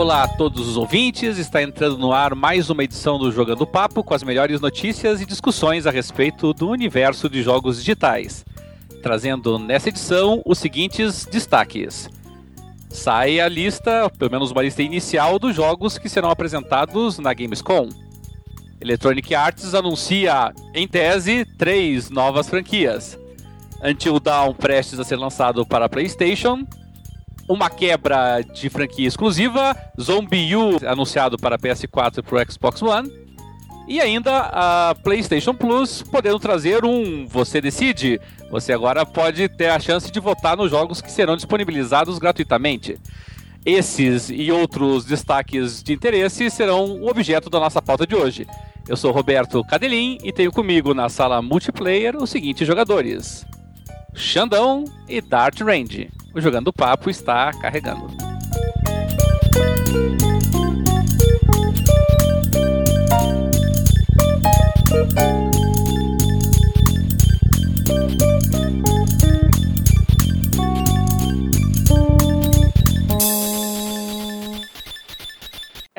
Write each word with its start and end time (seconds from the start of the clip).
Olá 0.00 0.22
a 0.22 0.28
todos 0.28 0.66
os 0.66 0.78
ouvintes, 0.78 1.36
está 1.36 1.62
entrando 1.62 1.98
no 1.98 2.10
ar 2.10 2.34
mais 2.34 2.70
uma 2.70 2.82
edição 2.82 3.18
do 3.18 3.30
Jogando 3.30 3.66
Papo 3.66 4.02
com 4.02 4.14
as 4.14 4.22
melhores 4.22 4.58
notícias 4.58 5.20
e 5.20 5.26
discussões 5.26 5.86
a 5.86 5.90
respeito 5.90 6.54
do 6.54 6.70
universo 6.70 7.28
de 7.28 7.42
jogos 7.42 7.76
digitais. 7.76 8.42
Trazendo 9.02 9.58
nessa 9.58 9.90
edição 9.90 10.40
os 10.46 10.56
seguintes 10.56 11.26
destaques. 11.26 12.08
Sai 12.88 13.40
a 13.40 13.46
lista, 13.46 14.10
pelo 14.18 14.30
menos 14.30 14.50
uma 14.50 14.62
lista 14.62 14.82
inicial, 14.82 15.38
dos 15.38 15.54
jogos 15.54 15.98
que 15.98 16.08
serão 16.08 16.30
apresentados 16.30 17.18
na 17.18 17.34
Gamescom. 17.34 17.90
Electronic 18.80 19.34
Arts 19.34 19.74
anuncia, 19.74 20.50
em 20.72 20.88
tese, 20.88 21.44
três 21.58 22.08
novas 22.08 22.48
franquias. 22.48 23.18
Until 23.84 24.18
Dawn 24.18 24.54
prestes 24.54 24.98
a 24.98 25.04
ser 25.04 25.16
lançado 25.16 25.66
para 25.66 25.90
PlayStation, 25.90 26.66
uma 27.50 27.68
quebra 27.68 28.42
de 28.42 28.70
franquia 28.70 29.08
exclusiva, 29.08 29.76
Zombie 30.00 30.54
U 30.54 30.78
anunciado 30.86 31.36
para 31.36 31.58
PS4 31.58 32.18
e 32.18 32.22
para 32.22 32.36
o 32.36 32.52
Xbox 32.52 32.80
One, 32.80 33.10
e 33.88 34.00
ainda 34.00 34.48
a 34.52 34.94
PlayStation 35.02 35.52
Plus 35.52 36.00
podendo 36.00 36.38
trazer 36.38 36.84
um 36.84 37.26
Você 37.26 37.60
Decide. 37.60 38.20
Você 38.52 38.72
agora 38.72 39.04
pode 39.04 39.48
ter 39.48 39.68
a 39.68 39.80
chance 39.80 40.12
de 40.12 40.20
votar 40.20 40.56
nos 40.56 40.70
jogos 40.70 41.00
que 41.00 41.10
serão 41.10 41.34
disponibilizados 41.34 42.20
gratuitamente. 42.20 42.96
Esses 43.66 44.30
e 44.30 44.52
outros 44.52 45.04
destaques 45.04 45.82
de 45.82 45.92
interesse 45.92 46.48
serão 46.50 47.00
o 47.00 47.10
objeto 47.10 47.50
da 47.50 47.58
nossa 47.58 47.82
pauta 47.82 48.06
de 48.06 48.14
hoje. 48.14 48.46
Eu 48.88 48.96
sou 48.96 49.10
Roberto 49.10 49.64
Cadelin 49.64 50.18
e 50.22 50.32
tenho 50.32 50.52
comigo 50.52 50.94
na 50.94 51.08
sala 51.08 51.42
multiplayer 51.42 52.16
os 52.16 52.30
seguintes 52.30 52.64
jogadores: 52.64 53.44
Xandão 54.14 54.84
e 55.08 55.20
Dart 55.20 55.60
Range. 55.60 56.10
O 56.34 56.40
Jogando 56.40 56.72
Papo 56.72 57.10
está 57.10 57.52
carregando. 57.52 58.08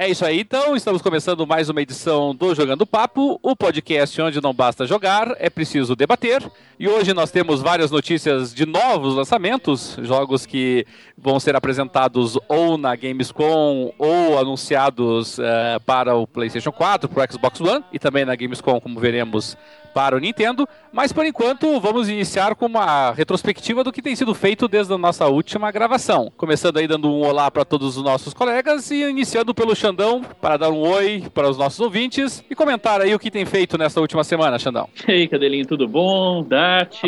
É 0.02 0.10
isso 0.10 0.26
aí, 0.26 0.40
então. 0.40 0.76
Estamos 0.76 1.00
começando 1.00 1.46
mais 1.46 1.70
uma 1.70 1.80
edição 1.80 2.34
do 2.34 2.56
Jogando 2.56 2.88
Papo, 2.88 3.40
o 3.40 3.56
podcast 3.56 4.20
onde 4.20 4.42
não 4.42 4.52
basta 4.52 4.88
jogar, 4.88 5.36
é 5.38 5.48
preciso 5.48 5.96
debater. 5.96 6.42
E 6.80 6.88
hoje 6.88 7.14
nós 7.14 7.30
temos 7.30 7.62
várias 7.62 7.92
notícias 7.92 8.52
de 8.52 8.66
novos 8.66 9.14
lançamentos, 9.14 10.00
jogos 10.02 10.48
que 10.48 10.88
vão 11.16 11.40
ser 11.40 11.56
apresentados 11.56 12.36
ou 12.48 12.80
na 12.80 12.96
Gamescom 12.96 13.94
ou 13.96 14.40
anunciados 14.40 15.38
uh, 15.38 15.80
para 15.86 16.16
o 16.16 16.26
PlayStation 16.26 16.72
4, 16.72 17.08
para 17.08 17.24
o 17.24 17.32
Xbox 17.32 17.62
One 17.62 17.86
e 17.94 18.00
também 18.00 18.26
na 18.26 18.36
Gamescom, 18.36 18.82
como 18.82 19.00
veremos 19.00 19.56
para 19.94 20.16
o 20.16 20.20
Nintendo, 20.20 20.68
mas 20.92 21.12
por 21.14 21.26
enquanto 21.26 21.80
vamos 21.80 22.10
iniciar 22.10 22.56
com 22.56 22.66
uma 22.66 23.12
retrospectiva 23.12 23.84
do 23.84 23.92
que 23.92 24.02
tem 24.02 24.16
sido 24.16 24.34
feito 24.34 24.68
desde 24.68 24.94
a 24.94 24.98
nossa 24.98 25.28
última 25.28 25.72
gravação. 25.72 26.32
Começando 26.38 26.78
aí 26.78 26.88
dando 26.88 27.10
um 27.10 27.22
olá 27.26 27.50
para 27.52 27.66
todos 27.66 27.98
os 27.98 28.04
nossos 28.04 28.34
colegas 28.34 28.90
e 28.92 29.04
iniciando 29.04 29.54
pelo 29.54 29.76
Xandão 29.76 30.22
para 30.42 30.58
dar 30.58 30.70
um 30.70 30.80
oi 30.80 31.24
para 31.34 31.50
os 31.50 31.58
nossos 31.58 31.80
ouvintes 31.80 32.44
e 32.50 32.56
comentar 32.56 33.02
aí 33.02 33.14
o 33.14 33.20
que 33.20 33.32
tem 33.32 33.46
feito 33.46 33.78
nessa 33.78 34.00
última 34.02 34.24
semana, 34.24 34.60
Xandão. 34.60 34.88
E 35.08 35.12
aí, 35.12 35.28
Cadelinho, 35.28 35.66
tudo 35.66 35.88
bom? 35.88 36.44
Dart? 36.44 37.02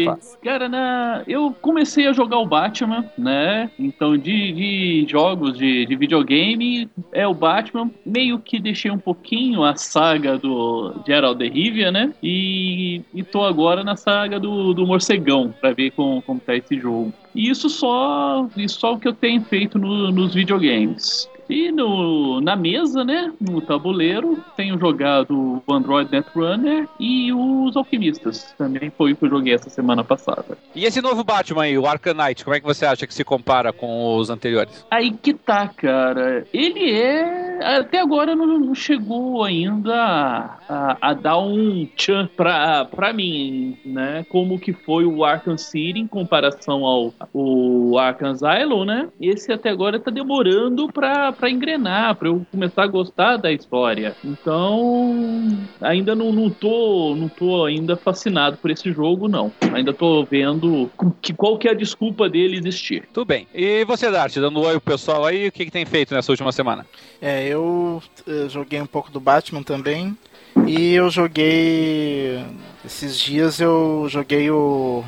Cara, 0.44 0.68
na... 0.68 1.23
eu 1.28 1.56
comecei 1.62 2.08
a 2.08 2.14
jogar 2.14 2.38
o 2.40 2.45
Batman, 2.45 3.06
né? 3.18 3.70
Então, 3.80 4.18
de, 4.18 4.52
de 4.52 5.06
jogos 5.09 5.58
de, 5.58 5.86
de 5.86 5.95
videogame, 5.95 6.90
é 7.12 7.28
o 7.28 7.34
Batman. 7.34 7.90
Meio 8.06 8.40
que 8.40 8.59
deixei 8.59 8.92
um 8.92 9.00
pouquinho 9.00 9.63
a 9.63 9.75
saga 9.75 10.38
do 10.38 10.94
Gerald 11.06 11.38
de 11.38 11.50
Rivia, 11.50 11.91
né? 11.91 12.13
E 12.22 12.72
e, 13.13 13.23
tô 13.23 13.44
agora 13.44 13.84
na 13.84 13.95
saga 13.95 14.39
do, 14.39 14.73
do 14.73 14.85
morcegão 14.85 15.53
para 15.59 15.73
ver 15.73 15.91
como, 15.91 16.22
como 16.22 16.39
tá 16.39 16.56
esse 16.56 16.79
jogo. 16.79 17.13
E 17.34 17.50
isso 17.50 17.69
só, 17.69 18.47
isso 18.56 18.79
só 18.79 18.94
o 18.94 19.00
que 19.00 19.07
eu 19.07 19.13
tenho 19.13 19.41
feito 19.41 19.78
no, 19.79 20.11
nos 20.11 20.34
videogames. 20.34 21.29
E 21.53 21.72
no, 21.72 22.41
na 22.41 22.56
mesa, 22.56 23.03
né, 23.03 23.31
no 23.40 23.62
tabuleiro, 23.62 24.44
tenho 24.58 24.80
jogado 24.80 25.62
o 25.68 25.74
Android 25.74 26.12
Netrunner 26.12 26.90
e 27.00 27.31
os 27.31 27.78
Alquimistas. 27.78 28.56
Também 28.58 28.91
foi 28.97 29.14
o 29.14 29.16
que 29.16 29.25
eu 29.25 29.30
joguei 29.30 29.53
essa 29.53 29.69
semana 29.69 30.03
passada. 30.03 30.58
E 30.74 30.84
esse 30.84 31.00
novo 31.00 31.24
Batman 31.24 31.66
aí, 31.66 31.78
o 31.78 31.86
Arcanite, 31.86 32.44
como 32.44 32.56
é 32.56 32.59
que 32.59 32.66
você 32.66 32.88
acha 32.88 33.06
que 33.06 33.13
se 33.13 33.24
compara 33.24 33.72
com 33.72 34.18
os 34.18 34.31
anteriores? 34.31 34.84
Aí 34.90 35.12
que 35.12 35.31
tá, 35.31 35.68
cara. 35.68 36.44
Ele 36.52 36.92
é. 36.92 37.59
Até 37.78 38.00
agora 38.00 38.36
não, 38.36 38.47
não 38.58 38.74
chegou 38.74 39.44
ainda 39.44 39.94
a, 39.94 40.58
a, 40.68 40.97
a, 41.02 41.13
dar 41.13 41.38
um 41.38 41.88
tchan 41.96 42.28
pra, 42.36 42.86
pra 42.86 43.13
mim, 43.13 43.78
né? 43.86 44.25
Como 44.28 44.58
que 44.58 44.74
foi 44.74 45.06
o 45.06 45.24
Arkham 45.24 45.58
City 45.58 46.00
em 46.00 46.08
comparação 46.08 46.84
ao 46.84 47.13
o 47.31 47.96
Arkham 48.00 48.31
Asylum, 48.31 48.86
né? 48.86 49.09
Esse 49.22 49.52
até 49.52 49.69
agora 49.69 50.00
tá 50.00 50.09
demorando 50.09 50.92
pra, 50.92 51.31
para 51.44 51.50
engrenar, 51.50 52.16
para 52.16 52.30
eu 52.30 52.46
começar 52.50 52.84
a 52.84 52.88
gostar 52.88 53.36
da 53.36 53.52
história. 53.52 54.16
Então, 54.24 55.59
ainda 55.81 56.16
não, 56.16 56.31
não 56.31 56.50
tô 56.50 57.14
não 57.18 57.28
tô 57.28 57.66
ainda 57.66 57.98
fascinado 57.98 58.56
por 58.56 58.72
esse 58.72 58.94
jogo 58.94 59.28
não. 59.28 59.52
Ainda 59.74 59.92
tô 59.92 60.24
vendo 60.24 60.90
que 61.22 61.34
qual 61.34 61.58
que 61.58 61.68
é 61.68 61.72
a 61.72 61.74
desculpa 61.74 62.30
dele 62.30 62.56
existir. 62.56 63.09
Tudo 63.12 63.26
bem. 63.26 63.46
E 63.54 63.84
você, 63.84 64.09
Dart, 64.09 64.34
dando 64.36 64.58
um 64.58 64.64
oi 64.64 64.80
pro 64.80 64.94
pessoal 64.94 65.26
aí, 65.26 65.50
o 65.50 65.52
que, 65.52 65.66
que 65.66 65.72
tem 65.72 65.86
feito 65.86 66.14
nessa 66.14 66.31
última 66.31 66.54
semana? 66.54 66.86
É, 67.22 67.46
eu, 67.46 68.02
eu 68.25 68.48
joguei 68.48 68.80
um 68.80 68.86
pouco 68.86 69.12
do 69.12 69.20
Batman 69.20 69.64
também. 69.64 70.18
E 70.66 70.94
eu 70.94 71.10
joguei. 71.10 72.42
Esses 72.86 73.20
dias 73.20 73.60
eu 73.60 74.06
joguei 74.08 74.50
o 74.50 75.04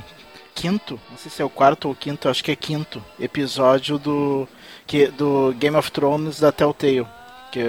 quinto, 0.53 0.99
não 1.09 1.17
sei 1.17 1.29
se 1.29 1.41
é 1.41 1.45
o 1.45 1.49
quarto 1.49 1.85
ou 1.85 1.91
o 1.91 1.95
quinto, 1.95 2.29
acho 2.29 2.43
que 2.43 2.49
é 2.49 2.55
quinto 2.55 3.03
episódio 3.19 3.97
do 3.99 4.47
que 4.85 5.07
do 5.07 5.53
Game 5.57 5.75
of 5.75 5.91
Thrones 5.91 6.39
da 6.39 6.51
Telltale. 6.51 7.07
Que, 7.51 7.63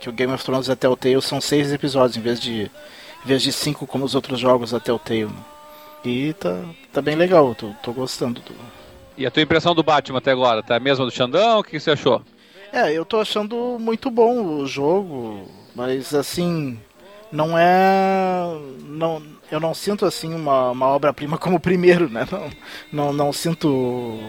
que 0.00 0.08
o 0.08 0.12
Game 0.12 0.32
of 0.32 0.44
Thrones 0.44 0.66
da 0.66 0.76
Telltale 0.76 1.20
são 1.20 1.40
seis 1.40 1.72
episódios 1.72 2.16
em 2.16 2.20
vez 2.20 2.40
de, 2.40 2.62
em 2.62 3.26
vez 3.26 3.42
de 3.42 3.52
cinco 3.52 3.86
como 3.86 4.04
os 4.04 4.14
outros 4.14 4.38
jogos 4.38 4.70
da 4.70 4.80
Telltale. 4.80 5.24
Né? 5.24 5.44
E 6.04 6.32
tá, 6.34 6.62
tá 6.92 7.02
bem 7.02 7.16
legal, 7.16 7.54
tô, 7.54 7.72
tô 7.82 7.92
gostando. 7.92 8.40
Do... 8.40 8.54
E 9.16 9.26
a 9.26 9.30
tua 9.30 9.42
impressão 9.42 9.74
do 9.74 9.82
Batman 9.82 10.18
até 10.18 10.30
agora? 10.30 10.62
Tá 10.62 10.76
a 10.76 10.80
mesma 10.80 11.04
do 11.04 11.10
Xandão? 11.10 11.58
O 11.58 11.64
que 11.64 11.80
você 11.80 11.90
achou? 11.90 12.22
É, 12.72 12.92
eu 12.92 13.04
tô 13.04 13.20
achando 13.20 13.78
muito 13.80 14.10
bom 14.10 14.58
o 14.58 14.66
jogo, 14.66 15.48
mas 15.74 16.14
assim, 16.14 16.78
não 17.32 17.58
é. 17.58 18.46
Não, 18.84 19.22
eu 19.50 19.58
não 19.58 19.74
sinto 19.74 20.04
assim 20.04 20.34
uma, 20.34 20.70
uma 20.70 20.86
obra-prima 20.86 21.38
como 21.38 21.56
o 21.56 21.60
primeiro, 21.60 22.08
né? 22.08 22.26
Não, 22.30 22.50
não, 22.92 23.12
não 23.12 23.32
sinto 23.32 24.20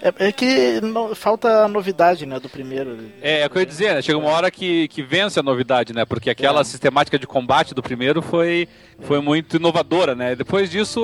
é, 0.00 0.28
é 0.28 0.32
que 0.32 0.80
não, 0.80 1.14
falta 1.14 1.64
a 1.64 1.68
novidade, 1.68 2.24
né, 2.24 2.38
do 2.38 2.48
primeiro. 2.48 2.96
É, 3.20 3.40
é 3.40 3.46
o 3.46 3.50
que 3.50 3.58
eu 3.58 3.60
ia 3.60 3.66
dizer, 3.66 3.94
né? 3.94 4.02
Chega 4.02 4.18
uma 4.18 4.30
hora 4.30 4.50
que, 4.50 4.88
que 4.88 5.02
vence 5.02 5.38
a 5.38 5.42
novidade, 5.42 5.92
né? 5.92 6.04
Porque 6.04 6.30
aquela 6.30 6.60
é. 6.60 6.64
sistemática 6.64 7.18
de 7.18 7.26
combate 7.26 7.74
do 7.74 7.82
primeiro 7.82 8.22
foi, 8.22 8.68
foi 9.00 9.20
muito 9.20 9.56
inovadora, 9.56 10.14
né? 10.14 10.36
Depois 10.36 10.70
disso. 10.70 11.00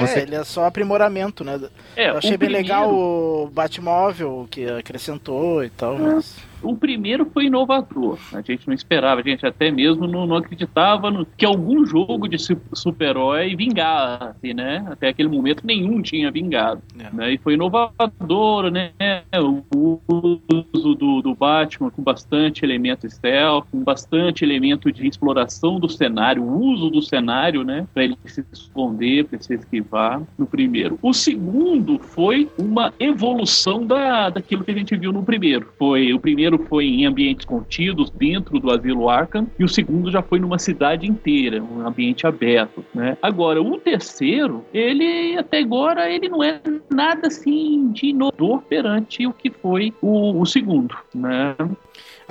Você... 0.00 0.20
É, 0.20 0.22
ele 0.22 0.34
é 0.34 0.44
só 0.44 0.64
aprimoramento, 0.64 1.44
né? 1.44 1.60
É, 1.96 2.10
eu 2.10 2.18
achei 2.18 2.30
bem 2.30 2.48
primeiro... 2.48 2.62
legal 2.62 2.94
o 2.94 3.50
Batmóvel 3.52 4.48
que 4.50 4.66
acrescentou 4.66 5.62
e 5.62 5.70
tal, 5.70 5.98
mas. 5.98 6.36
O 6.62 6.76
primeiro 6.76 7.26
foi 7.26 7.46
inovador. 7.46 8.18
A 8.32 8.40
gente 8.40 8.66
não 8.66 8.74
esperava, 8.74 9.20
a 9.20 9.24
gente 9.24 9.44
até 9.46 9.70
mesmo 9.70 10.06
não, 10.06 10.26
não 10.26 10.36
acreditava 10.36 11.10
no, 11.10 11.24
que 11.24 11.44
algum 11.44 11.84
jogo 11.86 12.28
de 12.28 12.36
super-herói 12.72 13.54
vingasse, 13.56 14.52
né? 14.54 14.84
Até 14.90 15.08
aquele 15.08 15.28
momento 15.28 15.66
nenhum 15.66 16.02
tinha 16.02 16.30
vingado. 16.30 16.82
É. 16.98 17.14
Né? 17.14 17.32
E 17.34 17.38
foi 17.38 17.54
inovador, 17.54 18.70
né? 18.70 18.92
O 19.42 20.00
uso 20.72 20.94
do, 20.94 21.22
do 21.22 21.34
Batman 21.34 21.90
com 21.90 22.02
bastante 22.02 22.64
elemento 22.64 23.08
stealth, 23.08 23.66
com 23.70 23.82
bastante 23.82 24.44
elemento 24.44 24.90
de 24.92 25.06
exploração 25.06 25.78
do 25.78 25.88
cenário, 25.88 26.42
o 26.42 26.60
uso 26.60 26.90
do 26.90 27.02
cenário, 27.02 27.64
né? 27.64 27.86
Para 27.92 28.04
ele 28.04 28.16
se 28.24 28.44
esconder, 28.52 29.24
para 29.24 29.40
se 29.40 29.54
esquivar 29.54 30.22
no 30.38 30.46
primeiro. 30.46 30.98
O 31.02 31.12
segundo 31.12 31.98
foi 31.98 32.48
uma 32.58 32.92
evolução 32.98 33.86
da, 33.86 34.30
daquilo 34.30 34.64
que 34.64 34.70
a 34.70 34.74
gente 34.74 34.96
viu 34.96 35.12
no 35.12 35.22
primeiro. 35.22 35.68
Foi 35.78 36.12
o 36.12 36.20
primeiro 36.20 36.49
primeiro 36.50 36.68
foi 36.68 36.86
em 36.86 37.06
ambientes 37.06 37.44
contidos 37.44 38.10
dentro 38.10 38.58
do 38.58 38.70
asilo 38.70 39.08
Arkham 39.08 39.46
e 39.58 39.64
o 39.64 39.68
segundo 39.68 40.10
já 40.10 40.22
foi 40.22 40.40
numa 40.40 40.58
cidade 40.58 41.06
inteira, 41.06 41.62
um 41.62 41.86
ambiente 41.86 42.26
aberto, 42.26 42.84
né? 42.94 43.16
Agora, 43.22 43.62
o 43.62 43.78
terceiro, 43.78 44.64
ele 44.72 45.36
até 45.36 45.58
agora 45.58 46.10
ele 46.10 46.28
não 46.28 46.42
é 46.42 46.60
nada 46.92 47.28
assim 47.28 47.90
de 47.92 48.06
inovador 48.06 48.62
perante 48.62 49.26
o 49.26 49.32
que 49.32 49.50
foi 49.50 49.92
o, 50.00 50.40
o 50.40 50.46
segundo, 50.46 50.96
né? 51.14 51.54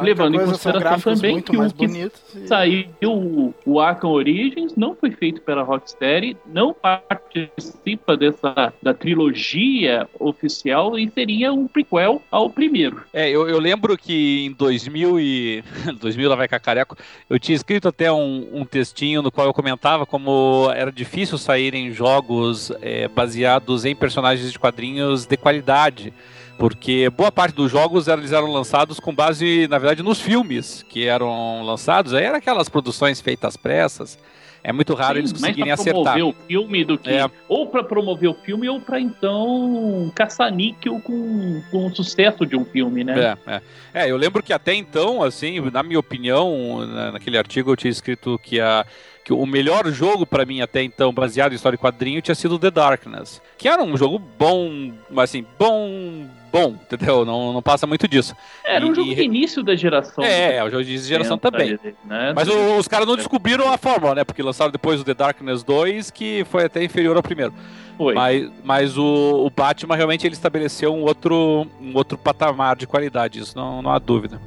Levando 0.02 0.36
em 0.36 0.46
consideração 0.46 1.16
também 1.16 1.42
que 1.42 1.56
o 1.56 1.74
que 1.74 1.86
e... 1.86 2.48
saiu 2.48 3.54
o, 3.66 3.80
Arkham 3.80 4.12
Origins 4.12 4.76
não 4.76 4.96
foi 4.96 5.12
feito 5.12 5.42
pela 5.42 5.64
Rocksteady, 5.64 6.38
não 6.46 6.74
participa 6.74 8.16
dessa 8.18 8.74
da 8.82 8.94
trilogia 8.94 10.08
oficial 10.20 10.98
e 10.98 11.10
seria 11.10 11.54
um 11.54 11.68
prequel 11.68 12.22
ao 12.32 12.50
primeiro. 12.50 13.04
É, 13.14 13.30
eu, 13.30 13.48
eu 13.48 13.60
lembro 13.60 13.98
que 13.98 14.46
em 14.46 14.52
2000 14.52 15.20
e 15.20 15.64
2000 16.00 16.30
lá 16.30 16.36
vai 16.36 16.48
cacareco, 16.48 16.98
eu 17.30 17.40
tinha 17.40 17.56
escrito 17.56 17.88
até 17.88 18.12
um, 18.12 18.48
um 18.54 18.66
textinho 18.66 19.22
no 19.22 19.32
qual 19.32 19.48
eu 19.48 19.54
comentava 19.54 20.06
como 20.06 20.70
era 20.76 20.92
difícil 20.92 21.38
saírem 21.38 21.92
jogos 21.92 22.72
é, 22.82 23.08
baseados 23.08 23.86
em 23.86 23.96
personagens 23.96 24.52
de 24.52 24.60
quadrinhos 24.60 25.26
de 25.26 25.38
qualidade 25.38 26.14
porque 26.60 27.10
boa 27.10 27.32
parte 27.32 27.56
dos 27.56 27.72
jogos 27.72 28.10
eles 28.10 28.34
eram 28.34 28.52
lançados 28.52 29.00
com 29.00 29.16
base, 29.16 29.66
na 29.70 29.78
verdade, 29.78 30.04
nos 30.04 30.20
filmes 30.20 30.86
que 30.90 31.08
eram 31.08 31.64
lançados. 31.64 32.14
Aí 32.14 32.26
eram 32.26 32.36
aquelas 32.36 32.68
produções 32.68 33.22
feitas 33.22 33.56
pressas. 33.56 34.20
É 34.62 34.74
muito 34.74 34.94
raro 34.94 35.14
Sim, 35.14 35.20
eles 35.20 35.32
conseguirem 35.32 35.72
acertar. 35.72 36.16
promover 36.16 36.24
o 36.26 36.36
filme 36.46 36.84
do 36.84 36.98
que. 36.98 37.10
É. 37.10 37.32
Ou 37.48 37.68
para 37.68 37.82
promover 37.82 38.30
o 38.30 38.34
filme, 38.34 38.68
ou 38.68 38.82
para 38.82 39.00
então 39.00 40.12
caçar 40.14 40.54
níquel 40.54 41.00
com, 41.00 41.62
com 41.72 41.88
o 41.88 41.96
sucesso 41.96 42.46
de 42.46 42.58
um 42.58 42.66
filme, 42.66 43.06
né? 43.06 43.38
É, 43.48 43.54
é. 43.54 43.62
é, 43.94 44.12
eu 44.12 44.18
lembro 44.18 44.44
que 44.44 44.52
até 44.52 44.74
então, 44.74 45.24
assim, 45.24 45.62
na 45.72 45.82
minha 45.82 45.98
opinião, 45.98 46.86
naquele 47.14 47.38
artigo 47.38 47.72
eu 47.72 47.78
tinha 47.78 47.90
escrito 47.90 48.38
que 48.44 48.60
a 48.60 48.86
o 49.32 49.46
melhor 49.46 49.86
jogo 49.92 50.26
para 50.26 50.44
mim 50.44 50.60
até 50.60 50.82
então, 50.82 51.14
baseado 51.14 51.52
em 51.52 51.56
história 51.56 51.76
e 51.76 51.80
quadrinho, 51.80 52.20
tinha 52.20 52.34
sido 52.34 52.58
The 52.58 52.72
Darkness. 52.72 53.40
Que 53.58 53.68
era 53.68 53.84
um 53.84 53.96
jogo 53.96 54.18
bom, 54.18 54.92
assim, 55.18 55.46
bom, 55.58 56.28
bom, 56.52 56.76
entendeu? 56.82 57.26
Não, 57.26 57.54
não 57.54 57.62
passa 57.62 57.86
muito 57.88 58.08
disso. 58.08 58.36
Era 58.64 58.86
um 58.86 58.92
e, 58.92 58.96
jogo 58.96 59.16
de 59.16 59.22
início 59.22 59.64
da 59.64 59.76
geração. 59.76 60.24
É, 60.24 60.58
é 60.58 60.64
um 60.64 60.70
jogo 60.70 60.84
de 60.84 60.98
geração 60.98 61.38
também. 61.38 61.80
Né? 62.06 62.34
Mas 62.36 62.48
o, 62.48 62.78
os 62.78 62.88
caras 62.88 63.08
não 63.08 63.16
descobriram 63.16 63.72
a 63.72 63.78
fórmula, 63.78 64.16
né? 64.16 64.24
Porque 64.24 64.42
lançaram 64.42 64.72
depois 64.72 65.02
o 65.02 65.04
The 65.04 65.14
Darkness 65.14 65.64
2, 65.64 66.12
que 66.12 66.46
foi 66.46 66.66
até 66.66 66.84
inferior 66.84 67.16
ao 67.16 67.24
primeiro. 67.24 67.54
Foi. 67.98 68.14
Mas, 68.14 68.50
mas 68.64 68.98
o, 68.98 69.46
o 69.46 69.50
Batman 69.50 69.96
realmente 69.96 70.26
ele 70.26 70.34
estabeleceu 70.34 70.94
um 70.94 71.02
outro, 71.02 71.68
um 71.82 71.96
outro 71.96 72.18
patamar 72.18 72.76
de 72.76 72.88
qualidade, 72.88 73.40
isso 73.40 73.58
não, 73.58 73.82
não 73.82 73.92
há 73.92 74.00
dúvida. 74.00 74.40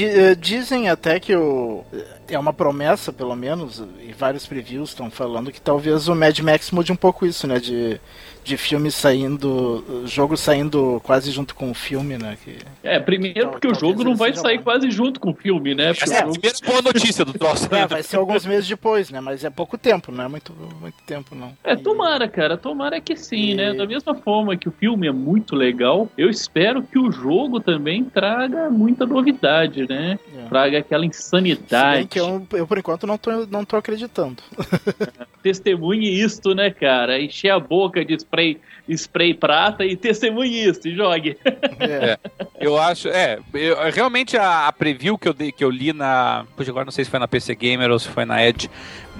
Eh, 0.00 0.34
dizem 0.34 0.88
até 0.88 1.20
que 1.20 1.36
o 1.36 1.84
é 2.28 2.38
uma 2.38 2.52
promessa, 2.52 3.12
pelo 3.12 3.36
menos, 3.36 3.82
e 4.00 4.12
vários 4.12 4.46
previews 4.46 4.90
estão 4.90 5.10
falando 5.10 5.52
que 5.52 5.60
talvez 5.60 6.08
o 6.08 6.14
Mad 6.14 6.38
Max 6.40 6.70
mude 6.70 6.90
um 6.90 6.96
pouco 6.96 7.26
isso, 7.26 7.46
né? 7.46 7.58
De 7.58 8.00
de 8.44 8.56
filme 8.56 8.90
saindo, 8.90 10.02
jogo 10.04 10.36
saindo 10.36 11.00
quase 11.04 11.30
junto 11.30 11.54
com 11.54 11.70
o 11.70 11.74
filme, 11.74 12.18
né? 12.18 12.36
Que, 12.42 12.58
é, 12.82 12.98
primeiro 12.98 13.50
porque 13.50 13.68
o 13.68 13.74
jogo 13.74 14.02
não 14.02 14.16
vai 14.16 14.34
sair 14.34 14.60
quase 14.60 14.90
junto 14.90 15.20
com 15.20 15.30
o 15.30 15.34
filme, 15.34 15.74
né? 15.74 15.90
Essa 15.90 16.14
é 16.14 16.18
a 16.18 16.26
primeira 16.26 16.58
boa 16.66 16.82
notícia 16.82 17.24
do 17.24 17.32
troço. 17.32 17.72
É, 17.74 17.86
vai 17.86 18.02
ser 18.02 18.16
alguns 18.16 18.44
meses 18.44 18.68
depois, 18.68 19.10
né? 19.10 19.20
Mas 19.20 19.44
é 19.44 19.50
pouco 19.50 19.78
tempo, 19.78 20.10
não 20.10 20.24
é 20.24 20.28
muito, 20.28 20.52
muito 20.80 20.96
tempo, 21.06 21.34
não. 21.34 21.52
É, 21.62 21.76
tomara, 21.76 22.28
cara, 22.28 22.56
tomara 22.56 23.00
que 23.00 23.16
sim, 23.16 23.54
né? 23.54 23.68
e... 23.68 23.72
né? 23.72 23.74
Da 23.74 23.86
mesma 23.86 24.14
forma 24.14 24.56
que 24.56 24.68
o 24.68 24.72
filme 24.72 25.06
é 25.06 25.12
muito 25.12 25.54
legal, 25.54 26.08
eu 26.16 26.28
espero 26.28 26.82
que 26.82 26.98
o 26.98 27.10
jogo 27.10 27.60
também 27.60 28.04
traga 28.04 28.68
muita 28.70 29.06
novidade, 29.06 29.86
né? 29.88 30.18
É. 30.36 30.48
Traga 30.48 30.78
aquela 30.78 31.06
insanidade. 31.06 32.08
que 32.08 32.20
eu, 32.20 32.46
eu, 32.52 32.66
por 32.66 32.78
enquanto, 32.78 33.06
não 33.06 33.18
tô, 33.18 33.46
não 33.46 33.64
tô 33.64 33.76
acreditando. 33.76 34.42
Testemunhe 35.42 36.22
isto, 36.22 36.54
né, 36.54 36.70
cara? 36.70 37.20
Encher 37.20 37.50
a 37.50 37.58
boca 37.58 38.04
de 38.04 38.14
spray, 38.32 38.58
spray 38.96 39.34
prata 39.34 39.84
e 39.84 39.94
testemunhe 39.94 40.64
isso 40.64 40.88
e 40.88 40.94
jogue. 40.94 41.36
É, 41.78 42.18
eu 42.58 42.78
acho, 42.78 43.08
é, 43.08 43.38
eu, 43.52 43.76
realmente 43.90 44.36
a, 44.36 44.68
a, 44.68 44.72
preview 44.72 45.18
que 45.18 45.28
eu, 45.28 45.34
dei, 45.34 45.52
que 45.52 45.62
eu 45.62 45.70
li 45.70 45.92
na. 45.92 46.46
Puxa, 46.56 46.70
agora 46.70 46.84
não 46.84 46.92
sei 46.92 47.04
se 47.04 47.10
foi 47.10 47.20
na 47.20 47.28
PC 47.28 47.54
Gamer 47.54 47.90
ou 47.90 47.98
se 47.98 48.08
foi 48.08 48.24
na 48.24 48.44
Edge, 48.44 48.70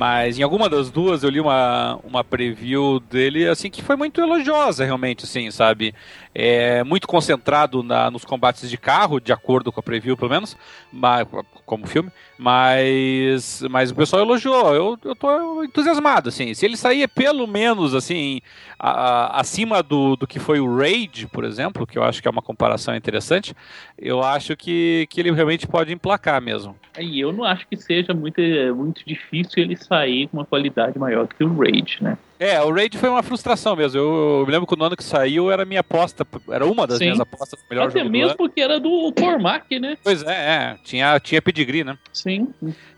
mas 0.03 0.37
em 0.37 0.43
alguma 0.43 0.69
das 0.69 0.91
duas 0.91 1.23
eu 1.23 1.31
li 1.31 1.39
uma, 1.39 1.97
uma 2.03 2.25
preview 2.25 2.99
dele, 2.99 3.47
assim, 3.47 3.71
que 3.71 3.81
foi 3.81 3.95
muito 3.95 4.21
elogiosa, 4.21 4.85
realmente, 4.85 5.23
assim, 5.23 5.49
sabe? 5.53 5.95
É 6.35 6.83
muito 6.83 7.07
concentrado 7.07 7.85
na, 7.85 8.11
nos 8.11 8.25
combates 8.25 8.69
de 8.69 8.77
carro, 8.77 9.21
de 9.21 9.33
acordo 9.33 9.71
com 9.71 9.79
a 9.79 9.83
preview, 9.83 10.17
pelo 10.17 10.33
menos, 10.33 10.57
mas, 10.93 11.25
como 11.65 11.87
filme, 11.87 12.11
mas, 12.37 13.63
mas 13.71 13.93
o 13.93 13.95
pessoal 13.95 14.23
elogiou. 14.23 14.75
Eu, 14.75 14.99
eu 15.05 15.15
tô 15.15 15.63
entusiasmado, 15.63 16.31
assim. 16.31 16.53
Se 16.55 16.67
ele 16.67 16.77
sair 16.77 17.07
pelo 17.07 17.47
menos, 17.47 17.95
assim, 17.95 18.41
a, 18.77 18.91
a, 18.91 19.41
acima 19.41 19.85
do, 19.85 20.17
do 20.17 20.27
que 20.27 20.41
foi 20.41 20.59
o 20.59 20.77
Raid, 20.77 21.29
por 21.29 21.45
exemplo, 21.45 21.87
que 21.87 21.97
eu 21.97 22.03
acho 22.03 22.21
que 22.21 22.27
é 22.27 22.31
uma 22.31 22.43
comparação 22.43 22.97
interessante, 22.97 23.55
eu 23.97 24.21
acho 24.21 24.57
que, 24.57 25.07
que 25.09 25.21
ele 25.21 25.31
realmente 25.31 25.69
pode 25.69 25.93
emplacar 25.93 26.43
mesmo. 26.43 26.77
E 26.99 27.21
eu 27.21 27.33
não 27.33 27.45
acho 27.45 27.67
que 27.69 27.77
seja 27.77 28.13
muito, 28.13 28.41
muito 28.75 29.03
difícil 29.07 29.63
ele 29.63 29.77
sair 29.77 29.92
com 30.31 30.39
uma 30.39 30.45
qualidade 30.45 30.99
maior 30.99 31.27
que 31.29 31.45
o 31.45 31.59
Raid, 31.59 31.99
né? 32.01 32.17
É, 32.39 32.61
o 32.61 32.73
Raid 32.73 32.99
foi 32.99 33.09
uma 33.09 33.23
frustração 33.23 33.77
mesmo. 33.77 34.01
Eu, 34.01 34.41
eu 34.41 34.47
me 34.47 34.53
lembro 34.53 34.67
que 34.67 34.77
no 34.77 34.85
ano 34.85 34.97
que 34.97 35.05
saiu 35.05 35.51
era 35.51 35.65
minha 35.65 35.79
aposta, 35.81 36.27
era 36.51 36.67
uma 36.67 36.87
das 36.87 36.99
Sim. 36.99 37.05
minhas 37.05 37.21
apostas 37.21 37.61
melhor 37.71 37.89
Até 37.89 38.03
mesmo 38.03 38.37
porque 38.37 38.61
era 38.61 38.81
do 38.81 39.13
Cormac, 39.13 39.79
né? 39.79 39.97
Pois 40.03 40.25
é, 40.25 40.33
é, 40.33 40.77
tinha, 40.83 41.21
tinha 41.21 41.41
pedigree, 41.41 41.85
né? 41.85 41.97
Sim. 42.13 42.49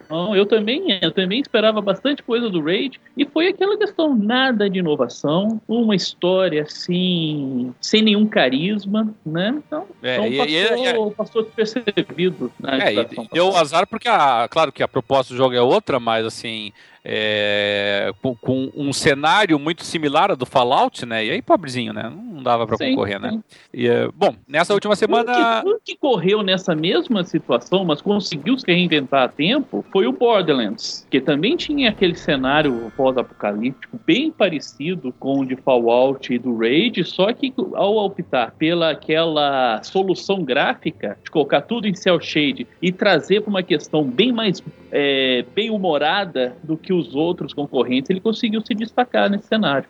Não, 0.08 0.34
eu 0.34 0.46
também, 0.46 0.98
eu 1.00 1.10
também 1.10 1.40
esperava 1.40 1.80
bastante 1.80 2.22
coisa 2.22 2.48
do 2.48 2.62
Raid 2.62 3.00
e 3.16 3.24
foi 3.24 3.48
aquela 3.48 3.76
questão 3.76 4.14
nada 4.14 4.68
de 4.68 4.78
inovação, 4.78 5.60
uma 5.68 5.94
história 5.94 6.62
assim 6.62 7.74
sem 7.80 8.02
nenhum 8.02 8.26
carisma, 8.26 9.14
né? 9.24 9.62
Então, 9.66 9.86
é, 10.02 10.16
então 10.16 10.36
passou, 10.36 11.06
e, 11.06 11.10
e, 11.10 11.14
passou 11.14 11.42
despercebido. 11.42 12.52
Né, 12.60 12.78
é, 12.80 12.94
e 12.94 13.28
deu 13.32 13.56
azar 13.56 13.86
porque 13.86 14.08
a, 14.08 14.48
claro 14.48 14.72
que 14.72 14.82
a 14.82 14.88
proposta 14.88 15.32
do 15.32 15.36
jogo 15.36 15.54
é 15.54 15.60
outra, 15.60 15.98
mas 15.98 16.24
assim 16.26 16.72
é, 17.04 18.12
com, 18.22 18.34
com, 18.34 18.70
um 18.74 18.92
cenário 18.92 19.58
muito 19.58 19.84
similar 19.84 20.30
ao 20.30 20.36
do 20.36 20.46
Fallout, 20.46 21.04
né? 21.04 21.26
E 21.26 21.30
aí, 21.30 21.42
pobrezinho, 21.42 21.92
né? 21.92 22.10
Não 22.10 22.42
dava 22.42 22.66
para 22.66 22.78
concorrer, 22.78 23.20
né? 23.20 23.30
sim. 23.30 23.36
né? 23.36 23.42
E, 23.74 23.86
é, 23.86 24.08
bom, 24.14 24.34
nessa 24.48 24.72
última 24.72 24.96
semana. 24.96 25.60
Um 25.60 25.62
que, 25.62 25.68
um 25.68 25.78
que 25.84 25.96
correu 25.96 26.42
nessa 26.42 26.74
mesma 26.74 27.22
situação, 27.22 27.84
mas 27.84 28.00
conseguiu 28.00 28.58
se 28.58 28.66
reinventar 28.66 29.24
a 29.24 29.28
tempo, 29.28 29.84
foi 29.92 30.06
o 30.06 30.12
Borderlands, 30.12 31.06
que 31.10 31.20
também 31.20 31.56
tinha 31.56 31.90
aquele 31.90 32.14
cenário 32.14 32.90
pós-apocalíptico 32.96 34.00
bem 34.06 34.30
parecido 34.30 35.12
com 35.18 35.40
o 35.40 35.46
de 35.46 35.56
Fallout 35.56 36.32
e 36.32 36.38
do 36.38 36.56
Raid, 36.56 37.04
só 37.04 37.32
que 37.32 37.52
ao 37.74 37.96
optar 37.96 38.52
pela 38.52 38.90
aquela 38.90 39.82
solução 39.82 40.42
gráfica 40.42 41.18
de 41.22 41.30
colocar 41.30 41.62
tudo 41.62 41.86
em 41.86 41.94
cel 41.94 42.20
shade 42.20 42.66
e 42.80 42.90
trazer 42.90 43.42
para 43.42 43.50
uma 43.50 43.62
questão 43.62 44.04
bem 44.04 44.32
mais 44.32 44.62
é, 44.96 45.44
bem 45.54 45.70
humorada 45.70 46.56
do 46.62 46.76
que 46.76 46.92
os 46.94 47.14
outros 47.14 47.52
concorrentes, 47.52 48.10
ele 48.10 48.20
conseguiu 48.20 48.60
se 48.64 48.74
destacar 48.74 49.30
nesse 49.30 49.46
cenário. 49.46 49.88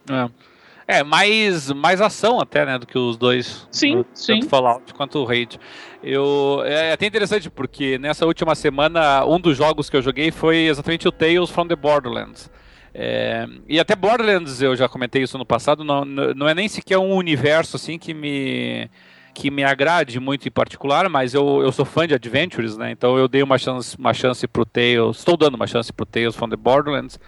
É. 0.86 0.98
é 0.98 1.04
mais, 1.04 1.70
mais 1.72 2.00
ação 2.00 2.40
até, 2.40 2.64
né, 2.64 2.78
do 2.78 2.86
que 2.86 2.98
os 2.98 3.16
dois. 3.16 3.66
Sim, 3.70 4.04
sim. 4.14 4.40
Tanto 4.40 4.48
Fallout 4.48 4.94
quanto 4.94 5.18
o 5.18 5.24
Raid. 5.24 5.58
Eu, 6.02 6.62
é 6.64 6.92
até 6.92 7.06
interessante 7.06 7.48
porque 7.50 7.98
nessa 7.98 8.26
última 8.26 8.54
semana 8.54 9.24
um 9.24 9.40
dos 9.40 9.56
jogos 9.56 9.88
que 9.88 9.96
eu 9.96 10.02
joguei 10.02 10.30
foi 10.30 10.66
exatamente 10.66 11.08
o 11.08 11.12
Tales 11.12 11.50
from 11.50 11.66
the 11.66 11.76
Borderlands. 11.76 12.50
É, 12.96 13.46
e 13.68 13.80
até 13.80 13.96
Borderlands, 13.96 14.62
eu 14.62 14.76
já 14.76 14.88
comentei 14.88 15.22
isso 15.22 15.36
no 15.36 15.44
passado, 15.44 15.82
não, 15.82 16.04
não 16.04 16.48
é 16.48 16.54
nem 16.54 16.68
sequer 16.68 16.96
um 16.96 17.12
universo 17.14 17.74
assim 17.74 17.98
que 17.98 18.14
me 18.14 18.88
que 19.34 19.50
me 19.50 19.64
agrade 19.64 20.20
muito 20.20 20.46
em 20.46 20.50
particular, 20.50 21.08
mas 21.08 21.34
eu, 21.34 21.60
eu 21.60 21.72
sou 21.72 21.84
fã 21.84 22.06
de 22.06 22.14
Adventures, 22.14 22.76
né? 22.76 22.92
Então 22.92 23.18
eu 23.18 23.26
dei 23.26 23.42
uma 23.42 23.58
chance, 23.58 23.96
uma 23.98 24.14
chance 24.14 24.46
pro 24.46 24.64
Tales, 24.64 25.18
estou 25.18 25.36
dando 25.36 25.56
uma 25.56 25.66
chance 25.66 25.92
pro 25.92 26.06
Tales 26.06 26.36
from 26.36 26.48
the 26.48 26.56
Borderlands. 26.56 27.18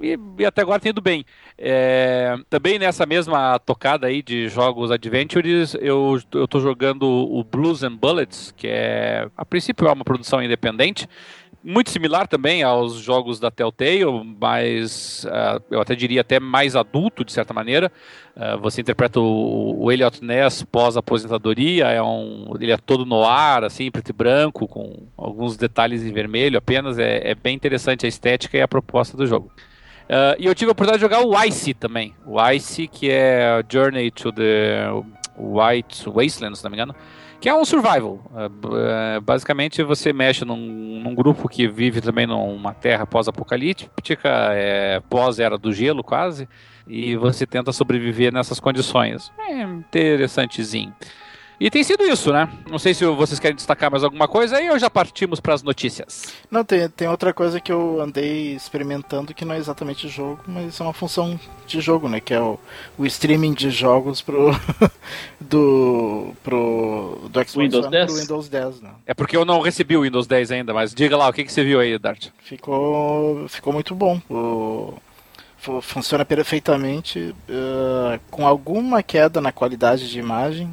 E, 0.00 0.16
e 0.38 0.46
até 0.46 0.62
agora 0.62 0.78
tem 0.78 0.90
ido 0.90 1.00
bem. 1.00 1.24
É, 1.56 2.36
também 2.48 2.78
nessa 2.78 3.04
mesma 3.04 3.58
tocada 3.58 4.06
aí 4.06 4.22
de 4.22 4.48
jogos 4.48 4.92
Adventures, 4.92 5.74
eu, 5.80 6.20
eu 6.32 6.46
tô 6.46 6.60
jogando 6.60 7.02
o 7.02 7.42
Blues 7.42 7.82
and 7.82 7.96
Bullets, 7.96 8.54
que 8.56 8.68
é, 8.68 9.28
a 9.36 9.44
princípio 9.44 9.88
é 9.88 9.92
uma 9.92 10.04
produção 10.04 10.40
independente, 10.40 11.08
muito 11.68 11.90
similar 11.90 12.26
também 12.26 12.62
aos 12.62 12.94
jogos 12.94 13.38
da 13.38 13.50
Telltale, 13.50 14.24
mas 14.40 15.24
uh, 15.24 15.62
eu 15.70 15.82
até 15.82 15.94
diria 15.94 16.22
até 16.22 16.40
mais 16.40 16.74
adulto 16.74 17.22
de 17.22 17.30
certa 17.30 17.52
maneira. 17.52 17.92
Uh, 18.34 18.58
você 18.58 18.80
interpreta 18.80 19.20
o, 19.20 19.84
o 19.84 19.92
Elliot 19.92 20.24
Ness 20.24 20.62
pós-aposentadoria, 20.62 21.88
é 21.88 22.02
um, 22.02 22.54
ele 22.58 22.72
é 22.72 22.78
todo 22.78 23.04
no 23.04 23.22
ar, 23.22 23.64
assim, 23.64 23.90
preto 23.90 24.08
e 24.08 24.12
branco, 24.14 24.66
com 24.66 25.08
alguns 25.14 25.58
detalhes 25.58 26.02
em 26.02 26.12
vermelho 26.12 26.56
apenas. 26.56 26.98
É, 26.98 27.32
é 27.32 27.34
bem 27.34 27.54
interessante 27.54 28.06
a 28.06 28.08
estética 28.08 28.56
e 28.56 28.62
a 28.62 28.68
proposta 28.68 29.14
do 29.14 29.26
jogo. 29.26 29.52
Uh, 30.04 30.36
e 30.38 30.46
eu 30.46 30.54
tive 30.54 30.70
a 30.70 30.72
oportunidade 30.72 30.98
de 30.98 31.02
jogar 31.02 31.22
o 31.22 31.44
Ice 31.44 31.74
também. 31.74 32.14
O 32.24 32.42
Ice, 32.50 32.88
que 32.88 33.10
é 33.10 33.62
Journey 33.70 34.10
to 34.10 34.32
the 34.32 34.86
White 35.36 36.08
Wasteland, 36.08 36.56
se 36.56 36.64
não 36.64 36.70
me 36.70 36.78
engano 36.78 36.94
que 37.40 37.48
é 37.48 37.54
um 37.54 37.64
survival. 37.64 38.20
É, 38.34 39.16
é, 39.16 39.20
basicamente, 39.20 39.82
você 39.82 40.12
mexe 40.12 40.44
num, 40.44 40.56
num, 40.56 41.14
grupo 41.14 41.48
que 41.48 41.68
vive 41.68 42.00
também 42.00 42.26
numa 42.26 42.74
terra 42.74 43.06
pós-apocalíptica, 43.06 44.28
é, 44.52 45.00
pós-era 45.08 45.56
do 45.56 45.72
gelo 45.72 46.02
quase, 46.02 46.48
e 46.86 47.16
você 47.16 47.46
tenta 47.46 47.72
sobreviver 47.72 48.32
nessas 48.32 48.58
condições. 48.58 49.32
É 49.38 49.62
interessantezinho. 49.62 50.92
E 51.60 51.68
tem 51.70 51.82
sido 51.82 52.04
isso, 52.04 52.32
né? 52.32 52.48
Não 52.70 52.78
sei 52.78 52.94
se 52.94 53.04
vocês 53.04 53.40
querem 53.40 53.56
destacar 53.56 53.90
mais 53.90 54.04
alguma 54.04 54.28
coisa 54.28 54.56
aí 54.58 54.70
ou 54.70 54.78
já 54.78 54.88
partimos 54.88 55.40
para 55.40 55.54
as 55.54 55.62
notícias. 55.62 56.32
Não, 56.48 56.62
tem, 56.64 56.88
tem 56.88 57.08
outra 57.08 57.34
coisa 57.34 57.60
que 57.60 57.72
eu 57.72 58.00
andei 58.00 58.54
experimentando 58.54 59.34
que 59.34 59.44
não 59.44 59.54
é 59.56 59.58
exatamente 59.58 60.06
jogo, 60.08 60.38
mas 60.46 60.78
é 60.78 60.84
uma 60.84 60.92
função 60.92 61.38
de 61.66 61.80
jogo, 61.80 62.08
né? 62.08 62.20
Que 62.20 62.32
é 62.32 62.40
o, 62.40 62.60
o 62.96 63.04
streaming 63.06 63.54
de 63.54 63.70
jogos 63.70 64.22
pro, 64.22 64.50
do, 65.40 66.32
pro, 66.44 67.18
do 67.28 67.40
Xbox 67.40 67.54
Windows 67.56 67.86
One 67.86 67.90
10? 67.92 68.06
pro 68.12 68.20
Windows 68.20 68.48
10, 68.48 68.80
né? 68.80 68.90
É 69.06 69.14
porque 69.14 69.36
eu 69.36 69.44
não 69.44 69.60
recebi 69.60 69.96
o 69.96 70.02
Windows 70.02 70.26
10 70.26 70.52
ainda, 70.52 70.72
mas 70.72 70.94
diga 70.94 71.16
lá, 71.16 71.28
o 71.28 71.32
que, 71.32 71.44
que 71.44 71.52
você 71.52 71.64
viu 71.64 71.80
aí, 71.80 71.98
Dart? 71.98 72.28
Ficou, 72.42 73.48
ficou 73.48 73.72
muito 73.72 73.94
bom. 73.96 74.20
O, 74.30 74.94
fu- 75.58 75.80
funciona 75.80 76.24
perfeitamente, 76.24 77.34
eh, 77.48 78.20
com 78.30 78.46
alguma 78.46 79.02
queda 79.02 79.40
na 79.40 79.50
qualidade 79.50 80.08
de 80.08 80.18
imagem, 80.20 80.70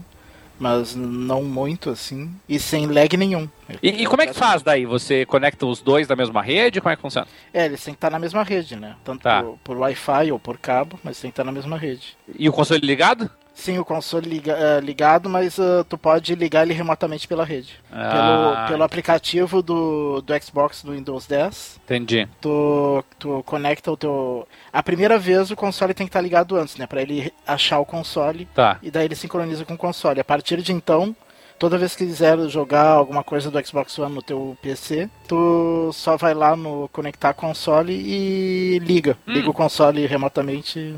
mas 0.60 0.96
não 0.96 1.44
muito 1.44 1.90
assim, 1.90 2.34
e 2.48 2.58
sem 2.60 2.86
lag 2.88 3.16
nenhum. 3.18 3.48
E, 3.82 4.04
e 4.04 4.06
como 4.06 4.22
é 4.22 4.28
que 4.28 4.34
faz 4.34 4.62
daí? 4.62 4.86
Você 4.86 5.26
conecta 5.26 5.66
os 5.66 5.82
dois 5.82 6.08
da 6.08 6.16
mesma 6.16 6.42
rede? 6.42 6.80
Como 6.80 6.92
é 6.92 6.96
que 6.96 7.02
funciona? 7.02 7.28
É, 7.54 7.66
eles 7.66 7.84
têm 7.84 7.94
que 7.94 7.98
estar 7.98 8.10
na 8.10 8.20
mesma 8.20 8.44
rede, 8.44 8.76
né? 8.76 8.96
Tanto 9.04 9.22
Tá. 9.24 9.42
por, 9.44 9.58
por 9.64 9.78
Wi-Fi 9.78 10.32
ou 10.32 10.40
por 10.40 10.58
cabo, 10.58 11.00
mas 11.04 11.20
tem 11.20 11.30
que 11.30 11.34
estar 11.34 11.44
na 11.44 11.52
mesma 11.52 11.78
rede. 11.78 12.16
E 12.38 12.48
o 12.48 12.54
console 12.54 12.86
ligado? 12.86 13.30
Sim, 13.56 13.80
o 13.80 13.86
console 13.86 14.30
liga- 14.30 14.58
eh, 14.60 14.80
ligado, 14.82 15.30
mas 15.30 15.58
eh, 15.58 15.84
tu 15.88 15.98
pode 15.98 16.36
ligar 16.36 16.64
ele 16.64 16.74
remotamente 16.74 17.26
pela 17.28 17.46
rede. 17.46 17.74
Ah. 17.92 18.12
Pelo, 18.12 18.68
pelo 18.68 18.84
aplicativo 18.84 19.62
do, 19.64 20.22
do 20.22 20.34
Xbox 20.44 20.84
do 20.84 20.92
Windows 20.92 21.26
10, 21.26 21.80
Entendi. 21.86 22.28
tu, 22.42 23.04
tu 23.18 23.42
conecta 23.46 23.90
o 23.92 23.98
teu. 23.98 24.46
A 24.74 24.84
primeira 24.84 25.18
vez 25.18 25.50
o 25.52 25.56
console 25.56 25.94
tem 25.94 26.06
que 26.06 26.10
estar 26.10 26.20
ligado 26.22 26.58
antes, 26.58 26.76
né? 26.76 26.86
Pra 26.86 27.02
ele 27.02 27.34
achar 27.48 27.80
o 27.80 27.86
console 27.86 28.46
Tá. 28.54 28.78
e 28.84 28.92
daí 28.92 29.06
ele 29.06 29.16
sincroniza 29.16 29.64
com 29.64 29.74
o 29.74 29.78
console. 29.78 30.20
A 30.20 30.24
partir 30.26 30.62
de 30.62 30.74
então, 30.74 31.16
toda 31.58 31.78
vez 31.78 31.96
que 31.96 32.06
quiser 32.06 32.38
jogar 32.50 32.88
alguma 32.90 33.24
coisa 33.24 33.50
do 33.50 33.66
Xbox 33.66 33.98
One 33.98 34.14
no 34.16 34.22
teu 34.22 34.58
PC, 34.62 35.10
tu 35.30 35.90
só 35.94 36.18
vai 36.18 36.34
lá 36.34 36.58
no 36.58 36.90
conectar 36.92 37.34
console 37.34 37.94
e 37.94 38.80
liga. 38.80 39.18
Hum. 39.26 39.32
Liga 39.32 39.50
o 39.50 39.54
console 39.54 40.06
remotamente. 40.06 40.94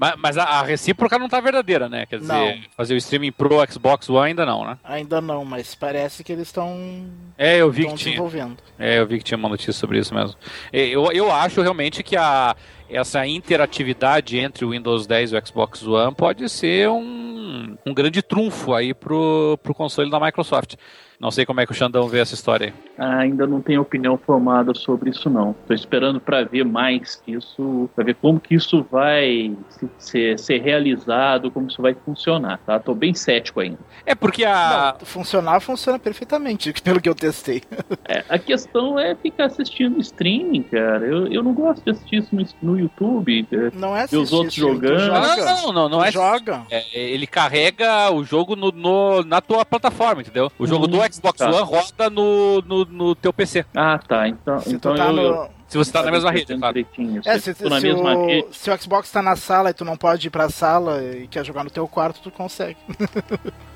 Mas, 0.00 0.14
mas 0.16 0.38
a, 0.38 0.44
a 0.44 0.62
recíproca 0.62 1.18
não 1.18 1.28
tá 1.28 1.40
verdadeira, 1.40 1.88
né? 1.88 2.06
Quer 2.06 2.20
dizer, 2.20 2.32
Não. 2.32 2.56
fazer 2.76 2.94
o 2.94 2.96
streaming 2.96 3.32
pro 3.32 3.56
Xbox 3.68 4.08
One 4.08 4.28
ainda 4.28 4.46
não, 4.46 4.64
né? 4.64 4.78
Ainda 4.84 5.20
não, 5.20 5.44
mas 5.44 5.74
parece 5.74 6.22
que 6.22 6.30
eles 6.32 6.46
estão 6.46 7.04
É, 7.36 7.56
eu 7.56 7.68
vi 7.68 7.82
que 7.82 7.94
tinha. 7.94 7.96
desenvolvendo. 8.12 8.58
É, 8.78 9.00
eu 9.00 9.06
vi 9.08 9.18
que 9.18 9.24
tinha 9.24 9.36
uma 9.36 9.48
notícia 9.48 9.72
sobre 9.72 9.98
isso 9.98 10.14
mesmo. 10.14 10.36
É, 10.72 10.86
Eu, 10.86 11.10
eu 11.10 11.32
acho 11.32 11.60
realmente 11.60 12.04
que 12.04 12.16
a, 12.16 12.54
essa 12.88 13.26
interatividade 13.26 14.38
entre 14.38 14.64
o 14.64 14.70
Windows 14.70 15.04
10 15.06 15.32
e 15.32 15.36
o 15.36 15.46
Xbox 15.46 15.84
One 15.84 16.14
pode 16.14 16.48
ser 16.48 16.88
um, 16.88 17.76
um 17.84 17.92
grande 17.92 18.22
trunfo 18.22 18.74
aí 18.74 18.94
pro, 18.94 19.58
pro 19.62 19.74
console 19.74 20.08
da 20.10 20.20
Microsoft. 20.20 20.76
Não 21.20 21.32
sei 21.32 21.44
como 21.44 21.60
é 21.60 21.66
que 21.66 21.72
o 21.72 21.74
Xandão 21.74 22.06
vê 22.08 22.20
essa 22.20 22.34
história 22.34 22.68
aí. 22.68 22.72
Ah, 22.96 23.18
ainda 23.18 23.44
não 23.46 23.60
tenho 23.60 23.80
opinião 23.82 24.16
formada 24.16 24.72
sobre 24.74 25.10
isso 25.10 25.28
não. 25.28 25.50
Estou 25.50 25.74
esperando 25.74 26.20
para 26.20 26.44
ver 26.44 26.64
mais 26.64 27.16
que 27.16 27.32
isso, 27.32 27.90
para 27.94 28.04
ver 28.04 28.14
como 28.14 28.38
que 28.38 28.54
isso 28.54 28.86
vai 28.88 29.52
se- 29.68 29.88
ser, 29.98 30.38
ser 30.38 30.62
realizado, 30.62 31.50
como 31.50 31.66
isso 31.68 31.82
vai 31.82 31.94
funcionar, 31.94 32.58
tá? 32.64 32.78
Tô 32.78 32.94
bem 32.94 33.14
cético 33.14 33.58
ainda. 33.60 33.78
É 34.06 34.14
porque 34.14 34.44
a. 34.44 34.96
Não, 35.00 35.06
funcionar 35.06 35.58
funciona 35.60 35.98
perfeitamente, 35.98 36.72
pelo 36.82 37.00
que 37.00 37.08
eu 37.08 37.14
testei. 37.14 37.62
É, 38.08 38.24
a 38.28 38.38
questão 38.38 38.98
é 38.98 39.14
ficar 39.16 39.46
assistindo 39.46 40.00
streaming, 40.00 40.62
cara. 40.62 41.04
Eu, 41.04 41.26
eu 41.32 41.42
não 41.42 41.52
gosto 41.52 41.82
de 41.84 41.90
assistir 41.90 42.16
isso 42.18 42.34
no, 42.34 42.44
no 42.62 42.78
YouTube. 42.78 43.46
é, 43.52 43.70
Não 43.76 43.96
é 43.96 44.06
E 44.10 44.16
os 44.16 44.32
assistir 44.32 44.34
outros 44.34 44.54
jogando? 44.54 45.00
joga. 45.00 45.44
Não, 45.44 45.62
não, 45.62 45.72
não, 45.72 45.88
não 45.88 45.98
Tu 45.98 46.04
é. 46.04 46.12
joga. 46.12 46.62
É, 46.70 46.84
ele 46.94 47.26
carrega 47.26 48.10
o 48.12 48.22
jogo 48.24 48.54
no, 48.54 48.70
no- 48.70 49.22
na 49.24 49.40
tua 49.40 49.64
plataforma, 49.64 50.22
entendeu? 50.22 50.50
O 50.58 50.66
jogo 50.66 50.86
Hum, 50.86 50.88
do 50.88 51.07
Xbox 51.12 51.38
tá. 51.38 51.50
One 51.50 51.62
roda 51.64 52.10
no, 52.10 52.60
no, 52.62 52.84
no 52.84 53.14
teu 53.14 53.32
PC. 53.32 53.64
Ah, 53.74 53.98
tá. 53.98 54.28
Então, 54.28 54.60
Se 54.60 54.74
então 54.74 54.94
tá 54.94 55.06
eu, 55.06 55.12
no. 55.12 55.22
eu 55.22 55.50
Se 55.68 55.76
você 55.78 55.92
tá 55.92 56.02
na 56.02 56.10
mesma 56.10 56.30
rede, 56.30 56.56
claro. 56.58 56.78
É, 57.24 57.38
Se 57.38 57.54
se, 57.54 57.62
se 57.62 57.68
mesma 57.80 58.14
o, 58.16 58.26
rede. 58.26 58.46
se 58.52 58.70
o 58.70 58.82
Xbox 58.82 59.10
tá 59.10 59.20
na 59.22 59.36
sala 59.36 59.70
e 59.70 59.74
tu 59.74 59.84
não 59.84 59.96
pode 59.96 60.26
ir 60.26 60.30
pra 60.30 60.48
sala 60.48 61.02
e 61.02 61.26
quer 61.28 61.44
jogar 61.44 61.64
no 61.64 61.70
teu 61.70 61.86
quarto, 61.88 62.20
tu 62.22 62.30
consegue. 62.30 62.76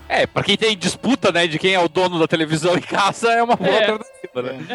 É, 0.08 0.26
pra 0.26 0.42
quem 0.42 0.56
tem 0.58 0.76
disputa, 0.76 1.32
né, 1.32 1.46
de 1.46 1.58
quem 1.58 1.72
é 1.74 1.80
o 1.80 1.88
dono 1.88 2.18
da 2.18 2.26
televisão 2.28 2.76
em 2.76 2.80
casa, 2.82 3.32
é 3.32 3.42
uma 3.42 3.56
boa 3.56 3.70
É. 3.70 3.90
alternativa, 3.90 4.42
né? 4.42 4.66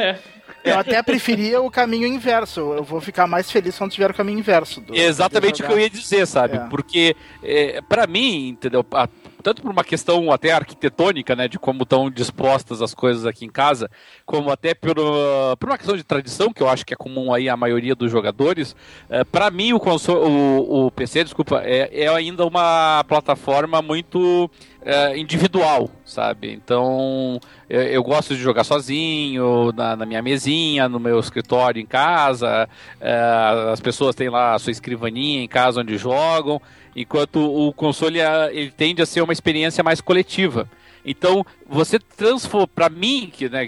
É, 0.64 0.72
Eu 0.72 0.80
até 0.80 1.02
preferia 1.04 1.62
o 1.62 1.70
caminho 1.70 2.08
inverso. 2.08 2.60
Eu 2.74 2.84
vou 2.84 3.00
ficar 3.00 3.28
mais 3.28 3.50
feliz 3.52 3.78
quando 3.78 3.92
tiver 3.92 4.10
o 4.10 4.14
caminho 4.16 4.40
inverso. 4.40 4.82
Do, 4.82 4.96
Exatamente 4.96 5.62
o 5.62 5.66
que 5.68 5.72
eu 5.72 5.80
ia 5.80 5.90
dizer, 5.90 6.26
sabe? 6.26 6.58
É. 6.58 6.60
Porque, 6.68 7.16
é, 7.44 7.82
para 7.88 8.08
mim, 8.08 8.50
entendeu? 8.50 8.84
A- 8.94 9.08
tanto 9.48 9.62
por 9.62 9.72
uma 9.72 9.84
questão 9.84 10.30
até 10.30 10.52
arquitetônica, 10.52 11.34
né, 11.34 11.48
de 11.48 11.58
como 11.58 11.84
estão 11.84 12.12
dispostas 12.12 12.82
as 12.82 12.94
coisas 12.94 13.26
aqui 13.26 13.46
em 13.46 13.50
casa, 13.50 13.90
como 14.26 14.52
até 14.52 14.74
por, 14.74 15.00
uh, 15.00 15.56
por 15.58 15.70
uma 15.70 15.78
questão 15.78 15.96
de 15.96 16.04
tradição, 16.04 16.52
que 16.52 16.62
eu 16.62 16.68
acho 16.68 16.86
que 16.86 16.94
é 16.94 16.98
comum 16.98 17.34
aí 17.34 17.48
à 17.48 17.56
maioria 17.56 17.96
dos 17.96 18.12
jogadores, 18.12 18.76
é, 19.10 19.24
para 19.24 19.50
mim 19.50 19.72
o, 19.72 19.80
console, 19.80 20.20
o, 20.20 20.88
o 20.88 20.92
PC, 20.92 21.24
desculpa, 21.24 21.62
é, 21.64 22.04
é 22.04 22.10
ainda 22.10 22.46
uma 22.46 23.06
plataforma 23.08 23.82
muito 23.82 24.52
é, 24.82 25.18
individual, 25.18 25.90
sabe? 26.04 26.52
Então, 26.52 27.40
eu, 27.70 27.82
eu 27.84 28.04
gosto 28.04 28.36
de 28.36 28.42
jogar 28.42 28.66
sozinho, 28.66 29.72
na, 29.72 29.96
na 29.96 30.06
minha 30.06 30.22
mesinha, 30.22 30.90
no 30.90 31.00
meu 31.00 31.20
escritório 31.22 31.82
em 31.82 31.86
casa, 31.86 32.68
é, 33.00 33.72
as 33.72 33.80
pessoas 33.80 34.14
têm 34.14 34.28
lá 34.28 34.56
a 34.56 34.60
sua 34.60 34.72
escrivaninha 34.72 35.42
em 35.42 35.48
casa 35.48 35.80
onde 35.80 35.98
jogam, 35.98 36.62
enquanto 36.98 37.40
o 37.40 37.72
console 37.72 38.20
é, 38.20 38.50
ele 38.52 38.72
tende 38.72 39.04
a 39.04 39.06
ser 39.06 39.22
uma 39.22 39.32
experiência 39.32 39.84
mais 39.84 40.02
coletiva. 40.02 40.68
Então, 41.06 41.46
você 41.70 42.00
transforma, 42.00 42.68
para 42.68 42.90
mim, 42.90 43.32
que, 43.32 43.48
né, 43.48 43.66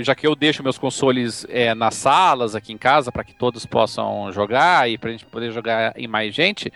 já 0.00 0.14
que 0.14 0.26
eu 0.26 0.34
deixo 0.34 0.62
meus 0.62 0.78
consoles 0.78 1.44
é, 1.50 1.74
nas 1.74 1.96
salas 1.96 2.54
aqui 2.54 2.72
em 2.72 2.78
casa, 2.78 3.10
para 3.10 3.24
que 3.24 3.34
todos 3.34 3.66
possam 3.66 4.30
jogar 4.32 4.88
e 4.88 4.96
para 4.96 5.10
a 5.10 5.12
gente 5.12 5.26
poder 5.26 5.50
jogar 5.50 5.92
em 5.96 6.06
mais 6.06 6.32
gente, 6.32 6.72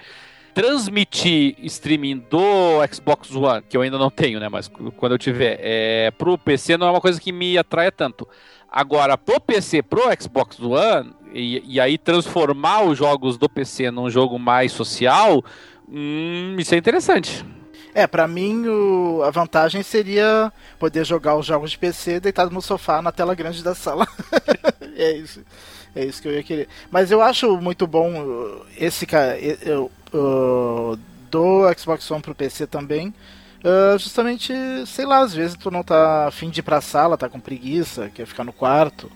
transmitir 0.53 1.55
streaming 1.61 2.19
do 2.29 2.87
Xbox 2.93 3.35
One, 3.35 3.63
que 3.63 3.75
eu 3.75 3.81
ainda 3.81 3.97
não 3.97 4.11
tenho, 4.11 4.39
né, 4.39 4.51
mas 4.51 4.69
quando 4.97 5.13
eu 5.13 5.19
tiver, 5.19 5.59
é, 5.63 6.11
pro 6.11 6.37
PC 6.37 6.77
não 6.77 6.89
é 6.89 6.91
uma 6.91 7.01
coisa 7.01 7.19
que 7.19 7.33
me 7.33 7.57
atraia 7.57 7.93
tanto. 7.93 8.29
Agora, 8.71 9.17
pro 9.17 9.41
PC, 9.41 9.83
pro 9.83 10.11
Xbox 10.21 10.59
One, 10.61 11.15
e, 11.33 11.63
e 11.67 11.81
aí 11.81 11.97
transformar 11.97 12.83
os 12.83 12.99
jogos 12.99 13.39
do 13.39 13.49
PC 13.49 13.91
num 13.91 14.11
jogo 14.11 14.39
mais 14.39 14.73
social, 14.73 15.43
hum, 15.89 16.57
isso 16.59 16.75
é 16.75 16.79
interessante. 16.79 17.45
É, 17.95 18.07
pra 18.07 18.27
mim 18.27 18.67
o- 18.67 19.23
a 19.23 19.31
vantagem 19.31 19.83
seria 19.83 20.51
poder 20.79 21.05
jogar 21.05 21.37
os 21.37 21.45
jogos 21.47 21.71
de 21.73 21.79
PC 21.79 22.21
deitado 22.21 22.51
no 22.51 22.63
sofá 22.63 23.03
na 23.03 23.13
tela 23.13 23.35
grande 23.35 23.63
da 23.63 23.75
sala. 23.75 24.07
é 24.97 25.13
isso. 25.13 25.43
É 25.95 26.05
isso 26.05 26.23
que 26.23 26.29
eu 26.29 26.33
ia 26.33 26.43
querer. 26.43 26.69
Mas 26.91 27.11
eu 27.11 27.21
acho 27.21 27.55
muito 27.59 27.87
bom 27.87 28.11
uh, 28.23 28.67
esse 28.79 29.05
cara 29.07 29.37
do 31.31 31.63
Xbox 31.79 32.11
One 32.11 32.23
pro 32.23 32.35
PC 32.35 32.67
também. 32.67 33.09
uh, 33.65 33.99
justamente, 33.99 34.53
sei 34.87 35.05
lá, 35.05 35.19
às 35.21 35.35
vezes 35.35 35.57
tu 35.57 35.71
não 35.71 35.83
tá 35.83 36.27
afim 36.29 36.51
de 36.51 36.61
ir 36.61 36.63
pra 36.63 36.81
sala, 36.81 37.17
tá 37.19 37.29
com 37.29 37.41
preguiça, 37.41 38.11
quer 38.15 38.27
ficar 38.27 38.45
no 38.45 38.53
quarto. 38.53 39.11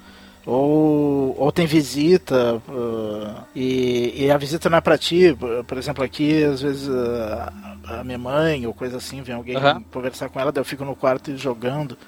Ou, 0.47 1.35
ou 1.37 1.51
tem 1.51 1.67
visita 1.67 2.63
uh, 2.69 3.45
e, 3.55 4.15
e 4.25 4.31
a 4.31 4.39
visita 4.39 4.71
não 4.71 4.79
é 4.79 4.81
pra 4.81 4.97
ti. 4.97 5.37
Por- 5.67 5.77
exemplo, 5.77 6.05
aqui 6.05 6.45
às 6.45 6.63
vezes 6.63 6.87
uh, 6.87 7.53
a 7.89 8.05
minha 8.05 8.17
mãe 8.19 8.65
ou 8.65 8.73
coisa 8.73 8.99
assim, 8.99 9.23
vem 9.23 9.35
alguém 9.35 9.57
Aham. 9.57 9.83
conversar 9.93 10.29
com 10.29 10.39
ela, 10.39 10.53
daí 10.53 10.61
eu 10.61 10.65
fico 10.65 10.85
no 10.85 10.95
quarto 10.95 11.37
jogando. 11.37 11.99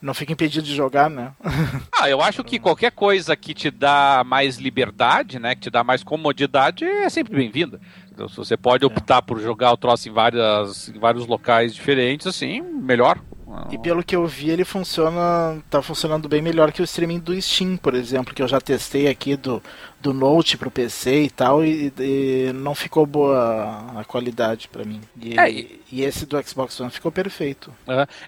Não 0.00 0.14
fico 0.14 0.30
impedido 0.30 0.64
de 0.64 0.74
jogar, 0.76 1.08
né? 1.08 1.32
Ah, 2.00 2.08
eu 2.08 2.22
acho 2.22 2.44
que 2.44 2.60
qualquer 2.60 2.92
coisa 2.92 3.34
que 3.34 3.52
te 3.52 3.72
dá 3.72 4.22
mais 4.24 4.58
liberdade, 4.58 5.40
né, 5.40 5.56
que 5.56 5.62
te 5.62 5.70
dá 5.70 5.82
mais 5.82 6.04
comodidade, 6.04 6.84
é 6.84 7.08
sempre 7.08 7.34
bem-vinda. 7.34 7.80
Então, 8.12 8.28
se 8.28 8.36
você 8.36 8.56
pode 8.56 8.86
optar 8.86 9.20
por 9.20 9.40
jogar 9.40 9.72
o 9.72 9.76
troço 9.76 10.08
em, 10.08 10.12
várias, 10.12 10.88
em 10.88 10.98
vários 11.00 11.26
locais 11.26 11.74
diferentes, 11.74 12.28
assim, 12.28 12.60
melhor. 12.62 13.18
E 13.70 13.78
pelo 13.78 14.02
que 14.02 14.14
eu 14.14 14.26
vi, 14.26 14.50
ele 14.50 14.64
funciona. 14.64 15.58
tá 15.70 15.82
funcionando 15.82 16.28
bem 16.28 16.42
melhor 16.42 16.72
que 16.72 16.80
o 16.80 16.84
streaming 16.84 17.18
do 17.18 17.40
Steam, 17.40 17.76
por 17.76 17.94
exemplo, 17.94 18.34
que 18.34 18.42
eu 18.42 18.48
já 18.48 18.60
testei 18.60 19.08
aqui 19.08 19.36
do, 19.36 19.62
do 20.00 20.12
Note 20.12 20.56
pro 20.56 20.70
PC 20.70 21.24
e 21.24 21.30
tal, 21.30 21.64
e, 21.64 21.92
e 21.98 22.52
não 22.54 22.72
ficou 22.74 23.04
boa 23.04 23.84
a 23.96 24.04
qualidade 24.04 24.68
pra 24.68 24.84
mim. 24.84 25.00
E, 25.20 25.38
É, 25.38 25.50
e- 25.50 25.80
e 25.90 26.02
esse 26.04 26.24
do 26.24 26.40
Xbox 26.46 26.78
One 26.80 26.90
ficou 26.90 27.10
perfeito. 27.10 27.72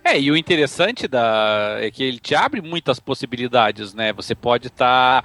É, 0.05 0.19
e 0.19 0.31
o 0.31 0.37
interessante 0.37 1.07
da, 1.07 1.77
é 1.81 1.91
que 1.91 2.03
ele 2.03 2.19
te 2.19 2.35
abre 2.35 2.61
muitas 2.61 2.99
possibilidades, 2.99 3.95
né? 3.95 4.13
Você 4.15 4.35
pode 4.35 4.67
estar. 4.69 5.25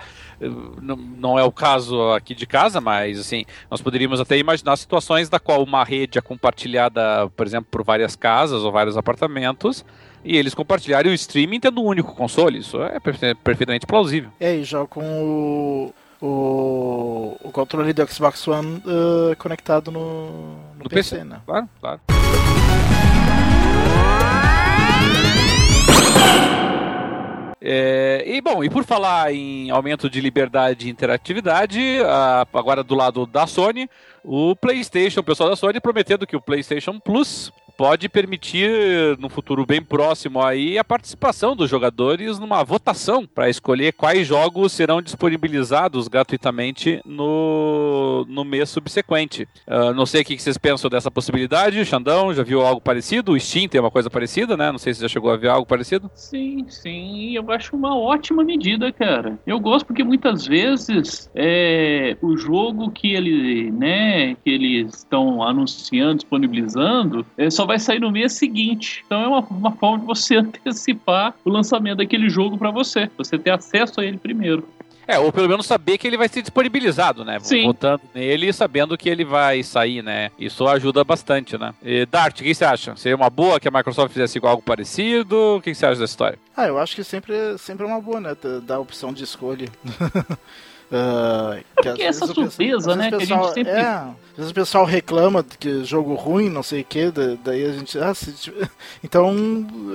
não, 0.81 0.95
não 0.97 1.39
é 1.39 1.43
o 1.43 1.51
caso 1.51 2.11
aqui 2.11 2.35
de 2.35 2.45
casa, 2.45 2.79
mas 2.81 3.17
assim, 3.19 3.45
nós 3.71 3.81
poderíamos 3.81 4.19
até 4.19 4.37
imaginar 4.37 4.75
situações 4.75 5.29
da 5.29 5.39
qual 5.39 5.63
uma 5.63 5.83
rede 5.83 6.17
é 6.19 6.21
compartilhada, 6.21 7.27
por 7.35 7.45
exemplo, 7.47 7.67
por 7.71 7.83
várias 7.83 8.15
casas 8.15 8.61
ou 8.61 8.71
vários 8.71 8.97
apartamentos, 8.97 9.83
e 10.23 10.35
eles 10.37 10.53
compartilharem 10.53 11.11
o 11.11 11.15
streaming 11.15 11.59
tendo 11.59 11.81
um 11.81 11.85
único 11.85 12.13
console. 12.15 12.59
Isso 12.59 12.81
é 12.83 12.99
perfe- 12.99 13.33
perfeitamente 13.35 13.85
plausível. 13.87 14.29
É, 14.39 14.55
e 14.55 14.63
jogo 14.63 14.87
com 14.87 15.01
o, 15.23 15.93
o, 16.21 17.37
o 17.43 17.51
controle 17.51 17.93
do 17.93 18.07
Xbox 18.07 18.47
One 18.47 18.81
uh, 18.85 19.35
conectado 19.37 19.91
no, 19.91 20.31
no, 20.31 20.83
no 20.83 20.89
PC, 20.89 21.17
PC, 21.17 21.23
né? 21.23 21.41
Claro, 21.45 21.69
claro. 21.79 22.01
É, 27.67 28.23
e 28.27 28.39
bom, 28.41 28.63
e 28.63 28.69
por 28.69 28.83
falar 28.83 29.33
em 29.33 29.71
aumento 29.71 30.07
de 30.07 30.21
liberdade 30.21 30.85
e 30.87 30.91
interatividade, 30.91 31.99
a, 32.05 32.45
agora 32.53 32.83
do 32.83 32.93
lado 32.93 33.25
da 33.25 33.47
Sony, 33.47 33.89
o 34.25 34.55
PlayStation, 34.55 35.19
o 35.19 35.23
pessoal 35.23 35.49
da 35.49 35.55
Sony 35.55 35.79
prometendo 35.79 36.25
que 36.25 36.35
o 36.35 36.41
PlayStation 36.41 36.99
Plus 36.99 37.51
pode 37.77 38.07
permitir, 38.07 39.17
no 39.19 39.29
futuro 39.29 39.65
bem 39.65 39.81
próximo 39.81 40.41
aí, 40.41 40.77
a 40.77 40.83
participação 40.83 41.55
dos 41.55 41.69
jogadores 41.69 42.39
numa 42.39 42.63
votação 42.63 43.25
para 43.25 43.49
escolher 43.49 43.93
quais 43.93 44.27
jogos 44.27 44.71
serão 44.71 45.01
disponibilizados 45.01 46.07
gratuitamente 46.07 47.01
no, 47.05 48.25
no 48.29 48.45
mês 48.45 48.69
subsequente. 48.69 49.47
Uh, 49.67 49.93
não 49.93 50.05
sei 50.05 50.21
o 50.21 50.25
que 50.25 50.37
vocês 50.39 50.57
pensam 50.57 50.89
dessa 50.89 51.11
possibilidade, 51.11 51.83
Xandão, 51.85 52.33
já 52.33 52.43
viu 52.43 52.61
algo 52.61 52.81
parecido? 52.81 53.33
O 53.33 53.39
Steam 53.39 53.67
tem 53.67 53.81
uma 53.81 53.91
coisa 53.91 54.09
parecida, 54.09 54.55
né? 54.55 54.71
Não 54.71 54.79
sei 54.79 54.93
se 54.93 55.01
já 55.01 55.07
chegou 55.07 55.31
a 55.31 55.37
ver 55.37 55.49
algo 55.49 55.65
parecido. 55.65 56.09
Sim, 56.15 56.65
sim, 56.69 57.35
eu 57.35 57.51
acho 57.51 57.75
uma 57.75 57.97
ótima 57.97 58.43
medida, 58.43 58.91
cara. 58.91 59.37
Eu 59.45 59.59
gosto 59.59 59.85
porque 59.85 60.03
muitas 60.03 60.45
vezes 60.45 61.29
é, 61.35 62.15
o 62.21 62.37
jogo 62.37 62.89
que 62.91 63.13
ele, 63.13 63.71
né, 63.71 64.14
que 64.43 64.49
eles 64.49 64.95
estão 64.95 65.43
anunciando, 65.43 66.15
disponibilizando, 66.15 67.25
é 67.37 67.49
só 67.49 67.65
vai 67.65 67.79
sair 67.79 67.99
no 67.99 68.11
mês 68.11 68.33
seguinte. 68.33 69.03
Então 69.05 69.21
é 69.21 69.27
uma, 69.27 69.39
uma 69.39 69.71
forma 69.71 69.99
de 69.99 70.05
você 70.05 70.35
antecipar 70.37 71.33
o 71.43 71.49
lançamento 71.49 71.97
daquele 71.97 72.29
jogo 72.29 72.57
para 72.57 72.71
você. 72.71 73.09
Você 73.17 73.37
ter 73.37 73.51
acesso 73.51 73.99
a 73.99 74.05
ele 74.05 74.17
primeiro. 74.17 74.67
É, 75.07 75.19
ou 75.19 75.31
pelo 75.31 75.47
menos 75.47 75.65
saber 75.65 75.97
que 75.97 76.07
ele 76.07 76.17
vai 76.17 76.27
ser 76.27 76.41
disponibilizado, 76.41 77.23
né? 77.23 77.39
Sim. 77.39 77.65
Votando 77.65 78.01
nele 78.13 78.47
e 78.47 78.53
sabendo 78.53 78.97
que 78.97 79.07
ele 79.07 79.23
vai 79.23 79.61
sair, 79.61 80.01
né? 80.01 80.31
Isso 80.37 80.67
ajuda 80.67 81.03
bastante, 81.03 81.57
né? 81.57 81.73
E 81.83 82.05
Dart, 82.05 82.39
o 82.39 82.43
que 82.43 82.53
você 82.53 82.65
acha? 82.65 82.95
Seria 82.95 83.15
uma 83.15 83.29
boa 83.29 83.59
que 83.59 83.67
a 83.67 83.71
Microsoft 83.71 84.11
fizesse 84.11 84.39
algo 84.41 84.63
parecido? 84.63 85.57
O 85.57 85.61
que 85.61 85.73
você 85.73 85.85
acha 85.85 85.99
dessa 85.99 86.11
história? 86.11 86.39
Ah, 86.57 86.67
eu 86.67 86.79
acho 86.79 86.95
que 86.95 87.03
sempre, 87.03 87.35
sempre 87.59 87.85
é 87.85 87.87
uma 87.87 88.01
boa, 88.01 88.19
né? 88.19 88.35
Dar 88.63 88.75
a 88.75 88.79
opção 88.79 89.13
de 89.13 89.23
escolha. 89.23 89.67
Uh, 90.91 91.63
Porque 91.75 92.03
essa 92.03 92.27
surpresa, 92.27 92.95
né? 92.95 93.09
Pessoal, 93.09 93.17
que 93.17 93.33
a 93.33 93.35
gente 93.35 93.53
sempre... 93.53 93.71
É, 93.71 94.15
às 94.35 94.39
vezes 94.39 94.51
o 94.51 94.53
pessoal 94.53 94.83
reclama 94.83 95.43
que 95.43 95.85
jogo 95.85 96.13
ruim, 96.13 96.49
não 96.49 96.61
sei 96.61 96.81
o 96.81 96.83
que, 96.83 97.09
daí 97.41 97.65
a 97.65 97.71
gente. 97.71 97.97
Ah, 97.97 98.13
se... 98.13 98.51
Então 99.01 99.33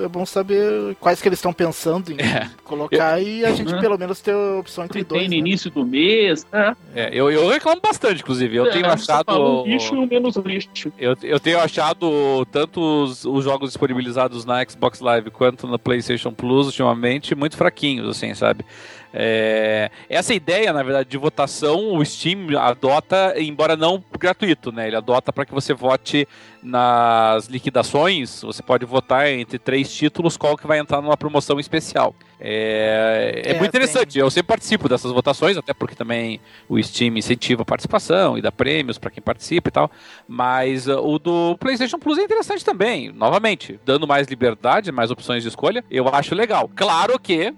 é 0.03 0.09
bom 0.09 0.25
saber 0.25 0.97
quais 0.99 1.21
que 1.21 1.29
eles 1.29 1.39
estão 1.39 1.53
pensando 1.53 2.11
em 2.11 2.17
é. 2.17 2.49
colocar 2.65 3.21
eu... 3.21 3.29
e 3.29 3.45
a 3.45 3.53
gente 3.53 3.75
uhum. 3.75 3.81
pelo 3.81 3.99
menos 3.99 4.21
ter 4.21 4.33
a 4.33 4.59
opção 4.59 4.85
entre 4.85 5.05
dois. 5.05 5.21
Tem 5.21 5.29
no 5.29 5.35
né? 5.35 5.37
início 5.37 5.71
do 5.71 5.85
mês, 5.85 6.47
né? 6.51 6.75
É, 6.95 7.11
eu, 7.13 7.31
eu 7.31 7.49
reclamo 7.49 7.83
bastante, 7.83 8.23
inclusive. 8.23 8.57
Eu 8.57 8.65
é, 8.65 8.71
tenho 8.71 8.87
achado. 8.87 9.65
lixo 9.67 9.95
e 9.95 10.07
menos 10.07 10.37
lixo. 10.37 10.91
Eu, 10.99 11.15
eu 11.23 11.39
tenho 11.39 11.61
achado 11.61 12.47
tanto 12.51 12.81
os, 12.81 13.27
os 13.27 13.45
jogos 13.45 13.69
disponibilizados 13.69 14.47
na 14.47 14.65
Xbox 14.65 15.01
Live 15.01 15.31
quanto 15.31 15.67
na 15.67 15.79
PlayStation 15.79 16.33
Plus 16.33 16.67
ultimamente 16.67 17.35
muito 17.35 17.59
fraquinhos, 17.59 18.09
assim, 18.09 18.33
sabe? 18.33 18.65
É, 19.13 19.91
essa 20.09 20.33
ideia, 20.33 20.73
na 20.73 20.83
verdade, 20.83 21.09
de 21.09 21.19
votação, 21.19 21.95
o 21.97 22.05
Steam 22.05 22.59
adota, 22.59 23.35
embora 23.37 23.77
não 23.77 24.03
gratuito, 24.19 24.71
né? 24.71 24.87
Ele 24.87 24.97
adota 24.97 25.33
para 25.33 25.45
que 25.45 25.53
você 25.53 25.75
vote 25.75 26.29
nas 26.63 27.47
liquidações, 27.47 28.43
você 28.43 28.63
pode 28.63 28.85
votar 28.85 29.29
entre 29.29 29.59
três 29.59 29.93
títulos 29.93 30.37
qual 30.37 30.57
que 30.57 30.67
vai 30.67 30.79
entrar 30.79 31.01
numa 31.03 31.17
promoção 31.17 31.59
especial. 31.59 32.15
É, 32.41 33.43
é, 33.45 33.51
é 33.51 33.59
muito 33.59 33.69
interessante, 33.69 34.15
tem... 34.15 34.23
eu 34.23 34.31
sempre 34.31 34.49
participo 34.49 34.89
dessas 34.89 35.13
votações, 35.13 35.59
até 35.59 35.75
porque 35.75 35.95
também 35.95 36.41
o 36.69 36.83
Steam 36.83 37.17
incentiva 37.19 37.63
a 37.63 37.65
participação 37.67 38.39
e 38.39 38.43
dá 38.43 38.51
prêmios 38.51 38.97
para 38.97 39.11
quem 39.11 39.23
participa 39.23 39.69
e 39.69 39.73
tal. 39.73 39.91
Mas 40.27 40.87
uh, 40.87 40.99
o 40.99 41.19
do 41.19 41.57
PlayStation 41.59 41.99
Plus 41.99 42.19
é 42.19 42.23
interessante 42.23 42.65
também, 42.65 43.13
novamente, 43.13 43.79
dando 43.85 44.07
mais 44.07 44.27
liberdade, 44.27 44.91
mais 44.91 45.11
opções 45.11 45.43
de 45.43 45.51
escolha, 45.51 45.85
eu 45.91 46.09
acho 46.09 46.35
legal. 46.35 46.71
Claro 46.75 47.19
que 47.19 47.51
uh, 47.51 47.55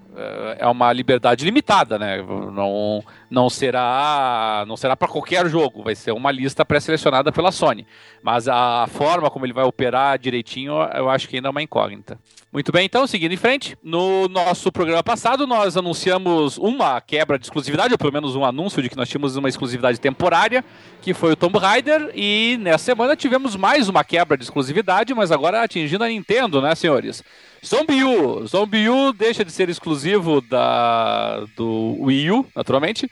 é 0.58 0.66
uma 0.66 0.92
liberdade 0.92 1.44
limitada, 1.44 1.98
né? 1.98 2.20
Não, 2.20 3.04
não 3.32 3.48
será, 3.48 4.62
não 4.68 4.76
será 4.76 4.94
para 4.94 5.08
qualquer 5.08 5.48
jogo, 5.48 5.82
vai 5.82 5.94
ser 5.94 6.12
uma 6.12 6.30
lista 6.30 6.66
pré-selecionada 6.66 7.32
pela 7.32 7.50
Sony. 7.50 7.86
Mas 8.22 8.46
a 8.46 8.86
forma 8.88 9.30
como 9.30 9.46
ele 9.46 9.54
vai 9.54 9.64
operar 9.64 10.18
direitinho, 10.18 10.74
eu 10.94 11.08
acho 11.08 11.26
que 11.26 11.36
ainda 11.36 11.48
é 11.48 11.50
uma 11.50 11.62
incógnita. 11.62 12.18
Muito 12.52 12.70
bem, 12.70 12.84
então, 12.84 13.06
seguindo 13.06 13.32
em 13.32 13.38
frente, 13.38 13.74
no 13.82 14.28
nosso 14.28 14.70
programa 14.70 15.02
passado 15.02 15.46
nós 15.46 15.78
anunciamos 15.78 16.58
uma 16.58 17.00
quebra 17.00 17.38
de 17.38 17.46
exclusividade, 17.46 17.94
ou 17.94 17.98
pelo 17.98 18.12
menos 18.12 18.36
um 18.36 18.44
anúncio 18.44 18.82
de 18.82 18.90
que 18.90 18.96
nós 18.98 19.08
tínhamos 19.08 19.34
uma 19.34 19.48
exclusividade 19.48 19.98
temporária, 19.98 20.62
que 21.00 21.14
foi 21.14 21.32
o 21.32 21.36
Tomb 21.36 21.58
Raider, 21.58 22.12
e 22.14 22.58
nessa 22.60 22.84
semana 22.84 23.16
tivemos 23.16 23.56
mais 23.56 23.88
uma 23.88 24.04
quebra 24.04 24.36
de 24.36 24.44
exclusividade, 24.44 25.14
mas 25.14 25.32
agora 25.32 25.62
atingindo 25.62 26.04
a 26.04 26.08
Nintendo, 26.08 26.60
né, 26.60 26.74
senhores? 26.74 27.24
Zombie 27.64 28.02
U. 28.02 28.46
Zombie 28.46 28.88
U 28.88 29.12
deixa 29.12 29.44
de 29.44 29.52
ser 29.52 29.68
exclusivo 29.68 30.40
da, 30.40 31.44
do 31.56 31.96
Wii 32.00 32.30
U, 32.30 32.46
naturalmente, 32.54 33.08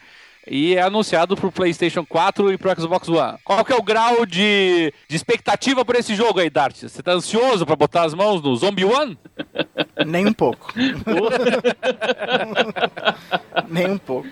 e 0.47 0.75
é 0.75 0.81
anunciado 0.81 1.35
pro 1.35 1.51
PlayStation 1.51 2.05
4 2.05 2.53
e 2.53 2.57
pro 2.57 2.79
Xbox 2.79 3.07
One. 3.07 3.37
Qual 3.43 3.63
que 3.63 3.73
é 3.73 3.75
o 3.75 3.83
grau 3.83 4.25
de, 4.25 4.93
de 5.07 5.15
expectativa 5.15 5.85
por 5.85 5.95
esse 5.95 6.15
jogo 6.15 6.39
aí, 6.39 6.49
Dart? 6.49 6.75
Você 6.81 7.03
tá 7.03 7.11
ansioso 7.13 7.65
para 7.65 7.75
botar 7.75 8.03
as 8.03 8.13
mãos 8.13 8.41
no 8.41 8.55
Zombie 8.55 8.85
One? 8.85 9.17
Nem 10.05 10.25
um 10.27 10.33
pouco. 10.33 10.73
Nem 13.69 13.91
um 13.91 13.97
pouco. 13.97 14.27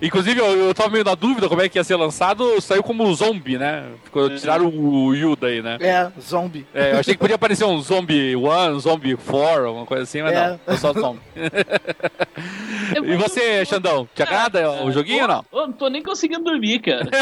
Inclusive, 0.00 0.40
eu, 0.40 0.66
eu 0.66 0.74
tava 0.74 0.90
meio 0.90 1.04
na 1.04 1.14
dúvida 1.14 1.48
como 1.48 1.62
é 1.62 1.68
que 1.68 1.78
ia 1.78 1.84
ser 1.84 1.96
lançado, 1.96 2.60
saiu 2.60 2.82
como 2.82 3.12
zombie, 3.14 3.58
né? 3.58 3.86
Ficou, 4.04 4.28
tiraram 4.30 4.68
o 4.68 5.14
Yu 5.14 5.36
daí, 5.36 5.62
né? 5.62 5.78
É, 5.80 6.10
zombie. 6.20 6.66
É, 6.74 6.92
eu 6.92 6.98
achei 6.98 7.14
que 7.14 7.20
podia 7.20 7.36
aparecer 7.36 7.64
um 7.64 7.80
Zombie 7.80 8.36
One, 8.36 8.78
Zombie 8.80 9.16
4, 9.16 9.66
alguma 9.66 9.86
coisa 9.86 10.02
assim, 10.02 10.22
mas 10.22 10.32
é. 10.32 10.48
não, 10.48 10.60
é 10.66 10.76
só 10.76 10.92
zombie. 10.92 11.20
e 13.04 13.16
você, 13.16 13.64
Xandão, 13.64 14.08
te 14.14 14.22
agrada 14.22 14.82
o 14.84 14.92
joguinho 14.92 15.22
ou 15.22 15.28
não? 15.28 15.45
Eu 15.52 15.66
não 15.66 15.72
tô 15.72 15.88
nem 15.88 16.02
conseguindo 16.02 16.44
dormir, 16.44 16.80
cara. 16.80 17.10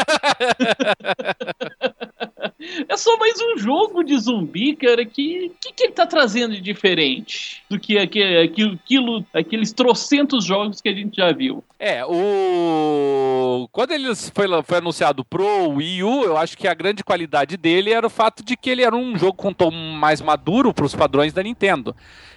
é 2.87 2.97
só 2.97 3.17
mais 3.17 3.39
um 3.41 3.57
jogo 3.57 4.03
de 4.03 4.17
zumbi, 4.17 4.75
cara, 4.75 5.05
que 5.05 5.51
que, 5.61 5.73
que 5.73 5.83
ele 5.83 5.93
tá 5.93 6.05
trazendo 6.05 6.53
de 6.53 6.61
diferente 6.61 7.63
do 7.69 7.79
que 7.79 7.97
aquele, 7.97 8.39
aquilo, 8.39 9.25
aqueles 9.33 9.71
trocentos 9.71 10.45
jogos 10.45 10.81
que 10.81 10.89
a 10.89 10.93
gente 10.93 11.17
já 11.17 11.31
viu? 11.31 11.63
É, 11.79 12.05
o... 12.05 13.67
Quando 13.71 13.91
ele 13.91 14.13
foi, 14.15 14.47
foi 14.63 14.77
anunciado 14.77 15.25
pro 15.25 15.69
Wii 15.69 16.03
U, 16.03 16.23
eu 16.23 16.37
acho 16.37 16.57
que 16.57 16.67
a 16.67 16.73
grande 16.73 17.03
qualidade 17.03 17.57
dele 17.57 17.91
era 17.91 18.07
o 18.07 18.09
fato 18.09 18.43
de 18.43 18.55
que 18.55 18.69
ele 18.69 18.83
era 18.83 18.95
um 18.95 19.17
jogo 19.17 19.33
com 19.33 19.53
tom 19.53 19.71
mais 19.71 20.21
maduro 20.21 20.73
para 20.73 20.85
os 20.85 20.95
padrões 20.95 21.33
da 21.33 21.43
Nintendo. 21.43 21.95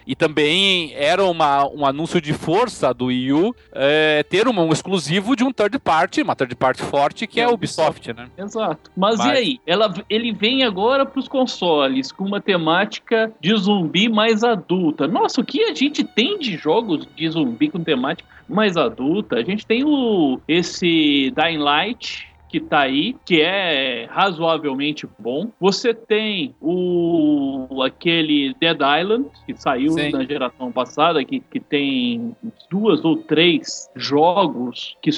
E 0.09 0.17
também 0.17 0.95
era 0.95 1.23
uma, 1.23 1.69
um 1.69 1.85
anúncio 1.85 2.19
de 2.19 2.33
força 2.33 2.95
do 2.95 3.07
Wii 3.07 3.33
U 3.35 3.55
é, 3.73 4.23
ter 4.23 4.49
um, 4.49 4.59
um, 4.59 4.73
exclusivo 4.73 5.37
de 5.37 5.45
um 5.45 5.53
third 5.53 5.79
party, 5.79 6.23
uma 6.23 6.35
third 6.35 6.57
party 6.57 6.81
forte, 6.81 7.27
que 7.27 7.39
é, 7.39 7.43
é 7.43 7.47
a 7.47 7.51
Ubisoft, 7.51 8.11
né? 8.15 8.27
Exato. 8.39 8.91
Mas, 8.97 9.19
Mas, 9.19 9.27
e 9.27 9.31
aí? 9.31 9.61
Ela, 9.67 9.93
ele 10.09 10.33
vem 10.33 10.65
agora 10.65 11.05
para 11.05 11.21
os 11.21 11.29
consoles 11.29 12.11
com 12.11 12.25
uma 12.25 12.41
temática 12.41 13.31
de 13.39 13.55
zumbi 13.55 14.09
mais 14.09 14.43
adulta. 14.43 15.07
Nossa, 15.07 15.43
o 15.43 15.45
que 15.45 15.63
a 15.65 15.75
gente 15.75 16.03
tem 16.03 16.39
de 16.39 16.57
jogos 16.57 17.07
de 17.15 17.29
zumbi 17.29 17.69
com 17.69 17.85
temática 17.85 18.27
mais 18.49 18.79
adulta? 18.79 19.37
A 19.37 19.43
gente 19.43 19.67
tem 19.67 19.85
o 19.85 20.41
esse 20.49 21.31
Dying 21.37 21.59
Light, 21.59 22.28
que 22.49 22.61
tá 22.61 22.81
aí, 22.81 23.15
que 23.25 23.41
é 23.41 24.07
razoavelmente 24.11 25.09
bom. 25.19 25.51
Você 25.61 25.93
tem 25.93 26.55
o 26.61 27.83
aquele 27.83 28.55
Dead 28.61 28.79
Island, 29.01 29.29
que 29.47 29.55
saiu 29.55 29.93
Sim. 29.93 30.11
na 30.11 30.25
geração 30.25 30.73
passada, 30.73 31.25
que, 31.25 31.41
que 31.41 31.61
tem 31.61 32.35
duas 32.71 33.05
ou 33.05 33.17
três 33.17 33.91
jogos 33.95 34.97
que 35.03 35.11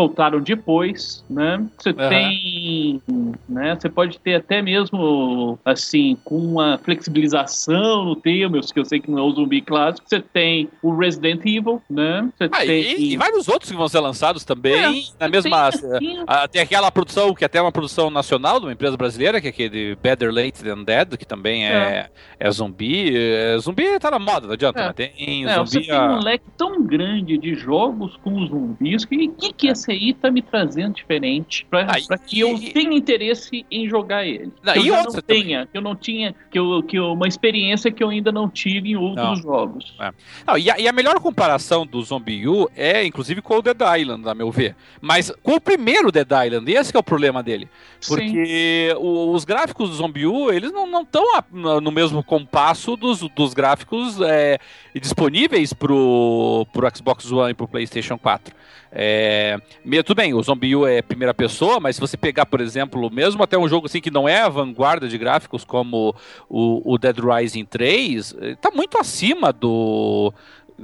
soltaram 0.00 0.40
depois, 0.40 1.22
né? 1.28 1.62
Você 1.78 1.90
uhum. 1.90 2.08
tem, 2.08 3.02
né? 3.46 3.76
Você 3.78 3.88
pode 3.90 4.18
ter 4.18 4.36
até 4.36 4.62
mesmo 4.62 5.58
assim 5.62 6.16
com 6.24 6.38
uma 6.38 6.78
flexibilização 6.78 8.06
no 8.06 8.16
tema, 8.16 8.60
que 8.60 8.80
eu 8.80 8.84
sei 8.84 8.98
que 8.98 9.10
não 9.10 9.18
é 9.18 9.22
o 9.22 9.30
zumbi 9.30 9.60
clássico. 9.60 10.08
Você 10.08 10.20
tem 10.20 10.70
o 10.82 10.96
Resident 10.96 11.40
Evil, 11.44 11.82
né? 11.90 12.30
Você 12.36 12.44
ah, 12.44 12.60
tem 12.60 12.80
e, 12.80 13.12
e, 13.12 13.16
vários 13.18 13.46
outros 13.46 13.70
que 13.70 13.76
vão 13.76 13.88
ser 13.88 14.00
lançados 14.00 14.42
também 14.42 15.00
é, 15.00 15.02
na 15.20 15.28
mesma 15.28 15.70
tem, 15.98 16.24
tem 16.50 16.62
aquela 16.62 16.90
produção 16.90 17.34
que 17.34 17.44
é 17.44 17.46
até 17.46 17.60
uma 17.60 17.72
produção 17.72 18.08
nacional 18.10 18.58
de 18.58 18.66
uma 18.66 18.72
empresa 18.72 18.96
brasileira 18.96 19.40
que 19.40 19.48
é 19.48 19.50
aquele 19.50 19.96
Better 19.96 20.32
Late 20.32 20.64
Than 20.64 20.82
Dead, 20.82 21.16
que 21.18 21.26
também 21.26 21.66
é, 21.66 21.72
é. 21.72 22.10
é 22.38 22.50
zumbi. 22.50 23.14
É, 23.14 23.58
zumbi 23.58 23.98
tá 23.98 24.10
na 24.10 24.18
moda, 24.18 24.46
não 24.46 24.54
adianta. 24.54 24.80
É. 24.80 24.86
Né? 24.86 24.92
Tem 24.94 25.46
é, 25.46 25.54
zumbi. 25.56 25.70
Você 25.70 25.80
tem 25.82 26.00
um 26.00 26.22
leque 26.22 26.44
tão 26.56 26.82
grande 26.82 27.36
de 27.36 27.54
jogos 27.54 28.16
com 28.22 28.46
zumbis 28.46 29.04
que 29.04 29.28
que, 29.28 29.52
que 29.52 29.74
ser 29.74 29.89
esse 29.89 29.89
aí 29.90 30.14
tá 30.14 30.30
me 30.30 30.42
trazendo 30.42 30.94
diferente 30.94 31.66
para 31.68 31.82
ah, 31.82 32.18
que 32.18 32.40
eu 32.40 32.58
tenha 32.72 32.96
interesse 32.96 33.64
em 33.70 33.88
jogar 33.88 34.26
ele. 34.26 34.52
Não, 34.62 34.72
que 34.72 34.88
eu 34.88 35.02
não 35.02 35.12
tenha, 35.22 35.66
que 35.66 35.78
eu 35.78 35.82
não 35.82 35.96
tinha, 35.96 36.34
que 36.50 36.58
eu, 36.58 36.82
que 36.82 36.98
eu, 36.98 37.12
uma 37.12 37.28
experiência 37.28 37.90
que 37.90 38.02
eu 38.02 38.08
ainda 38.08 38.30
não 38.32 38.48
tive 38.48 38.90
em 38.90 38.96
outros 38.96 39.26
não. 39.26 39.36
jogos. 39.36 39.94
É. 40.00 40.12
Não, 40.46 40.58
e, 40.58 40.70
a, 40.70 40.78
e, 40.78 40.88
a, 40.88 40.92
melhor 40.92 41.18
comparação 41.20 41.86
do 41.86 42.02
Zombie 42.02 42.46
U 42.48 42.68
é, 42.76 43.04
inclusive, 43.04 43.42
com 43.42 43.56
o 43.56 43.62
Dead 43.62 43.78
Island, 43.98 44.28
a 44.28 44.34
meu 44.34 44.50
ver. 44.50 44.74
Mas 45.00 45.32
com 45.42 45.54
o 45.54 45.60
primeiro 45.60 46.12
Dead 46.12 46.28
Island, 46.46 46.70
esse 46.70 46.94
é 46.94 46.98
o 46.98 47.02
problema 47.02 47.42
dele. 47.42 47.68
Porque 48.06 48.94
o, 48.98 49.32
os 49.32 49.44
gráficos 49.44 49.90
do 49.90 49.96
Zombie 49.96 50.26
U, 50.26 50.52
eles 50.52 50.72
não 50.72 51.02
estão 51.02 51.24
no 51.52 51.90
mesmo 51.90 52.22
compasso 52.22 52.96
dos, 52.96 53.20
dos 53.20 53.54
gráficos 53.54 54.20
é, 54.20 54.58
disponíveis 54.98 55.72
pro, 55.72 56.66
pro 56.72 56.88
Xbox 56.96 57.30
One 57.30 57.52
e 57.52 57.54
pro 57.54 57.68
PlayStation 57.68 58.18
4. 58.18 58.54
É, 58.92 59.56
tudo 60.04 60.16
bem, 60.16 60.34
o 60.34 60.42
Zombie 60.42 60.74
U 60.74 60.86
é 60.86 61.00
primeira 61.00 61.32
pessoa, 61.32 61.78
mas 61.78 61.94
se 61.94 62.00
você 62.00 62.16
pegar, 62.16 62.46
por 62.46 62.60
exemplo, 62.60 63.08
mesmo 63.10 63.42
até 63.42 63.56
um 63.56 63.68
jogo 63.68 63.86
assim 63.86 64.00
que 64.00 64.10
não 64.10 64.28
é 64.28 64.40
a 64.40 64.48
vanguarda 64.48 65.08
de 65.08 65.16
gráficos 65.16 65.64
como 65.64 66.14
o, 66.48 66.94
o 66.94 66.98
Dead 66.98 67.16
Rising 67.18 67.64
3, 67.66 68.34
está 68.40 68.70
muito 68.72 68.98
acima 68.98 69.52
do 69.52 70.32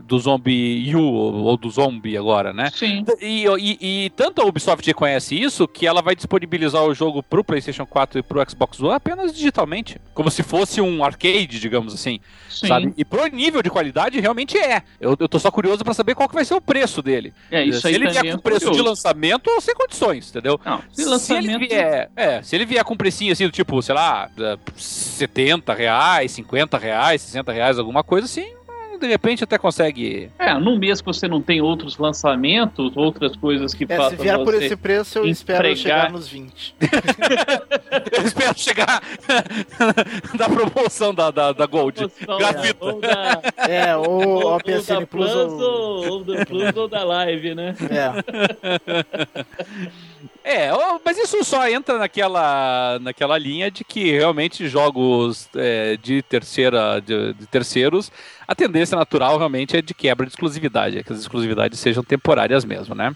do 0.05 0.19
Zombie 0.19 0.95
U, 0.95 1.03
ou 1.03 1.57
do 1.57 1.71
Zombie 1.71 2.17
agora, 2.17 2.53
né? 2.53 2.71
Sim. 2.75 3.05
E, 3.21 3.45
e, 3.47 3.79
e, 4.05 4.11
tanto 4.11 4.43
a 4.43 4.45
Ubisoft 4.45 4.87
reconhece 4.87 5.35
isso 5.35 5.67
que 5.67 5.87
ela 5.87 6.03
vai 6.03 6.15
disponibilizar 6.15 6.83
o 6.85 6.95
jogo 6.95 7.23
pro 7.23 7.43
PlayStation 7.43 7.87
4 7.87 8.19
e 8.19 8.23
pro 8.23 8.45
Xbox 8.49 8.81
One 8.81 8.95
apenas 8.95 9.35
digitalmente. 9.35 10.01
Como 10.15 10.31
se 10.31 10.43
fosse 10.43 10.81
um 10.81 11.05
arcade, 11.05 11.59
digamos 11.59 11.95
assim. 11.95 12.21
Sim. 12.49 12.69
Sabe? 12.69 12.95
E 12.97 13.05
pro 13.05 13.27
nível 13.27 13.63
de 13.63 13.71
qualidade 13.71 14.21
realmente 14.21 14.57
é. 14.57 14.83
Eu, 15.01 15.17
eu 15.19 15.29
tô 15.29 15.39
só 15.39 15.51
curioso 15.51 15.85
para 15.85 15.95
saber 15.95 16.15
qual 16.15 16.29
que 16.29 16.35
vai 16.35 16.45
ser 16.45 16.55
o 16.55 16.61
preço 16.61 17.03
dele. 17.03 17.33
É, 17.51 17.65
isso 17.65 17.83
se 17.83 17.89
ele 17.89 18.09
vier 18.09 18.23
com 18.23 18.39
é 18.39 18.39
preço 18.39 18.71
de 18.71 18.81
lançamento, 18.81 19.51
sem 19.61 19.75
condições, 19.75 20.31
entendeu? 20.31 20.61
Não, 20.65 20.83
se, 20.93 21.05
lançamento... 21.05 21.45
se 21.45 21.53
ele 21.55 21.67
vier, 21.67 22.11
é, 22.17 22.43
se 22.43 22.57
ele 22.57 22.65
vier 22.65 22.85
com 22.85 22.95
um 22.95 22.97
precinho 22.97 23.33
assim, 23.33 23.45
do 23.45 23.53
tipo, 23.53 23.81
sei 23.83 23.95
lá, 23.95 24.31
70 24.77 25.75
reais, 25.75 26.33
50 26.33 26.79
reais, 26.79 27.23
60 27.23 27.53
reais, 27.53 27.79
alguma 27.79 28.03
coisa 28.03 28.27
assim, 28.27 28.47
de 28.99 29.07
repente 29.07 29.45
até 29.45 29.59
consegue. 29.59 30.31
É, 30.39 30.55
num 30.55 30.79
mês 30.79 31.01
que 31.01 31.07
você 31.07 31.29
não 31.29 31.41
tem 31.41 31.61
outros 31.61 31.99
lançamentos, 31.99 32.97
outras 32.97 33.37
coisas 33.37 33.75
que 33.75 33.85
é, 33.89 34.11
Se 34.11 34.17
vier 34.17 34.39
por 34.43 34.55
esse 34.55 34.77
preço, 34.77 35.19
eu 35.19 35.27
espero 35.27 35.77
chegar 35.77 36.11
nos 36.11 36.29
20. 36.29 36.77
eu 38.13 38.23
espero 38.23 38.59
chegar 38.59 39.03
da 40.37 40.49
promoção 40.49 41.15
da, 41.15 41.31
da, 41.31 41.53
da 41.53 41.67
Gold. 41.67 42.07
Gratuita. 42.39 42.85
Ou 42.85 43.01
da, 43.01 43.43
é, 43.69 43.97
ou, 43.97 44.45
ou 44.45 44.55
a 44.55 44.61
PSN 44.61 45.07
Plus. 45.09 45.33
Ou, 45.33 45.61
ou, 45.61 46.09
ou 46.09 46.25
do 46.25 46.47
Plus 46.47 46.77
ou 46.77 46.89
da 46.89 47.05
Live, 47.05 47.55
né? 47.55 47.75
É. 47.91 49.07
É, 50.49 50.71
mas 51.05 51.19
isso 51.19 51.43
só 51.43 51.69
entra 51.69 51.99
naquela, 51.99 53.01
naquela 53.01 53.37
linha 53.37 53.69
de 53.69 53.83
que 53.83 54.13
realmente 54.13 54.69
jogos 54.69 55.49
é, 55.57 55.97
de 55.97 56.23
terceira 56.23 57.01
de, 57.01 57.33
de, 57.35 57.47
terceiros, 57.49 58.13
a 58.47 58.55
tendência 58.55 58.97
natural 58.97 59.39
realmente 59.39 59.77
é 59.77 59.83
de 59.83 59.95
quebra 59.95 60.27
de 60.27 60.33
exclusividade, 60.33 60.99
é 60.99 61.03
que 61.03 61.13
as 61.13 61.21
exclusividades 61.21 61.79
sejam 61.79 62.03
temporárias 62.03 62.65
mesmo, 62.65 62.95
né? 62.95 63.15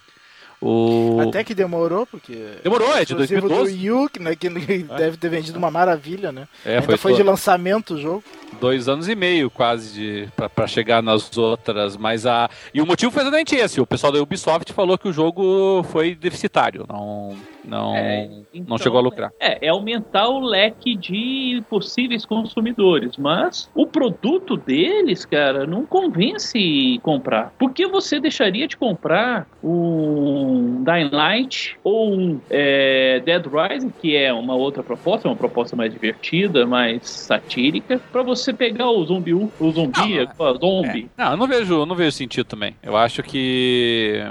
O... 0.62 1.18
Até 1.26 1.42
que 1.42 1.54
demorou, 1.54 2.04
porque. 2.04 2.36
Demorou, 2.62 2.94
é 2.94 3.02
de 3.02 3.14
2012. 3.14 3.54
do 3.54 3.62
Wii 3.62 3.90
U, 3.92 4.10
né, 4.20 4.36
que 4.36 4.50
deve 4.50 5.16
ter 5.16 5.30
vendido 5.30 5.58
uma 5.58 5.70
maravilha, 5.70 6.30
né? 6.30 6.46
É, 6.66 6.74
Ainda 6.74 6.82
foi, 6.82 6.96
foi 6.98 7.14
de 7.14 7.22
lançamento 7.22 7.94
o 7.94 7.98
jogo. 7.98 8.22
Dois 8.60 8.86
anos 8.86 9.08
e 9.08 9.14
meio 9.14 9.50
quase 9.50 9.94
de 9.94 10.28
para 10.54 10.66
chegar 10.66 11.02
nas 11.02 11.34
outras, 11.38 11.96
mas 11.96 12.26
a. 12.26 12.50
E 12.74 12.82
o 12.82 12.86
motivo 12.86 13.10
foi 13.10 13.22
exatamente 13.22 13.56
esse: 13.56 13.80
o 13.80 13.86
pessoal 13.86 14.12
da 14.12 14.20
Ubisoft 14.20 14.70
falou 14.74 14.98
que 14.98 15.08
o 15.08 15.12
jogo 15.14 15.82
foi 15.84 16.14
deficitário, 16.14 16.84
não 16.86 17.34
não, 17.64 17.96
é, 17.96 18.28
então, 18.52 18.70
não 18.70 18.78
chegou 18.78 18.98
a 18.98 19.02
lucrar. 19.02 19.32
É, 19.40 19.66
é 19.66 19.68
aumentar 19.68 20.28
o 20.28 20.40
leque 20.40 20.96
de 20.96 21.62
possíveis 21.68 22.24
consumidores, 22.24 23.16
mas 23.16 23.70
o 23.74 23.86
produto 23.86 24.56
deles, 24.56 25.24
cara, 25.24 25.66
não 25.66 25.84
convence 25.84 26.98
comprar. 27.02 27.52
Por 27.58 27.72
que 27.72 27.86
você 27.86 28.20
deixaria 28.20 28.66
de 28.66 28.76
comprar 28.76 29.46
um 29.62 30.82
Dying 30.84 31.10
Light 31.10 31.78
ou 31.84 32.12
um 32.14 32.40
é, 32.50 33.20
Dead 33.24 33.44
Rising, 33.46 33.90
que 34.00 34.16
é 34.16 34.32
uma 34.32 34.54
outra 34.54 34.82
proposta, 34.82 35.28
uma 35.28 35.36
proposta 35.36 35.76
mais 35.76 35.92
divertida, 35.92 36.66
mais 36.66 37.08
satírica, 37.08 38.00
para 38.10 38.22
você 38.22 38.52
pegar 38.52 38.90
o 38.90 39.04
zumbi, 39.04 39.34
o 39.34 39.50
zumbi, 39.70 40.26
não, 40.38 40.54
zombie? 40.58 41.10
É, 41.16 41.24
não, 41.24 41.30
eu 41.32 41.36
não 41.36 41.46
vejo, 41.46 41.86
não 41.86 41.96
vejo 41.96 42.12
sentido 42.12 42.46
também. 42.46 42.74
Eu 42.82 42.96
acho 42.96 43.22
que 43.22 44.22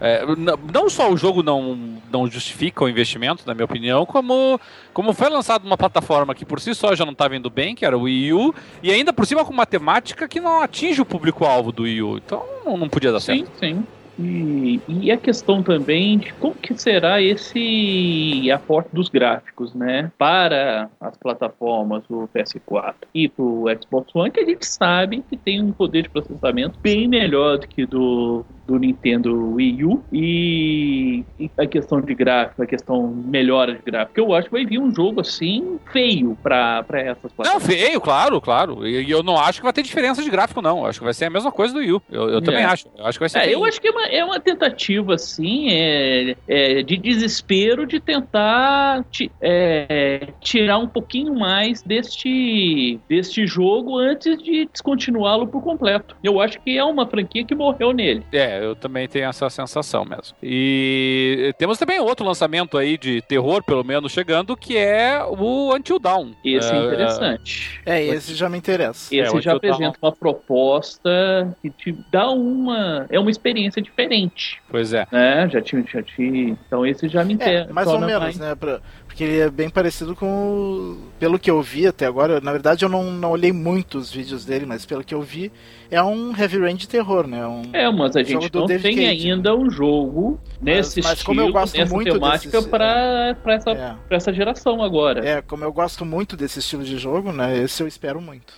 é, 0.00 0.24
não 0.72 0.88
só 0.88 1.10
o 1.10 1.16
jogo 1.16 1.42
não, 1.42 1.76
não 2.10 2.26
justifica 2.28 2.84
o 2.84 2.88
investimento, 2.88 3.44
na 3.46 3.54
minha 3.54 3.64
opinião, 3.64 4.06
como, 4.06 4.58
como 4.94 5.12
foi 5.12 5.28
lançado 5.28 5.64
uma 5.64 5.76
plataforma 5.76 6.34
que 6.34 6.44
por 6.44 6.60
si 6.60 6.74
só 6.74 6.94
já 6.94 7.04
não 7.04 7.12
estava 7.12 7.36
indo 7.36 7.50
bem, 7.50 7.74
que 7.74 7.84
era 7.84 7.96
o 7.96 8.02
Wii 8.02 8.32
U, 8.32 8.54
e 8.82 8.90
ainda 8.90 9.12
por 9.12 9.26
cima 9.26 9.44
com 9.44 9.52
uma 9.52 9.66
temática 9.66 10.26
que 10.26 10.40
não 10.40 10.62
atinge 10.62 11.02
o 11.02 11.06
público-alvo 11.06 11.70
do 11.70 11.82
Wii 11.82 12.02
U. 12.02 12.16
Então 12.16 12.44
não 12.64 12.88
podia 12.88 13.12
dar 13.12 13.20
sim, 13.20 13.44
certo. 13.44 13.58
Sim, 13.58 13.74
sim. 13.74 13.84
E, 14.22 14.80
e, 14.86 15.10
a 15.10 15.16
questão 15.16 15.62
também 15.62 16.18
de 16.18 16.32
como 16.34 16.54
que 16.54 16.78
será 16.78 17.22
esse 17.22 18.50
aporte 18.52 18.90
dos 18.92 19.08
gráficos, 19.08 19.74
né, 19.74 20.12
para 20.18 20.90
as 21.00 21.16
plataformas 21.16 22.02
do 22.06 22.28
PS4 22.34 22.94
e 23.14 23.28
para 23.28 23.42
o 23.42 23.64
Xbox 23.80 24.14
One, 24.14 24.30
que 24.30 24.40
a 24.40 24.44
gente 24.44 24.66
sabe 24.66 25.24
que 25.28 25.38
tem 25.38 25.62
um 25.62 25.72
poder 25.72 26.02
de 26.02 26.10
processamento 26.10 26.78
bem 26.80 27.08
melhor 27.08 27.58
do 27.58 27.66
que 27.66 27.86
do 27.86 28.44
do 28.70 28.78
Nintendo 28.78 29.54
Wii 29.54 29.84
U 29.84 30.04
e, 30.12 31.24
a 31.58 31.66
questão 31.66 32.00
de 32.00 32.14
gráfico, 32.14 32.62
a 32.62 32.66
questão 32.66 33.08
melhora 33.08 33.74
de 33.74 33.82
gráfico. 33.82 34.20
Eu 34.20 34.32
acho 34.32 34.46
que 34.46 34.52
vai 34.52 34.64
vir 34.64 34.78
um 34.78 34.94
jogo 34.94 35.20
assim 35.20 35.78
feio 35.92 36.38
para 36.40 36.84
essas 36.92 37.32
plataformas. 37.32 37.52
Não, 37.52 37.60
feio, 37.60 38.00
claro, 38.00 38.40
claro. 38.40 38.86
E, 38.86 39.10
eu 39.10 39.24
não 39.24 39.36
acho 39.36 39.58
que 39.58 39.64
vai 39.64 39.72
ter 39.72 39.82
diferença 39.82 40.22
de 40.22 40.30
gráfico, 40.30 40.62
não. 40.62 40.78
Eu 40.78 40.86
acho 40.86 41.00
que 41.00 41.04
vai 41.04 41.14
ser 41.14 41.24
a 41.24 41.30
mesma 41.30 41.50
coisa 41.50 41.74
do 41.74 41.80
Wii 41.80 41.92
U. 41.92 42.02
Eu, 42.10 42.28
eu 42.30 42.40
também 42.40 42.62
é. 42.62 42.66
acho. 42.66 42.86
Eu 42.96 43.06
acho 43.06 43.18
que 43.18 43.22
vai 43.22 43.28
ser. 43.28 43.38
É, 43.40 43.54
eu 43.54 43.64
acho 43.64 43.80
que 43.80 43.88
é 43.88 43.90
uma, 43.90 44.06
é 44.06 44.24
uma 44.24 44.38
tentativa, 44.38 45.14
assim, 45.14 45.70
é, 45.70 46.36
é, 46.46 46.82
de 46.84 46.96
desespero 46.96 47.86
de 47.86 47.98
tentar 47.98 49.04
é, 49.40 50.28
tirar 50.40 50.78
um 50.78 50.86
pouquinho 50.86 51.34
mais 51.34 51.82
deste, 51.82 53.00
deste 53.08 53.46
jogo 53.48 53.98
antes 53.98 54.40
de 54.40 54.66
descontinuá-lo 54.66 55.48
por 55.48 55.60
completo. 55.60 56.16
Eu 56.22 56.40
acho 56.40 56.60
que 56.60 56.78
é 56.78 56.84
uma 56.84 57.06
franquia 57.06 57.44
que 57.44 57.54
morreu 57.54 57.92
nele. 57.92 58.24
É, 58.32 58.59
eu 58.62 58.76
também 58.76 59.08
tenho 59.08 59.28
essa 59.28 59.48
sensação 59.50 60.04
mesmo. 60.04 60.36
E 60.42 61.54
temos 61.58 61.78
também 61.78 62.00
outro 62.00 62.24
lançamento 62.24 62.76
aí 62.76 62.96
de 62.96 63.22
terror, 63.22 63.62
pelo 63.62 63.84
menos, 63.84 64.12
chegando, 64.12 64.56
que 64.56 64.76
é 64.76 65.22
o 65.24 65.74
Until 65.74 65.98
Dawn. 65.98 66.32
Esse 66.44 66.72
é, 66.72 66.76
é 66.76 66.84
interessante. 66.84 67.80
É, 67.86 68.04
esse 68.04 68.34
já 68.34 68.48
me 68.48 68.58
interessa. 68.58 69.14
Esse 69.14 69.36
é, 69.36 69.40
já 69.40 69.54
apresenta 69.54 69.98
Dawn. 70.00 70.10
uma 70.10 70.12
proposta 70.12 71.56
que 71.62 71.70
te 71.70 71.92
dá 72.10 72.30
uma... 72.30 73.06
é 73.10 73.18
uma 73.18 73.30
experiência 73.30 73.80
diferente. 73.80 74.60
Pois 74.68 74.92
é. 74.92 75.06
é 75.12 75.48
já 75.48 75.60
tinha, 75.60 75.84
já 75.90 76.02
tinha... 76.02 76.56
Então 76.66 76.86
esse 76.86 77.08
já 77.08 77.24
me 77.24 77.34
interessa. 77.34 77.70
É, 77.70 77.72
mais 77.72 77.88
ou 77.88 77.98
menos, 77.98 78.20
mais... 78.20 78.38
né? 78.38 78.54
Pra, 78.54 78.80
porque 79.10 79.24
ele 79.24 79.38
é 79.40 79.50
bem 79.50 79.68
parecido 79.68 80.14
com. 80.14 80.96
Pelo 81.18 81.36
que 81.36 81.50
eu 81.50 81.60
vi 81.60 81.84
até 81.84 82.06
agora, 82.06 82.40
na 82.40 82.52
verdade 82.52 82.84
eu 82.84 82.88
não, 82.88 83.10
não 83.10 83.32
olhei 83.32 83.52
muitos 83.52 84.12
vídeos 84.12 84.44
dele, 84.44 84.64
mas 84.64 84.86
pelo 84.86 85.02
que 85.02 85.12
eu 85.12 85.20
vi, 85.20 85.50
é 85.90 86.00
um 86.00 86.34
Heavy 86.34 86.60
Rain 86.60 86.76
de 86.76 86.88
terror, 86.88 87.26
né? 87.26 87.44
Um 87.44 87.62
é, 87.72 87.90
mas 87.90 88.14
a 88.14 88.22
gente 88.22 88.48
não 88.54 88.66
tem 88.66 88.78
Cage. 88.78 89.04
ainda 89.04 89.52
um 89.54 89.68
jogo 89.68 90.38
nesse 90.62 91.00
mas, 91.00 91.10
mas 91.10 91.22
como 91.24 91.40
eu 91.40 91.50
gosto 91.50 91.76
muito 91.88 92.12
temática 92.12 92.58
desses, 92.58 92.70
para 92.70 93.36
é, 93.44 93.54
essa, 93.56 93.70
é. 93.72 93.96
essa 94.10 94.32
geração 94.32 94.80
agora. 94.80 95.28
É, 95.28 95.42
como 95.42 95.64
eu 95.64 95.72
gosto 95.72 96.04
muito 96.04 96.36
desse 96.36 96.60
estilo 96.60 96.84
de 96.84 96.96
jogo, 96.96 97.32
né? 97.32 97.58
Esse 97.58 97.82
eu 97.82 97.88
espero 97.88 98.20
muito. 98.20 98.54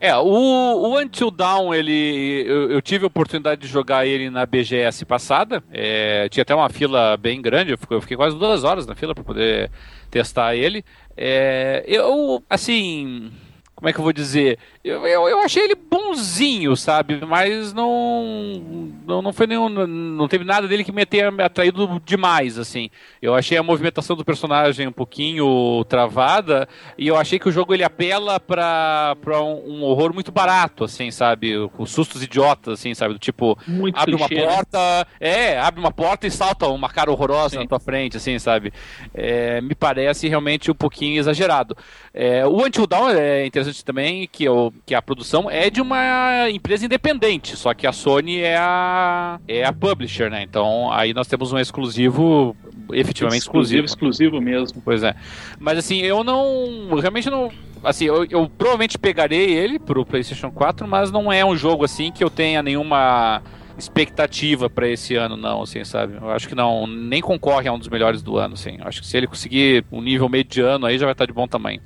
É, 0.00 0.16
o, 0.16 0.22
o 0.22 0.98
Until 0.98 1.30
Dawn, 1.30 1.74
ele, 1.74 2.44
eu, 2.46 2.70
eu, 2.70 2.82
tive 2.82 3.04
a 3.04 3.08
oportunidade 3.08 3.60
de 3.60 3.66
jogar 3.66 4.06
ele 4.06 4.30
na 4.30 4.46
BGS 4.46 5.04
passada. 5.04 5.62
É, 5.70 6.28
tinha 6.28 6.42
até 6.42 6.54
uma 6.54 6.68
fila 6.68 7.16
bem 7.16 7.42
grande, 7.42 7.72
eu 7.72 7.78
fiquei, 7.78 7.96
eu 7.96 8.00
fiquei 8.00 8.16
quase 8.16 8.38
duas 8.38 8.64
horas 8.64 8.86
na 8.86 8.94
fila 8.94 9.14
para 9.14 9.24
poder 9.24 9.70
testar 10.10 10.54
ele. 10.54 10.84
É, 11.16 11.84
eu, 11.86 12.42
assim, 12.48 13.30
como 13.78 13.88
é 13.88 13.92
que 13.92 14.00
eu 14.00 14.02
vou 14.02 14.12
dizer? 14.12 14.58
Eu, 14.82 15.06
eu, 15.06 15.28
eu, 15.28 15.38
achei 15.38 15.62
ele 15.62 15.76
bonzinho, 15.76 16.76
sabe? 16.76 17.24
Mas 17.24 17.72
não, 17.72 18.60
não, 19.06 19.22
não 19.22 19.32
foi 19.32 19.46
nenhum. 19.46 19.68
Não 19.68 20.26
teve 20.26 20.44
nada 20.44 20.66
dele 20.66 20.82
que 20.82 20.90
me 20.90 21.06
tenha 21.06 21.28
atraído 21.38 22.02
demais, 22.04 22.58
assim. 22.58 22.90
Eu 23.22 23.36
achei 23.36 23.56
a 23.56 23.62
movimentação 23.62 24.16
do 24.16 24.24
personagem 24.24 24.88
um 24.88 24.92
pouquinho 24.92 25.84
travada 25.84 26.68
e 26.98 27.06
eu 27.06 27.16
achei 27.16 27.38
que 27.38 27.48
o 27.48 27.52
jogo 27.52 27.72
ele 27.72 27.84
apela 27.84 28.40
pra, 28.40 29.16
pra 29.22 29.40
um, 29.44 29.76
um 29.76 29.84
horror 29.84 30.12
muito 30.12 30.32
barato, 30.32 30.82
assim, 30.82 31.12
sabe? 31.12 31.68
Com 31.76 31.86
sustos 31.86 32.20
idiotas, 32.20 32.80
assim, 32.80 32.94
sabe? 32.94 33.12
Do 33.14 33.20
tipo, 33.20 33.56
muito 33.64 33.96
abre 33.96 34.16
clichê, 34.16 34.34
uma 34.34 34.40
né? 34.40 34.54
porta. 34.56 35.06
É, 35.20 35.60
abre 35.60 35.78
uma 35.78 35.92
porta 35.92 36.26
e 36.26 36.32
salta 36.32 36.66
uma 36.66 36.88
cara 36.88 37.12
horrorosa 37.12 37.50
Sim. 37.50 37.58
na 37.58 37.66
tua 37.68 37.78
frente, 37.78 38.16
assim, 38.16 38.40
sabe? 38.40 38.72
É, 39.14 39.60
me 39.60 39.76
parece 39.76 40.26
realmente 40.26 40.68
um 40.68 40.74
pouquinho 40.74 41.20
exagerado. 41.20 41.76
É, 42.12 42.46
o 42.46 42.64
Until 42.64 42.86
Dawn 42.86 43.10
é 43.10 43.46
interessante 43.46 43.84
também 43.84 44.28
que, 44.30 44.48
o, 44.48 44.72
que 44.86 44.94
a 44.94 45.02
produção 45.02 45.50
é 45.50 45.70
de 45.70 45.80
uma 45.80 46.48
empresa 46.50 46.86
independente, 46.86 47.56
só 47.56 47.74
que 47.74 47.86
a 47.86 47.92
Sony 47.92 48.40
é 48.40 48.56
a, 48.56 49.38
é 49.46 49.64
a 49.64 49.72
publisher, 49.72 50.30
né? 50.30 50.42
Então 50.42 50.90
aí 50.92 51.12
nós 51.12 51.26
temos 51.26 51.52
um 51.52 51.58
exclusivo 51.58 52.56
efetivamente 52.92 53.42
exclusivo. 53.42 53.84
Exclusivo, 53.84 54.38
exclusivo 54.38 54.40
mesmo. 54.40 54.82
Pois 54.84 55.02
é. 55.02 55.14
Mas 55.58 55.78
assim, 55.78 55.98
eu 55.98 56.24
não. 56.24 56.96
Realmente 57.00 57.30
não. 57.30 57.50
Assim, 57.82 58.06
eu, 58.06 58.24
eu 58.24 58.48
provavelmente 58.48 58.98
pegarei 58.98 59.50
ele 59.50 59.78
pro 59.78 60.04
PlayStation 60.04 60.50
4, 60.50 60.88
mas 60.88 61.12
não 61.12 61.32
é 61.32 61.44
um 61.44 61.56
jogo 61.56 61.84
assim 61.84 62.10
que 62.10 62.24
eu 62.24 62.30
tenha 62.30 62.62
nenhuma 62.62 63.42
expectativa 63.78 64.68
para 64.68 64.88
esse 64.88 65.14
ano, 65.14 65.36
não, 65.36 65.62
assim, 65.62 65.84
sabe? 65.84 66.16
Eu 66.20 66.30
acho 66.30 66.48
que 66.48 66.54
não, 66.54 66.84
nem 66.86 67.22
concorre 67.22 67.68
a 67.68 67.72
um 67.72 67.78
dos 67.78 67.88
melhores 67.88 68.20
do 68.20 68.36
ano, 68.36 68.54
assim. 68.54 68.76
Eu 68.80 68.88
acho 68.88 69.00
que 69.00 69.06
se 69.06 69.16
ele 69.16 69.28
conseguir 69.28 69.84
um 69.92 70.02
nível 70.02 70.28
mediano 70.28 70.84
aí 70.84 70.98
já 70.98 71.06
vai 71.06 71.12
estar 71.12 71.26
de 71.26 71.32
bom 71.32 71.46
tamanho. 71.46 71.80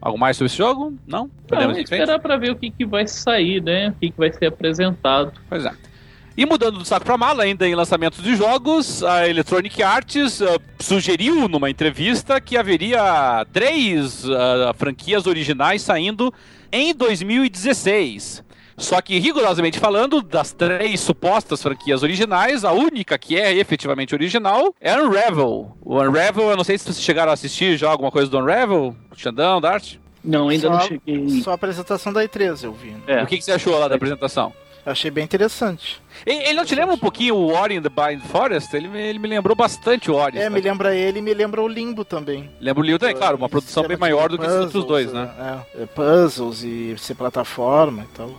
Algo 0.00 0.18
mais 0.18 0.36
sobre 0.36 0.46
esse 0.46 0.56
jogo? 0.56 0.94
Não? 1.06 1.28
Podemos 1.48 1.76
não, 1.76 1.82
esperar 1.82 2.18
para 2.18 2.36
ver 2.36 2.50
o 2.50 2.56
que, 2.56 2.70
que 2.70 2.84
vai 2.84 3.06
sair, 3.06 3.62
né? 3.62 3.90
O 3.90 3.92
que, 3.94 4.10
que 4.10 4.18
vai 4.18 4.32
ser 4.32 4.46
apresentado. 4.46 5.32
Pois 5.48 5.64
é. 5.64 5.72
E 6.36 6.44
mudando 6.44 6.78
do 6.78 6.84
saco 6.84 7.06
para 7.06 7.16
mala, 7.16 7.44
ainda 7.44 7.66
em 7.66 7.74
lançamentos 7.74 8.22
de 8.22 8.36
jogos, 8.36 9.02
a 9.02 9.26
Electronic 9.26 9.82
Arts 9.82 10.42
uh, 10.42 10.60
sugeriu 10.78 11.48
numa 11.48 11.70
entrevista 11.70 12.38
que 12.42 12.58
haveria 12.58 13.46
três 13.54 14.22
uh, 14.26 14.74
franquias 14.76 15.26
originais 15.26 15.80
saindo 15.80 16.32
em 16.70 16.94
2016. 16.94 18.44
Só 18.76 19.00
que, 19.00 19.18
rigorosamente 19.18 19.78
falando, 19.78 20.20
das 20.20 20.52
três 20.52 21.00
supostas 21.00 21.62
franquias 21.62 22.02
originais, 22.02 22.64
a 22.64 22.72
única 22.72 23.16
que 23.16 23.38
é 23.38 23.54
efetivamente 23.54 24.14
original 24.14 24.74
é 24.80 24.94
Unravel. 25.00 25.76
O 25.80 25.98
Unravel, 26.00 26.50
eu 26.50 26.56
não 26.56 26.64
sei 26.64 26.76
se 26.76 26.84
vocês 26.84 27.00
chegaram 27.00 27.30
a 27.30 27.34
assistir 27.34 27.76
já 27.76 27.90
alguma 27.90 28.10
coisa 28.10 28.30
do 28.30 28.38
Unravel, 28.38 28.94
Xandão, 29.16 29.60
Dart. 29.60 29.96
Não, 30.22 30.48
ainda 30.48 30.68
só, 30.68 30.74
não 30.74 30.80
cheguei. 30.80 31.42
Só 31.42 31.52
a 31.52 31.54
apresentação 31.54 32.12
da 32.12 32.22
E3 32.22 32.64
eu 32.64 32.72
vi. 32.72 32.94
É. 33.06 33.22
O 33.22 33.26
que, 33.26 33.38
que 33.38 33.44
você 33.44 33.52
achou 33.52 33.78
lá 33.78 33.88
da 33.88 33.94
apresentação? 33.94 34.52
Eu 34.84 34.92
achei 34.92 35.10
bem 35.10 35.24
interessante. 35.24 36.00
Ele, 36.24 36.52
não 36.52 36.64
te 36.64 36.72
lembra 36.74 36.94
um 36.94 36.98
pouquinho 36.98 37.34
o 37.34 37.52
Ori 37.52 37.74
in 37.74 37.82
the 37.82 37.88
Blind 37.88 38.20
Forest? 38.20 38.74
Ele, 38.76 38.86
ele 38.96 39.18
me 39.18 39.26
lembrou 39.26 39.56
bastante 39.56 40.10
o 40.12 40.14
Ori. 40.14 40.38
É, 40.38 40.48
me 40.48 40.60
lembra 40.60 40.94
ele 40.94 41.18
e 41.18 41.22
me 41.22 41.34
lembra 41.34 41.60
o 41.60 41.66
Limbo 41.66 42.04
também. 42.04 42.48
Lembra 42.60 42.82
o 42.82 42.86
Limbo 42.86 42.98
também, 43.00 43.16
claro, 43.16 43.36
uma 43.36 43.48
produção 43.48 43.82
bem 43.84 43.96
maior 43.96 44.28
do 44.28 44.38
que 44.38 44.46
os 44.46 44.54
outros 44.54 44.84
dois, 44.84 45.12
né? 45.12 45.28
É, 45.76 45.82
é, 45.82 45.86
puzzles 45.86 46.62
e 46.62 46.94
ser 46.98 47.16
plataforma 47.16 48.04
e 48.04 48.16
tal. 48.16 48.30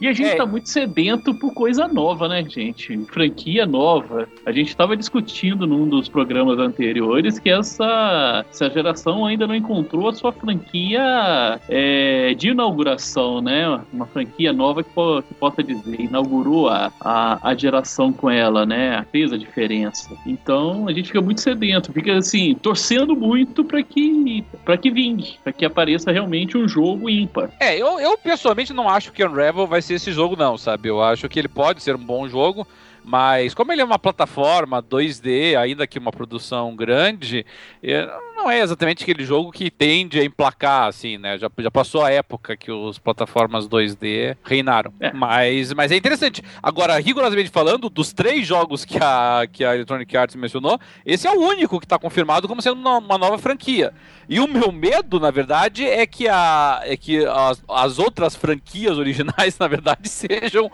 E 0.00 0.08
a 0.08 0.12
gente 0.12 0.30
é. 0.30 0.36
tá 0.36 0.46
muito 0.46 0.68
sedento 0.68 1.34
por 1.34 1.52
coisa 1.52 1.86
nova, 1.86 2.28
né, 2.28 2.44
gente? 2.46 2.98
Franquia 3.06 3.66
nova. 3.66 4.28
A 4.44 4.52
gente 4.52 4.68
estava 4.68 4.96
discutindo 4.96 5.66
num 5.66 5.88
dos 5.88 6.08
programas 6.08 6.58
anteriores 6.58 7.38
que 7.38 7.50
essa, 7.50 8.44
essa 8.50 8.70
geração 8.70 9.24
ainda 9.24 9.46
não 9.46 9.54
encontrou 9.54 10.08
a 10.08 10.14
sua 10.14 10.32
franquia 10.32 11.60
é, 11.68 12.34
de 12.34 12.48
inauguração, 12.48 13.40
né? 13.40 13.80
Uma 13.92 14.06
franquia 14.06 14.52
nova 14.52 14.82
que, 14.82 14.90
que 14.90 15.34
possa 15.34 15.62
dizer, 15.62 16.00
inaugurou 16.00 16.68
a, 16.68 16.92
a, 17.00 17.50
a, 17.50 17.54
geração 17.54 18.12
com 18.12 18.30
ela, 18.30 18.66
né? 18.66 19.04
Fez 19.12 19.32
a 19.32 19.36
diferença. 19.36 20.14
Então 20.26 20.88
a 20.88 20.92
gente 20.92 21.08
fica 21.08 21.20
muito 21.20 21.40
sedento, 21.40 21.92
fica 21.92 22.16
assim, 22.16 22.54
torcendo 22.54 23.14
muito 23.14 23.64
para 23.64 23.82
que, 23.82 24.44
pra 24.64 24.76
que 24.76 24.90
vingue, 24.90 25.38
para 25.42 25.52
que 25.52 25.64
apareça 25.64 26.10
realmente 26.10 26.58
um 26.58 26.66
jogo 26.66 27.08
ímpar. 27.08 27.50
É, 27.60 27.76
eu, 27.76 28.00
eu 28.00 28.18
pessoalmente 28.18 28.72
não 28.72 28.88
acho 28.88 29.12
que 29.12 29.24
Unravel 29.24 29.66
vai 29.66 29.80
ser 29.84 29.94
esse 29.94 30.12
jogo, 30.12 30.36
não, 30.36 30.56
sabe? 30.58 30.88
Eu 30.88 31.02
acho 31.02 31.28
que 31.28 31.38
ele 31.38 31.48
pode 31.48 31.82
ser 31.82 31.94
um 31.94 32.04
bom 32.04 32.28
jogo, 32.28 32.66
mas 33.04 33.52
como 33.54 33.70
ele 33.70 33.82
é 33.82 33.84
uma 33.84 33.98
plataforma 33.98 34.82
2D, 34.82 35.56
ainda 35.58 35.86
que 35.86 35.98
uma 35.98 36.10
produção 36.10 36.74
grande, 36.74 37.44
é, 37.82 38.08
não 38.36 38.50
é 38.50 38.60
exatamente 38.60 39.02
aquele 39.02 39.24
jogo 39.24 39.52
que 39.52 39.70
tende 39.70 40.18
a 40.18 40.24
emplacar, 40.24 40.88
assim, 40.88 41.18
né? 41.18 41.38
Já, 41.38 41.50
já 41.58 41.70
passou 41.70 42.02
a 42.02 42.10
época 42.10 42.56
que 42.56 42.70
os 42.72 42.98
plataformas 42.98 43.68
2D 43.68 44.36
reinaram. 44.42 44.92
É. 45.00 45.12
Mas, 45.12 45.72
mas 45.72 45.92
é 45.92 45.96
interessante. 45.96 46.42
Agora, 46.62 46.98
rigorosamente 46.98 47.50
falando, 47.50 47.88
dos 47.88 48.12
três 48.12 48.46
jogos 48.46 48.84
que 48.84 48.98
a, 49.00 49.46
que 49.50 49.64
a 49.64 49.74
Electronic 49.74 50.16
Arts 50.16 50.36
mencionou, 50.36 50.80
esse 51.04 51.26
é 51.26 51.30
o 51.30 51.40
único 51.40 51.78
que 51.78 51.86
está 51.86 51.98
confirmado 51.98 52.48
como 52.48 52.60
sendo 52.60 52.80
uma, 52.80 52.98
uma, 52.98 53.18
nova 53.18 53.38
franquia. 53.38 53.92
E 54.28 54.40
o 54.40 54.48
meu 54.48 54.72
medo, 54.72 55.20
na 55.20 55.30
verdade, 55.30 55.86
é 55.86 56.06
que, 56.06 56.26
a, 56.26 56.80
é 56.84 56.96
que 56.96 57.24
as, 57.24 57.62
as 57.68 57.98
outras 57.98 58.34
franquias 58.34 58.98
originais, 58.98 59.56
na 59.60 59.68
verdade, 59.68 60.08
sejam 60.08 60.70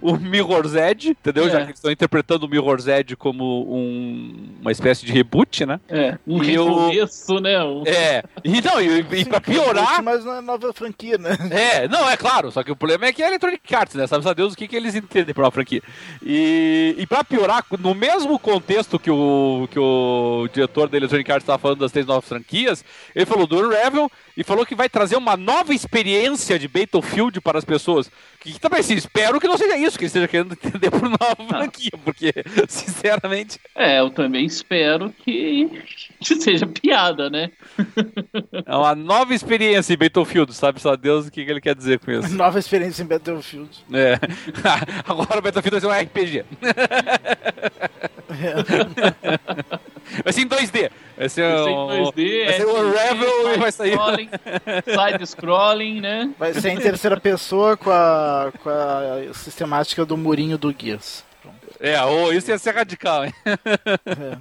o, 0.00 0.12
o 0.12 0.16
Mirror's 0.16 0.74
Edge, 0.74 1.14
entendeu? 1.34 1.46
É. 1.46 1.50
Já 1.50 1.58
que 1.58 1.64
eles 1.64 1.78
estão 1.78 1.90
interpretando 1.90 2.44
o 2.44 2.48
Mirror's 2.48 2.86
Edge 2.86 3.16
como 3.16 3.66
um, 3.68 4.56
uma 4.60 4.70
espécie 4.70 5.04
de 5.04 5.12
reboot, 5.12 5.66
né? 5.66 5.80
É, 5.88 6.16
um 6.26 6.42
e 6.42 6.52
recomeço, 6.52 7.40
né? 7.40 7.62
Um... 7.62 7.82
É, 7.86 8.22
e 8.44 8.60
não, 8.62 8.80
e, 8.80 9.00
e 9.00 9.24
pra 9.24 9.40
piorar... 9.40 10.02
Mas 10.02 10.24
não 10.24 10.36
é 10.36 10.40
nova 10.40 10.72
franquia, 10.72 11.18
né? 11.18 11.36
É, 11.54 11.88
não, 11.88 12.08
é 12.08 12.16
claro, 12.16 12.50
só 12.50 12.62
que 12.62 12.70
o 12.70 12.76
problema 12.76 13.06
é 13.06 13.12
que 13.12 13.22
é 13.22 13.26
Electronic 13.26 13.74
Arts, 13.74 13.94
né? 13.94 14.06
Sabe, 14.06 14.28
a 14.28 14.32
Deus 14.32 14.52
o 14.52 14.56
que, 14.56 14.66
que 14.66 14.76
eles 14.76 14.94
entendem 14.94 15.34
pra 15.34 15.44
uma 15.44 15.50
franquia. 15.50 15.82
E, 16.22 16.94
e 16.98 17.06
pra 17.06 17.22
piorar, 17.22 17.64
no 17.78 17.94
mesmo 17.94 18.38
contexto 18.38 18.98
que 18.98 19.10
o, 19.10 19.68
que 19.70 19.78
o 19.78 20.48
diretor 20.52 20.88
da 20.88 20.96
Electronic 20.96 21.30
Arts 21.30 21.44
estava 21.44 21.58
falando 21.58 21.80
das 21.80 21.92
três 21.92 22.06
novas 22.06 22.28
franquias, 22.28 22.84
ele 23.14 23.26
falou 23.26 23.46
do 23.46 23.58
Unravel 23.58 24.10
e 24.36 24.42
falou 24.42 24.66
que 24.66 24.74
vai 24.74 24.88
trazer 24.88 25.16
uma 25.16 25.36
nova 25.36 25.72
experiência 25.72 26.58
de 26.58 26.66
Battlefield 26.66 27.40
para 27.40 27.58
as 27.58 27.64
pessoas. 27.64 28.10
Que 28.44 28.60
também 28.60 28.80
assim, 28.80 28.94
espero 28.94 29.40
que 29.40 29.48
não 29.48 29.56
seja 29.56 29.74
isso 29.78 29.96
que 29.96 30.04
ele 30.04 30.08
esteja 30.08 30.28
querendo 30.28 30.52
entender 30.52 30.90
por 30.90 31.02
nova 31.02 31.36
ah. 31.38 31.48
franquia, 31.48 31.92
porque, 32.04 32.30
sinceramente. 32.68 33.58
É, 33.74 34.00
eu 34.00 34.10
também 34.10 34.44
espero 34.44 35.10
que, 35.24 35.82
que 36.20 36.36
seja 36.36 36.66
piada, 36.66 37.30
né? 37.30 37.50
É 38.66 38.76
uma 38.76 38.94
nova 38.94 39.34
experiência 39.34 39.94
em 39.94 39.96
Battlefield, 39.96 40.52
sabe 40.52 40.78
só 40.78 40.94
Deus 40.94 41.26
o 41.26 41.30
que 41.30 41.40
ele 41.40 41.60
quer 41.60 41.74
dizer 41.74 41.98
com 41.98 42.10
isso. 42.10 42.32
Nova 42.36 42.58
experiência 42.58 43.02
em 43.02 43.06
Battlefield. 43.06 43.70
É. 43.92 44.18
Agora 45.08 45.38
o 45.38 45.42
Battlefield 45.42 45.80
vai 45.80 45.80
ser 45.80 45.86
um 45.86 46.04
RPG. 46.04 46.44
É. 49.22 49.93
Vai 50.22 50.32
ser 50.32 50.42
em 50.42 50.48
2D. 50.48 50.90
Vai 51.16 51.28
ser, 51.28 51.42
vai 51.42 51.64
ser 51.64 51.70
um, 51.70 51.86
2D, 51.88 52.44
vai 52.44 52.54
ser 52.54 52.66
um 52.66 52.88
Unravel 52.88 53.54
e 53.54 53.58
vai 53.58 53.72
sair. 53.72 53.98
Side-scrolling, 54.84 56.00
né? 56.00 56.30
Vai 56.38 56.54
ser 56.54 56.70
em 56.70 56.78
terceira 56.78 57.18
pessoa 57.18 57.76
com 57.76 57.90
a, 57.90 58.52
com 58.62 58.70
a 58.70 59.34
sistemática 59.34 60.04
do 60.04 60.16
murinho 60.16 60.58
do 60.58 60.74
Gears. 60.76 61.24
É, 61.80 62.02
oh, 62.02 62.32
isso 62.32 62.50
ia 62.50 62.58
ser 62.58 62.74
radical, 62.74 63.24
hein? 63.24 63.34
É. 63.44 64.38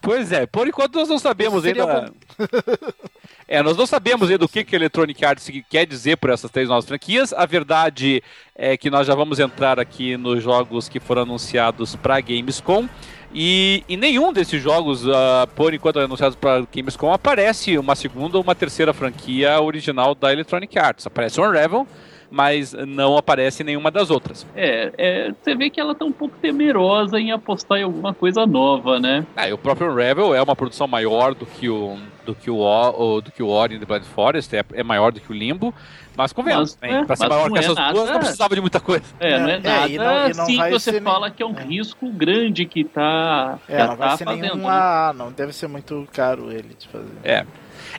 Pois 0.00 0.32
é, 0.32 0.44
por 0.46 0.68
enquanto 0.68 0.96
nós 0.96 1.08
não 1.08 1.18
sabemos 1.18 1.64
ainda. 1.64 2.12
É, 3.46 3.62
nós 3.62 3.76
não 3.76 3.86
sabemos 3.86 4.30
ainda 4.30 4.46
o 4.46 4.48
que, 4.48 4.64
que 4.64 4.74
a 4.74 4.78
Electronic 4.78 5.22
Arts 5.22 5.50
quer 5.68 5.86
dizer 5.86 6.16
por 6.16 6.30
essas 6.30 6.50
três 6.50 6.66
novas 6.66 6.86
franquias. 6.86 7.30
A 7.30 7.44
verdade 7.44 8.22
é 8.56 8.74
que 8.74 8.88
nós 8.88 9.06
já 9.06 9.14
vamos 9.14 9.38
entrar 9.38 9.78
aqui 9.78 10.16
nos 10.16 10.42
jogos 10.42 10.88
que 10.88 10.98
foram 10.98 11.22
anunciados 11.22 11.94
para 11.94 12.18
Gamescom. 12.22 12.88
E 13.34 13.82
em 13.88 13.96
nenhum 13.96 14.32
desses 14.32 14.62
jogos, 14.62 15.04
uh, 15.04 15.10
por 15.56 15.74
enquanto 15.74 15.98
anunciados 15.98 16.36
para 16.36 16.64
Gamescom, 16.72 17.12
aparece 17.12 17.76
uma 17.76 17.96
segunda 17.96 18.36
ou 18.36 18.44
uma 18.44 18.54
terceira 18.54 18.94
franquia 18.94 19.60
original 19.60 20.14
da 20.14 20.32
Electronic 20.32 20.78
Arts. 20.78 21.04
Aparece 21.08 21.40
o 21.40 21.44
Unravel, 21.44 21.84
mas 22.30 22.72
não 22.72 23.16
aparece 23.16 23.62
nenhuma 23.64 23.90
das 23.90 24.10
outras. 24.10 24.46
É, 24.54 24.92
é, 24.96 25.32
você 25.32 25.54
vê 25.54 25.70
que 25.70 25.80
ela 25.80 25.94
tá 25.94 26.04
um 26.04 26.12
pouco 26.12 26.36
temerosa 26.38 27.18
em 27.18 27.32
apostar 27.32 27.78
em 27.78 27.82
alguma 27.82 28.14
coisa 28.14 28.46
nova, 28.46 28.98
né? 28.98 29.26
É, 29.36 29.52
o 29.52 29.58
próprio 29.58 29.90
Unravel 29.90 30.34
é 30.34 30.42
uma 30.42 30.56
produção 30.56 30.86
maior 30.86 31.34
do 31.34 31.46
que 31.46 31.68
o 31.68 31.96
do 32.24 32.34
que 32.34 32.50
o, 32.50 32.58
o 32.58 33.20
do 33.20 33.30
que 33.30 33.42
o 33.42 33.48
Ori 33.48 33.76
in 33.76 33.78
the 33.78 33.84
Blind 33.84 34.04
Forest, 34.04 34.56
é, 34.56 34.64
é 34.72 34.82
maior 34.82 35.12
do 35.12 35.20
que 35.20 35.30
o 35.30 35.34
Limbo. 35.34 35.74
Mas 36.16 36.32
convenhamos, 36.32 36.78
né? 36.80 37.00
É, 37.00 37.04
pra 37.04 37.16
ser 37.16 37.28
maior 37.28 37.50
que 37.50 37.58
essas 37.58 37.76
é 37.76 37.80
nada... 37.80 37.92
duas, 37.92 38.10
não 38.10 38.18
precisava 38.20 38.54
de 38.54 38.60
muita 38.60 38.80
coisa. 38.80 39.04
É, 39.18 39.38
não 39.38 39.48
é, 39.48 39.54
é 39.54 39.58
nada 39.58 39.88
e 39.88 39.98
não, 39.98 40.04
e 40.04 40.34
não 40.34 40.42
assim 40.44 40.62
que 40.62 40.70
você 40.70 41.00
fala 41.00 41.26
nem... 41.26 41.36
que 41.36 41.42
é 41.42 41.46
um 41.46 41.58
é. 41.58 41.64
risco 41.64 42.08
grande 42.10 42.64
que 42.66 42.84
tá. 42.84 43.58
É, 43.68 43.86
não 43.86 43.96
vai 43.96 44.08
tá 44.10 44.16
ser 44.16 44.24
fazendo, 44.24 44.42
nenhum 44.42 44.68
né? 44.68 45.12
não 45.16 45.32
deve 45.32 45.52
ser 45.52 45.66
muito 45.66 46.06
caro 46.12 46.50
ele 46.52 46.74
de 46.78 46.88
fazer. 46.88 47.18
É. 47.24 47.44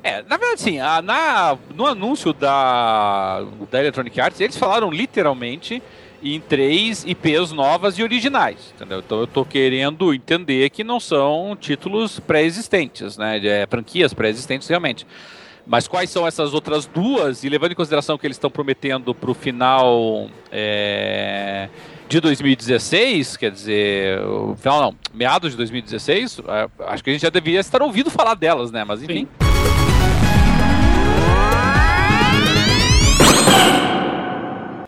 É, 0.03 0.21
na 0.23 0.37
verdade, 0.37 0.61
sim, 0.61 0.79
a, 0.79 1.01
na, 1.01 1.57
no 1.73 1.85
anúncio 1.85 2.33
da, 2.33 3.43
da 3.71 3.79
Electronic 3.79 4.19
Arts, 4.19 4.39
eles 4.39 4.57
falaram 4.57 4.91
literalmente 4.91 5.81
em 6.23 6.39
três 6.39 7.03
IPs 7.05 7.51
novas 7.51 7.97
e 7.99 8.03
originais, 8.03 8.73
entendeu? 8.75 8.99
Então 8.99 9.19
eu 9.19 9.27
tô 9.27 9.45
querendo 9.45 10.13
entender 10.13 10.69
que 10.71 10.83
não 10.83 10.99
são 10.99 11.55
títulos 11.59 12.19
pré-existentes, 12.19 13.17
né? 13.17 13.39
É, 13.45 13.67
franquias 13.67 14.13
pré-existentes 14.13 14.67
realmente. 14.67 15.05
Mas 15.67 15.87
quais 15.87 16.09
são 16.09 16.27
essas 16.27 16.53
outras 16.53 16.85
duas? 16.85 17.43
E 17.43 17.49
levando 17.49 17.71
em 17.71 17.75
consideração 17.75 18.17
que 18.17 18.25
eles 18.25 18.37
estão 18.37 18.51
prometendo 18.51 19.15
para 19.15 19.31
o 19.31 19.33
final 19.33 20.29
é, 20.51 21.69
de 22.07 22.19
2016, 22.19 23.37
quer 23.37 23.51
dizer, 23.51 24.19
final 24.57 24.81
não, 24.81 24.95
meados 25.13 25.51
de 25.51 25.57
2016, 25.57 26.41
é, 26.47 26.69
acho 26.87 27.03
que 27.03 27.09
a 27.09 27.13
gente 27.13 27.23
já 27.23 27.29
devia 27.29 27.59
estar 27.59 27.81
ouvindo 27.81 28.11
falar 28.11 28.35
delas, 28.35 28.71
né? 28.71 28.83
Mas 28.83 29.01
enfim. 29.01 29.27
Sim. 29.41 29.54
Thank 29.65 29.89
you. 29.89 29.94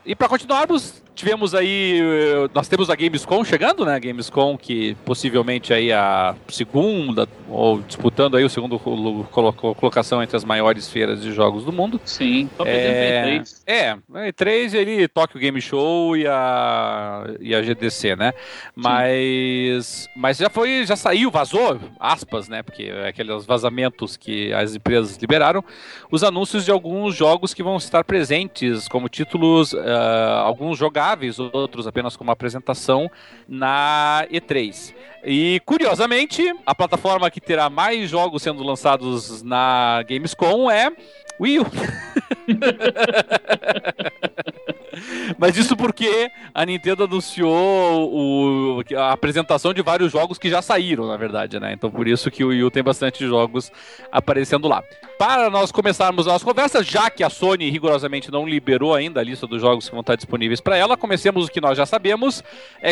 E 0.08 0.16
para 0.16 0.30
continuarmos 0.30 1.04
tivemos 1.18 1.56
aí. 1.56 2.00
Eh, 2.00 2.50
nós 2.54 2.68
temos 2.68 2.90
a 2.90 2.96
Gamescom 2.96 3.44
chegando, 3.44 3.84
né? 3.84 4.00
Gamescom 4.00 4.56
que 4.56 4.96
possivelmente 5.04 5.74
aí 5.74 5.92
a 5.92 6.36
segunda, 6.48 7.28
ou 7.50 7.82
disputando 7.82 8.38
aí 8.38 8.44
o 8.44 8.50
segundo 8.50 8.80
colocação 8.80 10.22
entre 10.22 10.38
as 10.38 10.46
maiores 10.46 10.88
feiras 10.90 11.22
de 11.22 11.34
jogos 11.34 11.66
do 11.66 11.74
mundo. 11.74 12.00
Sim, 12.06 12.48
top 12.56 12.70
é, 12.70 13.42
E3. 13.42 13.62
É, 13.66 13.98
E3 14.32 14.74
ele 14.76 15.08
Tokyo 15.08 15.40
Game 15.40 15.60
Show 15.60 16.16
e 16.16 16.28
a, 16.28 17.26
e 17.40 17.56
a 17.56 17.62
GDC, 17.64 18.16
né? 18.16 18.34
Mas, 18.76 20.08
mas 20.16 20.38
já 20.38 20.50
foi, 20.50 20.86
já 20.86 20.96
saiu, 20.96 21.32
vazou, 21.32 21.80
aspas, 22.00 22.48
né? 22.48 22.62
Porque 22.62 22.84
é 22.84 23.08
aqueles 23.08 23.44
vazamentos 23.46 24.16
que 24.16 24.54
as 24.54 24.76
empresas 24.76 25.18
liberaram, 25.18 25.64
os 26.10 26.24
anúncios 26.24 26.66
de 26.66 26.72
alguns 26.72 27.16
jogos 27.16 27.54
que 27.54 27.62
vão 27.62 27.78
estar 27.78 28.04
presentes 28.04 28.88
como 28.88 29.08
títulos, 29.10 29.74
uh, 29.74 29.80
alguns 30.44 30.78
jogáveis, 30.78 31.40
outros 31.40 31.88
apenas 31.88 32.16
como 32.16 32.32
apresentação 32.32 33.10
na 33.48 34.26
E3. 34.32 34.94
E 35.24 35.62
curiosamente, 35.66 36.44
a 36.66 36.74
plataforma 36.74 37.30
que 37.30 37.42
terá 37.42 37.70
mais 37.70 38.10
jogos 38.10 38.42
sendo 38.44 38.64
lançados 38.64 39.44
na 39.44 40.04
Gamescom 40.08 40.72
é 40.72 40.92
Wii 41.40 41.60
U. 41.60 41.66
Mas 45.38 45.58
isso 45.58 45.76
porque 45.76 46.32
a 46.54 46.66
Nintendo 46.66 47.04
anunciou 47.04 48.12
o, 48.12 48.84
a 48.96 49.12
apresentação 49.12 49.74
de 49.74 49.82
vários 49.82 50.12
jogos 50.12 50.38
que 50.38 50.50
já 50.50 50.62
saíram, 50.62 51.08
na 51.08 51.18
verdade, 51.18 51.60
né? 51.60 51.74
Então 51.74 51.90
por 51.90 52.08
isso 52.08 52.32
que 52.32 52.44
o 52.44 52.50
Wii 52.50 52.64
U 52.64 52.72
tem 52.72 52.84
bastante 52.84 53.26
jogos 53.26 53.72
aparecendo 54.12 54.68
lá. 54.68 54.84
Para 55.18 55.50
nós 55.50 55.72
começarmos 55.72 56.28
a 56.28 56.34
nossa 56.34 56.46
conversa, 56.46 56.84
já 56.84 57.10
que 57.10 57.24
a 57.24 57.30
Sony 57.30 57.70
rigorosamente 57.70 58.32
não 58.32 58.48
liberou 58.48 58.94
ainda 58.94 59.20
a 59.20 59.24
lista 59.24 59.48
dos 59.48 59.60
jogos 59.60 59.86
que 59.86 59.92
vão 59.92 60.02
estar 60.02 60.16
disponíveis 60.16 60.62
para 60.62 60.78
ela, 60.78 60.96
comecemos 60.96 61.48
o 61.48 61.52
que 61.52 61.60
nós 61.60 61.76
já 61.76 61.86
sabemos. 61.86 62.44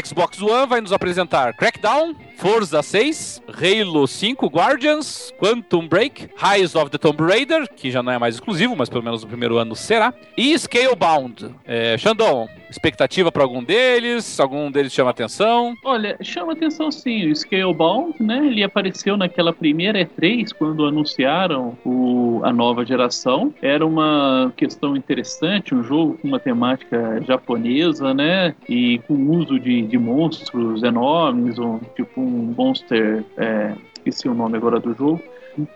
Xbox 0.03 0.41
One 0.41 0.67
vai 0.67 0.81
nos 0.81 0.91
apresentar 0.91 1.53
Crackdown, 1.53 2.15
Forza 2.37 2.81
6, 2.81 3.43
Halo 3.47 4.07
5 4.07 4.47
Guardians, 4.47 5.31
Quantum 5.37 5.87
Break, 5.87 6.29
Rise 6.35 6.75
of 6.77 6.89
the 6.89 6.97
Tomb 6.97 7.21
Raider, 7.21 7.69
que 7.71 7.91
já 7.91 8.01
não 8.01 8.11
é 8.11 8.17
mais 8.17 8.35
exclusivo, 8.35 8.75
mas 8.75 8.89
pelo 8.89 9.03
menos 9.03 9.21
no 9.21 9.27
primeiro 9.27 9.57
ano 9.57 9.75
será, 9.75 10.13
e 10.35 10.57
Scalebound. 10.57 11.53
É, 11.63 11.94
Xandão, 11.97 12.47
expectativa 12.69 13.31
para 13.31 13.43
algum 13.43 13.63
deles? 13.63 14.39
Algum 14.39 14.71
deles 14.71 14.93
chama 14.93 15.09
atenção? 15.09 15.75
Olha, 15.83 16.17
chama 16.21 16.53
atenção 16.53 16.91
sim. 16.91 17.29
O 17.29 17.35
Scalebound, 17.35 18.15
né? 18.21 18.45
Ele 18.47 18.63
apareceu 18.63 19.17
naquela 19.17 19.53
primeira 19.53 19.99
E3 19.99 20.49
quando 20.57 20.85
anunciaram 20.85 21.77
o, 21.85 22.41
a 22.43 22.51
nova 22.51 22.85
geração. 22.85 23.53
Era 23.61 23.85
uma 23.85 24.51
questão 24.55 24.95
interessante, 24.95 25.73
um 25.73 25.83
jogo 25.83 26.17
com 26.17 26.27
uma 26.27 26.39
temática 26.39 27.21
japonesa, 27.25 28.13
né? 28.13 28.55
E 28.67 28.99
com 29.07 29.13
uso 29.31 29.59
de, 29.59 29.81
de 29.83 29.97
monstros 29.97 30.83
enormes, 30.83 31.57
um, 31.59 31.79
tipo 31.95 32.21
um 32.21 32.53
monster. 32.57 33.23
É, 33.37 33.73
esqueci 33.97 34.27
o 34.27 34.33
nome 34.33 34.57
agora 34.57 34.79
do 34.79 34.93
jogo 34.93 35.21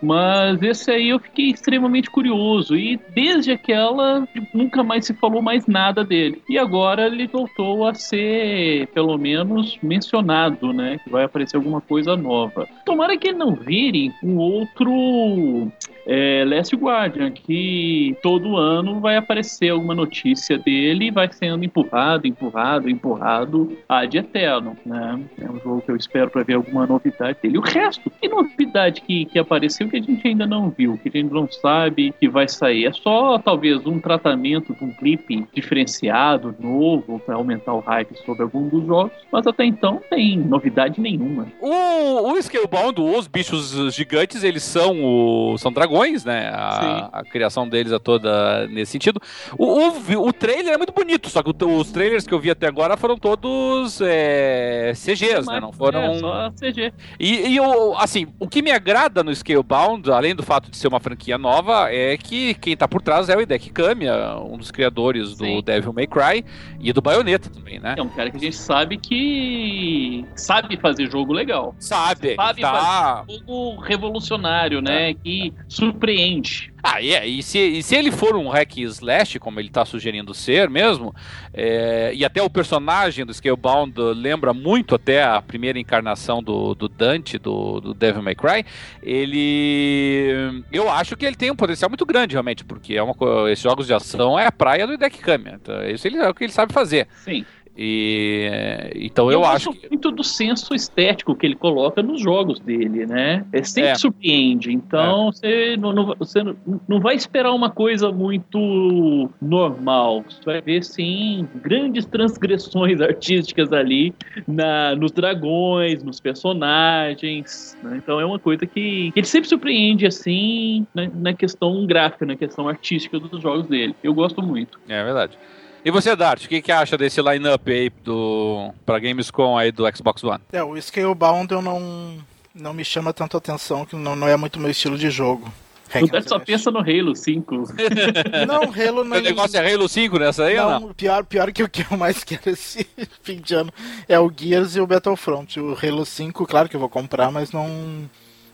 mas 0.01 0.61
esse 0.61 0.91
aí 0.91 1.09
eu 1.09 1.19
fiquei 1.19 1.49
extremamente 1.49 2.09
curioso. 2.09 2.75
E 2.75 2.99
desde 3.13 3.51
aquela, 3.51 4.27
nunca 4.53 4.83
mais 4.83 5.05
se 5.05 5.13
falou 5.13 5.41
mais 5.41 5.65
nada 5.67 6.03
dele. 6.03 6.41
E 6.49 6.57
agora 6.57 7.07
ele 7.07 7.27
voltou 7.27 7.87
a 7.87 7.93
ser, 7.93 8.87
pelo 8.87 9.17
menos, 9.17 9.77
mencionado, 9.81 10.73
né? 10.73 10.99
Que 11.03 11.09
vai 11.09 11.23
aparecer 11.23 11.57
alguma 11.57 11.81
coisa 11.81 12.15
nova. 12.15 12.67
Tomara 12.85 13.17
que 13.17 13.31
não 13.31 13.55
vire 13.55 14.11
um 14.23 14.37
outro 14.37 15.71
é, 16.05 16.43
Last 16.45 16.75
Guardian, 16.75 17.31
que 17.31 18.15
todo 18.21 18.57
ano 18.57 18.99
vai 18.99 19.17
aparecer 19.17 19.69
alguma 19.69 19.93
notícia 19.93 20.57
dele 20.57 21.07
e 21.07 21.11
vai 21.11 21.31
sendo 21.31 21.63
empurrado, 21.63 22.27
empurrado, 22.27 22.89
empurrado 22.89 23.77
ad 23.87 24.17
eterno, 24.17 24.77
né? 24.85 25.19
É 25.39 25.49
um 25.49 25.59
jogo 25.59 25.81
que 25.81 25.91
eu 25.91 25.95
espero 25.95 26.29
para 26.29 26.43
ver 26.43 26.53
alguma 26.53 26.87
novidade 26.87 27.37
dele. 27.41 27.57
O 27.57 27.61
resto, 27.61 28.09
que 28.09 28.27
novidade 28.27 29.01
que, 29.01 29.25
que 29.25 29.37
apareceu 29.37 29.89
que 29.89 29.97
a 29.97 30.01
gente 30.01 30.27
ainda 30.27 30.47
não 30.47 30.69
viu, 30.69 30.97
que 30.97 31.09
a 31.09 31.11
gente 31.11 31.31
não 31.31 31.49
sabe 31.51 32.13
que 32.19 32.27
vai 32.27 32.47
sair? 32.47 32.85
É 32.85 32.93
só 32.93 33.37
talvez 33.37 33.85
um 33.85 33.99
tratamento 33.99 34.73
de 34.73 34.83
um 34.83 34.91
clipe 34.93 35.45
diferenciado, 35.53 36.55
novo, 36.59 37.19
para 37.19 37.35
aumentar 37.35 37.73
o 37.73 37.79
hype 37.79 38.15
sobre 38.25 38.43
algum 38.43 38.67
dos 38.67 38.85
jogos, 38.85 39.11
mas 39.31 39.45
até 39.45 39.65
então 39.65 39.89
não 39.89 39.99
tem 40.09 40.37
novidade 40.37 41.01
nenhuma. 41.01 41.47
O, 41.59 42.31
o 42.31 42.41
Scalebound, 42.41 43.01
os 43.01 43.27
bichos 43.27 43.93
gigantes, 43.93 44.43
eles 44.43 44.63
são, 44.63 45.03
o, 45.03 45.57
são 45.57 45.73
dragões, 45.89 46.23
né? 46.23 46.49
A, 46.53 47.09
a, 47.13 47.23
criação 47.23 47.67
deles 47.67 47.91
é 47.91 47.99
toda 47.99 48.67
nesse 48.67 48.91
sentido. 48.91 49.19
O, 49.57 49.65
o, 49.65 50.27
o, 50.27 50.33
trailer 50.33 50.73
é 50.73 50.77
muito 50.77 50.93
bonito, 50.93 51.29
só 51.29 51.41
que 51.41 51.49
os 51.49 51.91
trailers 51.91 52.27
que 52.27 52.33
eu 52.33 52.39
vi 52.39 52.51
até 52.51 52.67
agora 52.67 52.95
foram 52.95 53.17
todos 53.17 53.99
é, 54.01 54.93
CGs, 54.93 55.47
né? 55.47 55.59
Não 55.59 55.73
foram. 55.73 55.99
É, 55.99 56.19
só 56.19 56.51
CG. 56.51 56.93
E, 57.19 57.55
e 57.55 57.59
o, 57.59 57.97
assim, 57.97 58.27
o 58.39 58.47
que 58.47 58.61
me 58.61 58.71
agrada 58.71 59.23
no 59.23 59.33
Scalebound, 59.35 60.09
além 60.11 60.35
do 60.35 60.43
fato 60.43 60.69
de 60.69 60.77
ser 60.77 60.87
uma 60.87 60.99
franquia 60.99 61.37
nova, 61.37 61.91
é 61.91 62.15
que 62.17 62.53
quem 62.55 62.77
tá 62.77 62.87
por 62.87 63.01
trás 63.01 63.29
é 63.29 63.35
o 63.35 63.41
Hideki 63.41 63.71
Kamiya, 63.71 64.37
um 64.37 64.57
dos 64.57 64.71
criadores 64.71 65.35
do 65.35 65.45
Sim. 65.45 65.61
Devil 65.63 65.93
May 65.93 66.07
Cry 66.07 66.45
e 66.79 66.93
do 66.93 67.01
Bayonetta 67.01 67.49
também, 67.49 67.79
né? 67.79 67.95
É 67.97 68.01
um 68.01 68.09
cara 68.09 68.29
que 68.29 68.37
a 68.37 68.39
gente 68.39 68.55
sabe 68.55 68.97
que 68.97 70.25
sabe 70.35 70.77
fazer 70.77 71.09
jogo 71.09 71.33
legal. 71.33 71.75
Sabe, 71.79 72.35
sabe 72.35 72.61
tá... 72.61 73.23
fazer 73.25 73.39
jogo 73.39 73.79
revolucionário, 73.81 74.81
né? 74.81 75.11
É. 75.11 75.13
Que 75.13 75.53
surpreende. 75.79 76.71
Ah, 76.81 77.01
e, 77.01 77.13
é, 77.13 77.27
e, 77.27 77.43
se, 77.43 77.59
e 77.59 77.83
se 77.83 77.95
ele 77.95 78.11
for 78.11 78.35
um 78.35 78.47
hack 78.47 78.77
slash, 78.77 79.37
como 79.39 79.59
ele 79.59 79.67
está 79.67 79.83
sugerindo 79.83 80.33
ser 80.33 80.69
mesmo, 80.69 81.13
é, 81.53 82.11
e 82.13 82.23
até 82.23 82.41
o 82.41 82.49
personagem 82.49 83.25
do 83.25 83.33
Scalebound 83.33 83.93
lembra 84.15 84.53
muito 84.53 84.95
até 84.95 85.23
a 85.23 85.41
primeira 85.41 85.77
encarnação 85.77 86.41
do, 86.41 86.73
do 86.73 86.87
Dante, 86.87 87.37
do, 87.37 87.81
do 87.81 87.93
Devil 87.93 88.21
May 88.21 88.35
Cry, 88.35 88.65
ele... 89.03 90.63
Eu 90.71 90.89
acho 90.89 91.17
que 91.17 91.25
ele 91.25 91.35
tem 91.35 91.51
um 91.51 91.55
potencial 91.55 91.89
muito 91.89 92.05
grande, 92.05 92.33
realmente, 92.33 92.63
porque 92.63 92.95
é 92.95 93.03
uma, 93.03 93.13
esses 93.51 93.63
jogos 93.63 93.87
de 93.87 93.93
ação 93.93 94.39
é 94.39 94.45
a 94.45 94.51
praia 94.51 94.87
do 94.87 94.97
Deck 94.97 95.17
Kamiya. 95.17 95.59
Então, 95.61 95.83
isso 95.89 96.07
ele, 96.07 96.17
é 96.17 96.29
o 96.29 96.33
que 96.33 96.45
ele 96.45 96.53
sabe 96.53 96.71
fazer. 96.71 97.07
Sim. 97.25 97.45
E 97.81 98.51
então 98.93 99.31
eu, 99.31 99.39
eu 99.39 99.45
acho 99.45 99.71
que... 99.71 99.87
muito 99.87 100.11
do 100.11 100.21
senso 100.21 100.75
estético 100.75 101.33
que 101.33 101.45
ele 101.45 101.55
coloca 101.55 102.03
nos 102.03 102.19
jogos 102.19 102.59
dele, 102.59 103.05
né? 103.05 103.45
É 103.53 103.63
sempre 103.63 103.91
é. 103.91 103.95
surpreende. 103.95 104.69
Então 104.69 105.29
é. 105.29 105.31
você, 105.31 105.77
não, 105.77 105.93
não, 105.93 106.13
você 106.19 106.43
não 106.85 106.99
vai 106.99 107.15
esperar 107.15 107.53
uma 107.53 107.69
coisa 107.69 108.11
muito 108.11 109.29
normal. 109.41 110.25
Você 110.27 110.41
vai 110.43 110.59
ver 110.59 110.83
sim 110.83 111.47
grandes 111.55 112.05
transgressões 112.05 112.99
artísticas 112.99 113.71
ali 113.71 114.13
na, 114.45 114.93
nos 114.97 115.13
dragões, 115.13 116.03
nos 116.03 116.19
personagens. 116.19 117.77
Né? 117.81 117.95
Então 118.03 118.19
é 118.19 118.25
uma 118.25 118.39
coisa 118.39 118.65
que, 118.65 119.09
que 119.13 119.19
ele 119.19 119.27
sempre 119.27 119.47
surpreende 119.47 120.05
assim 120.05 120.85
na, 120.93 121.07
na 121.07 121.33
questão 121.33 121.85
gráfica, 121.85 122.25
na 122.25 122.35
questão 122.35 122.67
artística 122.67 123.17
dos 123.17 123.41
jogos 123.41 123.67
dele. 123.67 123.95
Eu 124.03 124.13
gosto 124.13 124.41
muito. 124.41 124.77
É 124.89 125.01
verdade. 125.01 125.37
E 125.83 125.91
você, 125.91 126.15
Dart, 126.15 126.45
o 126.45 126.49
que, 126.49 126.61
que 126.61 126.71
acha 126.71 126.97
desse 126.97 127.21
line-up 127.21 127.71
aí 127.71 127.89
do, 128.03 128.73
pra 128.85 128.99
Gamescom 128.99 129.57
aí 129.57 129.71
do 129.71 129.85
Xbox 129.95 130.23
One? 130.23 130.41
É, 130.51 130.61
o 130.61 130.79
Scalebound 130.79 131.53
eu 131.53 131.61
não, 131.61 132.17
não 132.53 132.73
me 132.73 132.83
chama 132.83 133.13
tanto 133.13 133.37
atenção, 133.37 133.85
que 133.85 133.95
não, 133.95 134.15
não 134.15 134.27
é 134.27 134.35
muito 134.35 134.59
meu 134.59 134.69
estilo 134.69 134.97
de 134.97 135.09
jogo. 135.09 135.51
O 135.95 136.07
Dart 136.07 136.27
só 136.27 136.37
pensa 136.37 136.69
no 136.69 136.79
Halo 136.79 137.15
5. 137.15 137.55
não, 138.47 138.61
Halo 138.63 139.03
não. 139.03 139.17
O 139.17 139.21
negócio 139.21 139.57
é 139.57 139.73
Halo 139.73 139.89
5 139.89 140.19
nessa 140.19 140.43
aí 140.43 140.57
não, 140.57 140.65
ou 140.65 140.79
não? 140.81 140.93
Pior, 140.93 141.25
pior 141.25 141.51
que 141.51 141.63
o 141.63 141.69
que 141.69 141.85
eu 141.89 141.97
mais 141.97 142.23
quero 142.25 142.49
esse 142.49 142.85
fim 143.23 143.37
de 143.37 143.55
ano 143.55 143.73
é 144.07 144.19
o 144.19 144.31
Gears 144.35 144.75
e 144.75 144.81
o 144.81 144.85
Battlefront. 144.85 145.59
O 145.59 145.77
Halo 145.81 146.05
5, 146.05 146.45
claro 146.45 146.69
que 146.69 146.75
eu 146.75 146.79
vou 146.79 146.89
comprar, 146.89 147.31
mas 147.31 147.51
não, 147.51 148.09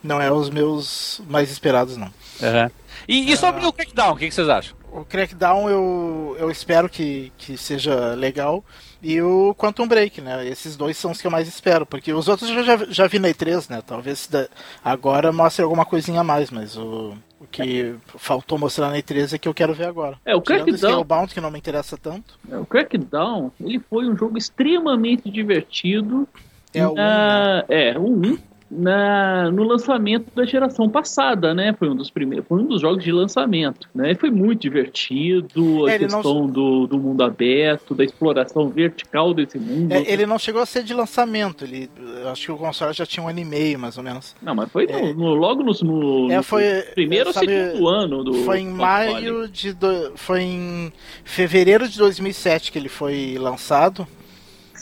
não 0.06 0.22
é 0.22 0.32
os 0.32 0.50
meus 0.50 1.22
mais 1.28 1.52
esperados, 1.52 1.98
não. 1.98 2.08
Uhum. 2.08 2.70
E, 3.08 3.32
e 3.32 3.38
sobre 3.38 3.66
uh... 3.66 3.68
o 3.68 3.74
Crackdown, 3.74 4.14
o 4.14 4.18
que, 4.18 4.28
que 4.28 4.34
vocês 4.34 4.50
acham? 4.50 4.76
o 4.96 5.04
Crackdown 5.04 5.70
eu, 5.70 6.38
eu 6.40 6.50
espero 6.50 6.88
que, 6.88 7.32
que 7.38 7.58
seja 7.58 8.14
legal. 8.16 8.64
E 9.04 9.22
o 9.22 9.54
Quantum 9.54 9.88
Break, 9.88 10.22
né? 10.22 10.48
Esses 10.48 10.76
dois 10.78 10.98
são 10.98 11.12
os 11.12 11.20
que 11.20 11.28
eu 11.28 11.32
mais 11.32 11.48
espero. 11.48 11.86
Porque 11.86 12.14
os 12.14 12.28
outros 12.28 12.50
eu 12.50 12.64
já, 12.64 12.78
já 12.86 13.06
vi 13.06 13.20
na 13.20 13.28
E3, 13.28 13.70
né? 13.70 13.84
Talvez 13.86 14.26
da, 14.28 14.48
agora 14.84 15.32
mostre 15.34 15.64
alguma 15.64 15.86
coisinha 15.86 16.22
a 16.22 16.24
mais, 16.24 16.50
mas 16.50 16.78
o, 16.78 17.14
o 17.40 17.46
que 17.52 17.82
é. 17.82 17.94
faltou 18.18 18.58
mostrar 18.58 18.90
na 18.90 18.98
E3 18.98 19.34
é 19.34 19.38
que 19.38 19.48
eu 19.48 19.54
quero 19.54 19.74
ver 19.74 19.86
agora. 19.86 20.18
É, 20.26 20.34
o 20.34 20.42
Crackdown. 20.42 21.04
Bound, 21.04 21.34
que 21.34 21.42
não 21.42 21.52
me 21.52 21.60
interessa 21.60 21.98
tanto. 21.98 22.40
É, 22.50 22.58
o 22.58 22.66
Crackdown, 22.66 23.52
ele 23.60 23.80
foi 23.80 24.08
um 24.08 24.16
jogo 24.16 24.38
extremamente 24.38 25.30
divertido. 25.30 26.28
É 26.74 26.88
o 26.88 26.92
1. 26.92 26.94
Um, 26.94 26.96
né? 26.96 27.64
É, 27.68 28.00
o 28.00 28.08
1. 28.08 28.08
Um, 28.08 28.38
na, 28.78 29.52
no 29.52 29.64
lançamento 29.64 30.28
da 30.36 30.46
geração 30.46 30.90
passada, 30.90 31.54
né? 31.54 31.74
Foi 31.78 31.90
um 31.90 31.96
dos 31.96 32.10
primeiros, 32.10 32.48
foi 32.48 32.60
um 32.60 32.68
dos 32.68 32.82
jogos 32.82 33.04
de 33.04 33.12
lançamento, 33.12 33.90
né? 33.94 34.12
E 34.12 34.16
foi 34.16 34.30
muito 34.30 34.62
divertido, 34.62 35.86
a 35.86 35.92
é, 35.92 36.00
questão 36.00 36.22
não... 36.24 36.48
do, 36.48 36.88
do 36.88 36.98
mundo 36.98 37.24
aberto, 37.24 37.96
da 37.96 38.04
exploração 38.04 38.70
vertical 38.70 39.34
desse 39.34 39.58
mundo. 39.58 39.92
É, 39.92 40.12
ele 40.12 40.26
não 40.26 40.38
chegou 40.38 40.62
a 40.62 40.66
ser 40.66 40.84
de 40.84 40.94
lançamento, 40.94 41.64
ele 41.64 41.90
acho 42.32 42.46
que 42.46 42.52
o 42.52 42.58
console 42.58 42.94
já 42.94 43.06
tinha 43.06 43.26
um 43.26 43.30
ano 43.30 43.40
e 43.40 43.46
meio, 43.46 43.80
mais 43.80 43.98
ou 43.98 44.04
menos. 44.04 44.36
Não, 44.42 44.54
mas 44.54 44.72
foi 44.72 44.86
no, 44.88 45.14
no, 45.14 45.34
logo 45.34 45.64
no, 45.64 45.74
no, 45.84 46.32
é, 46.32 46.42
foi, 46.42 46.64
primeiro 46.94 47.28
ou 47.28 47.34
segundo 47.34 47.88
ano 47.88 48.24
do 48.24 48.34
Foi 48.44 48.60
em 48.60 48.70
maio 48.70 49.48
de 49.48 49.74
do, 49.74 50.14
foi 50.16 50.42
em 50.42 50.94
fevereiro 51.24 51.88
de 51.88 51.98
2007 51.98 52.72
que 52.72 52.78
ele 52.78 52.90
foi 52.90 53.38
lançado. 53.40 54.08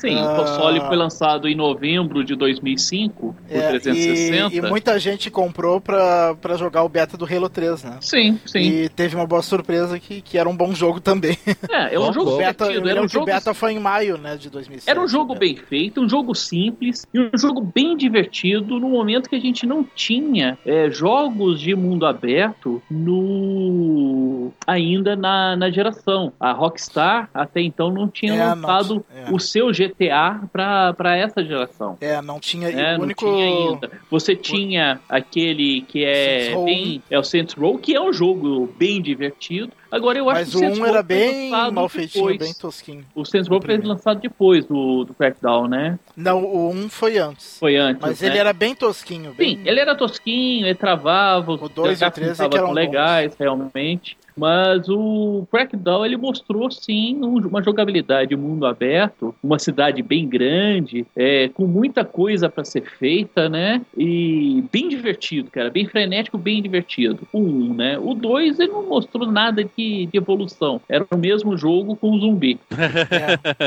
Sim, 0.04 0.22
o 0.22 0.36
console 0.36 0.82
foi 0.82 0.98
lançado 0.98 1.48
em 1.48 1.56
novembro 1.56 2.26
de 2.26 2.36
2005, 2.36 3.34
por 3.34 3.36
é, 3.50 3.70
360. 3.70 4.54
E, 4.54 4.58
e, 4.58 4.62
muita 4.62 5.00
gente 5.00 5.32
comprou 5.32 5.80
pra, 5.80 6.36
pra 6.36 6.58
jogar 6.58 6.84
o 6.84 6.90
beta 6.90 7.16
do 7.16 7.26
Halo 7.26 7.48
3, 7.48 7.84
né? 7.86 7.98
Sim, 8.02 8.38
sim. 8.46 8.60
E 8.60 8.90
teve 8.90 9.16
uma 9.16 9.26
boa 9.26 9.42
surpresa 9.42 9.98
que, 9.98 10.22
que 10.22 10.38
era 10.38 10.50
um 10.50 10.58
bom 10.58 10.76
jogo 10.76 11.00
também. 11.00 11.38
É, 11.70 11.96
é 11.96 12.00
um 12.00 12.12
jogo 12.12 12.38
beta, 12.38 12.66
divertido. 12.66 12.90
Era 12.90 13.02
um 13.02 13.08
jogo... 13.08 13.26
beta 13.26 13.54
foi 13.54 13.72
em 13.72 13.80
maio, 13.80 14.18
né, 14.18 14.36
de 14.36 14.50
2007. 14.50 14.90
Era 14.90 15.02
um 15.02 15.08
jogo 15.08 15.36
bem 15.36 15.56
feito, 15.56 16.02
um 16.02 16.10
jogo 16.10 16.36
simples 16.36 17.08
e 17.14 17.20
um 17.20 17.30
jogo 17.38 17.62
bem 17.62 17.96
divertido 17.96 18.80
no 18.80 18.90
momento 18.90 19.30
que 19.30 19.36
a 19.36 19.40
gente 19.40 19.66
não 19.66 19.84
tinha 19.84 20.58
é, 20.66 20.90
jogos 20.90 21.62
de 21.62 21.74
mundo 21.76 22.06
aberto 22.06 22.82
no 22.92 24.43
ainda 24.66 25.16
na, 25.16 25.56
na 25.56 25.70
geração. 25.70 26.34
A 26.40 26.52
Rockstar 26.52 27.30
até 27.34 27.62
então 27.62 27.92
não 27.92 28.08
tinha 28.08 28.34
é, 28.34 28.46
lançado 28.46 28.96
não, 28.96 29.22
é. 29.22 29.32
o 29.32 29.40
seu 29.40 29.72
GTA 29.72 30.42
para 30.52 31.18
essa 31.18 31.44
geração. 31.44 31.98
É, 32.00 32.22
não 32.22 32.40
tinha. 32.40 32.70
É, 32.70 32.98
o 32.98 33.02
único... 33.02 33.26
não 33.26 33.34
tinha 33.34 33.46
ainda. 33.46 33.92
Você 34.10 34.36
tinha 34.36 35.00
aquele 35.08 35.82
que 35.82 36.04
é 36.04 36.56
bem. 36.64 37.02
É 37.10 37.18
o 37.18 37.24
Saints 37.24 37.56
Row, 37.56 37.78
que 37.78 37.96
é 37.96 38.02
um 38.02 38.14
jogo 38.14 38.74
bem 38.78 39.02
divertido. 39.02 39.72
Agora 39.94 40.18
eu 40.18 40.28
acho 40.28 40.40
Mas 40.40 40.50
que 40.50 40.56
o 40.56 40.60
Saints 40.60 40.80
um 40.80 40.86
era 40.88 41.04
bem 41.04 41.52
mal 41.52 41.88
feitinho, 41.88 42.26
depois. 42.26 42.50
bem 42.50 42.54
tosquinho. 42.60 43.06
O 43.14 43.24
Saints 43.24 43.48
Row 43.48 43.62
foi 43.64 43.78
lançado 43.78 44.20
depois 44.20 44.66
do, 44.66 45.04
do 45.04 45.14
Crackdown, 45.14 45.68
né? 45.68 46.00
Não, 46.18 46.44
o 46.44 46.72
1 46.72 46.76
um 46.76 46.90
foi 46.90 47.20
antes. 47.20 47.60
Foi 47.60 47.76
antes. 47.76 48.02
Mas 48.02 48.20
né? 48.20 48.28
ele 48.28 48.40
era 48.40 48.52
bem 48.54 48.74
tosquinho. 48.74 49.36
Bem... 49.36 49.58
Sim, 49.58 49.62
ele 49.64 49.80
era 49.80 49.94
tosquinho, 49.94 50.66
ele 50.66 50.74
travava, 50.74 51.52
o 51.52 51.70
2 51.70 52.02
e 52.02 52.06
o 52.06 52.12
3 52.12 52.40
é 52.40 52.44
eram 52.46 52.72
legais, 52.72 53.30
bons. 53.34 53.40
realmente. 53.40 54.18
Mas 54.36 54.90
o 54.90 55.48
Crackdown 55.52 56.06
ele 56.06 56.18
mostrou 56.18 56.70
sim 56.72 57.20
uma 57.22 57.62
jogabilidade, 57.62 58.36
um 58.36 58.40
mundo 58.40 58.66
aberto, 58.66 59.34
uma 59.44 59.60
cidade 59.60 60.02
bem 60.02 60.28
grande, 60.28 61.06
é, 61.16 61.50
com 61.50 61.68
muita 61.68 62.04
coisa 62.04 62.50
para 62.50 62.64
ser 62.64 62.84
feita, 62.98 63.48
né? 63.48 63.82
E 63.96 64.64
bem 64.72 64.90
divertido, 64.90 65.52
cara, 65.52 65.70
bem 65.70 65.86
frenético, 65.86 66.38
bem 66.38 66.62
divertido. 66.62 67.28
O 67.32 67.40
1, 67.40 67.74
né? 67.76 68.00
O 68.00 68.14
2 68.14 68.60
ele 68.60 68.72
não 68.72 68.88
mostrou 68.88 69.32
nada 69.32 69.62
de, 69.84 70.06
de 70.08 70.18
evolução. 70.18 70.82
Era 70.88 71.06
o 71.12 71.18
mesmo 71.18 71.58
jogo 71.58 71.96
com 71.96 72.18
zumbi. 72.20 72.60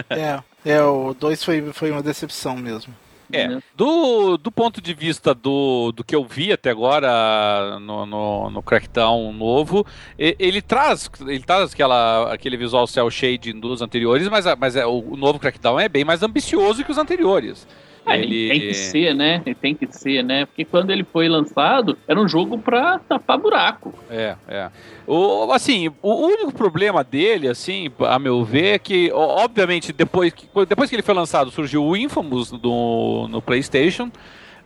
é, 0.09 0.43
é, 0.65 0.73
é, 0.73 0.83
o 0.83 1.15
2 1.15 1.45
foi, 1.45 1.73
foi 1.73 1.91
uma 1.91 2.03
decepção 2.03 2.57
mesmo. 2.57 2.95
É, 3.33 3.49
né? 3.49 3.63
do, 3.77 4.37
do 4.37 4.53
ponto 4.53 4.81
de 4.81 4.95
vista 4.95 5.35
do, 5.35 5.91
do 5.91 6.05
que 6.05 6.15
eu 6.15 6.25
vi 6.25 6.53
até 6.53 6.71
agora 6.71 7.77
no, 7.81 8.07
no, 8.07 8.51
no 8.51 8.63
Crackdown 8.63 9.33
novo, 9.33 9.85
ele, 10.17 10.37
ele, 10.39 10.63
traz 10.63 11.11
ele 11.23 11.43
traz 11.43 11.73
aquela, 11.73 12.33
aquele 12.33 12.57
visual 12.57 12.87
cel 12.87 13.11
shading 13.11 13.59
dos 13.59 13.83
anteriores, 13.83 14.29
mas, 14.29 14.45
mas 14.57 14.77
é, 14.77 14.87
o 14.87 15.17
novo 15.17 15.41
Crackdown 15.41 15.81
é 15.81 15.89
bem 15.89 16.05
mais 16.05 16.23
ambicioso 16.23 16.85
que 16.85 16.93
os 16.93 16.99
anteriores. 16.99 17.67
É, 18.07 18.19
ele... 18.19 18.49
Tem 18.49 18.61
que 18.61 18.75
ser, 18.75 19.15
né? 19.15 19.43
Tem 19.61 19.75
que 19.75 19.87
ser, 19.91 20.23
né? 20.23 20.47
Porque 20.47 20.65
quando 20.65 20.91
ele 20.91 21.05
foi 21.05 21.29
lançado, 21.29 21.99
era 22.07 22.21
um 22.21 22.29
jogo 22.29 22.57
pra 22.57 23.01
tapar 23.01 23.39
buraco. 23.39 23.93
É, 24.09 24.37
é. 24.49 24.71
O, 25.07 25.51
assim, 25.53 25.89
o 26.01 26.15
único 26.27 26.53
problema 26.53 27.03
dele, 27.03 27.49
assim, 27.49 27.91
a 28.01 28.19
meu 28.19 28.45
ver, 28.45 28.75
é 28.75 28.79
que, 28.79 29.11
obviamente, 29.13 29.93
depois 29.93 30.33
que, 30.33 30.47
depois 30.69 30.89
que 30.89 30.97
ele 30.97 31.03
foi 31.03 31.15
lançado, 31.15 31.51
surgiu 31.51 31.85
o 31.85 31.97
Infamous 31.97 32.53
no, 32.53 33.29
no 33.29 33.43
PlayStation. 33.43 34.11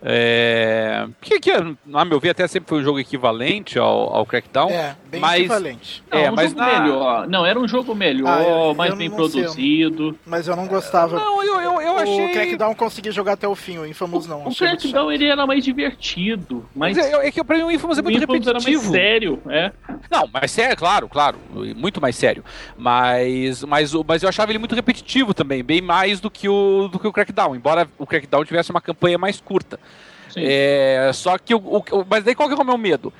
É, 0.03 1.07
que, 1.21 1.39
que, 1.39 1.51
a 1.51 2.05
meu 2.05 2.19
ver, 2.19 2.31
até 2.31 2.49
sempre 2.49 2.69
foi 2.69 2.81
um 2.81 2.83
jogo 2.83 2.99
equivalente 2.99 3.79
ao, 3.79 4.15
ao 4.15 4.25
Crackdown. 4.25 4.71
É, 4.71 4.97
bem 5.11 5.21
mas, 5.21 5.41
equivalente. 5.41 6.03
Não, 6.11 6.19
é, 6.19 6.31
um 6.31 6.35
mas 6.35 6.55
na... 6.55 6.81
melhor. 6.81 7.29
Não, 7.29 7.45
era 7.45 7.59
um 7.59 7.69
jogo 7.69 7.95
melhor, 7.95 8.29
ah, 8.29 8.43
eu, 8.43 8.75
mais 8.75 8.93
eu 8.93 8.97
bem 8.97 9.11
produzido. 9.11 10.11
Sei, 10.11 10.19
mas 10.25 10.49
eu 10.49 10.57
não 10.57 10.67
gostava. 10.67 11.19
Não, 11.19 11.45
eu, 11.45 11.61
eu, 11.61 11.81
eu 11.83 11.99
achei. 11.99 12.27
O 12.27 12.33
Crackdown 12.33 12.75
consegui 12.75 13.11
jogar 13.11 13.35
até 13.35 13.47
o 13.47 13.55
fim, 13.55 13.77
o 13.77 13.87
Infamous 13.87 14.27
não. 14.27 14.45
O, 14.45 14.49
o 14.49 14.55
Crackdown 14.55 15.13
ele 15.13 15.27
era 15.27 15.47
mais 15.47 15.63
divertido. 15.63 16.67
Mas 16.75 16.97
é, 16.97 17.27
é, 17.27 17.31
que 17.31 17.45
pra 17.45 17.59
mim 17.59 17.65
o 17.65 17.71
Infamous 17.71 17.99
é 17.99 18.03
muito 18.03 18.17
Infamous 18.17 18.47
repetitivo. 18.47 18.81
Era 18.81 18.93
mais 18.93 19.03
sério, 19.03 19.43
é. 19.49 19.73
Não, 20.11 20.29
mas 20.33 20.51
sério, 20.51 20.77
claro, 20.77 21.09
claro. 21.09 21.39
Muito 21.77 22.01
mais 22.01 22.17
sério. 22.17 22.43
Mas, 22.77 23.63
mas, 23.65 23.93
mas 23.93 24.23
eu 24.23 24.29
achava 24.31 24.51
ele 24.51 24.59
muito 24.59 24.75
repetitivo 24.75 25.35
também, 25.35 25.63
bem 25.63 25.83
mais 25.83 26.21
do 26.21 26.31
que 26.31 26.49
o, 26.49 26.89
do 26.89 26.99
que 26.99 27.07
o 27.07 27.13
Crackdown. 27.13 27.55
Embora 27.55 27.87
o 27.99 28.07
Crackdown 28.07 28.45
tivesse 28.47 28.71
uma 28.71 28.81
campanha 28.81 29.19
mais 29.19 29.41
curta. 29.41 29.79
É, 30.37 31.11
só 31.13 31.39
que 31.39 31.55
o, 31.55 31.59
o, 31.59 31.85
Mas 32.09 32.25
daí 32.25 32.35
qual 32.35 32.49
que 32.49 32.55
é 32.55 32.59
o 32.59 32.65
meu 32.65 32.79
medo? 32.79 33.13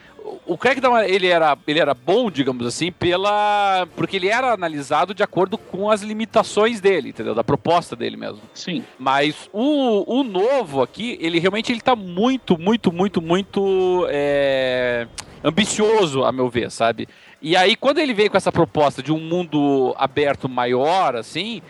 O 0.47 0.57
Crackdown 0.57 0.99
ele 1.01 1.27
era, 1.27 1.57
ele 1.67 1.81
era 1.81 1.95
bom, 1.95 2.31
digamos 2.31 2.67
assim, 2.67 2.93
pela. 2.93 3.87
Porque 3.97 4.17
ele 4.17 4.29
era 4.29 4.53
analisado 4.53 5.15
de 5.15 5.23
acordo 5.23 5.57
com 5.57 5.91
as 5.91 6.03
limitações 6.03 6.81
dele, 6.81 7.11
entendeu? 7.11 7.35
Da 7.35 7.43
proposta 7.43 7.97
dele 7.97 8.17
mesmo. 8.17 8.41
Sim. 8.55 8.85
Mas 8.99 9.49
o, 9.53 10.21
o 10.21 10.23
novo 10.23 10.83
aqui, 10.83 11.19
ele 11.21 11.39
realmente 11.39 11.73
ele 11.73 11.81
tá 11.81 11.97
muito, 11.97 12.59
muito, 12.59 12.93
muito, 12.93 13.23
muito 13.23 14.07
é, 14.09 15.07
ambicioso, 15.43 16.25
a 16.25 16.31
meu 16.31 16.49
ver, 16.49 16.71
sabe? 16.71 17.09
E 17.43 17.57
aí, 17.57 17.75
quando 17.75 17.99
ele 17.99 18.13
veio 18.13 18.31
com 18.31 18.37
essa 18.37 18.53
proposta 18.53 19.03
de 19.03 19.13
um 19.13 19.19
mundo 19.19 19.95
aberto 19.97 20.49
maior, 20.49 21.17
assim, 21.17 21.63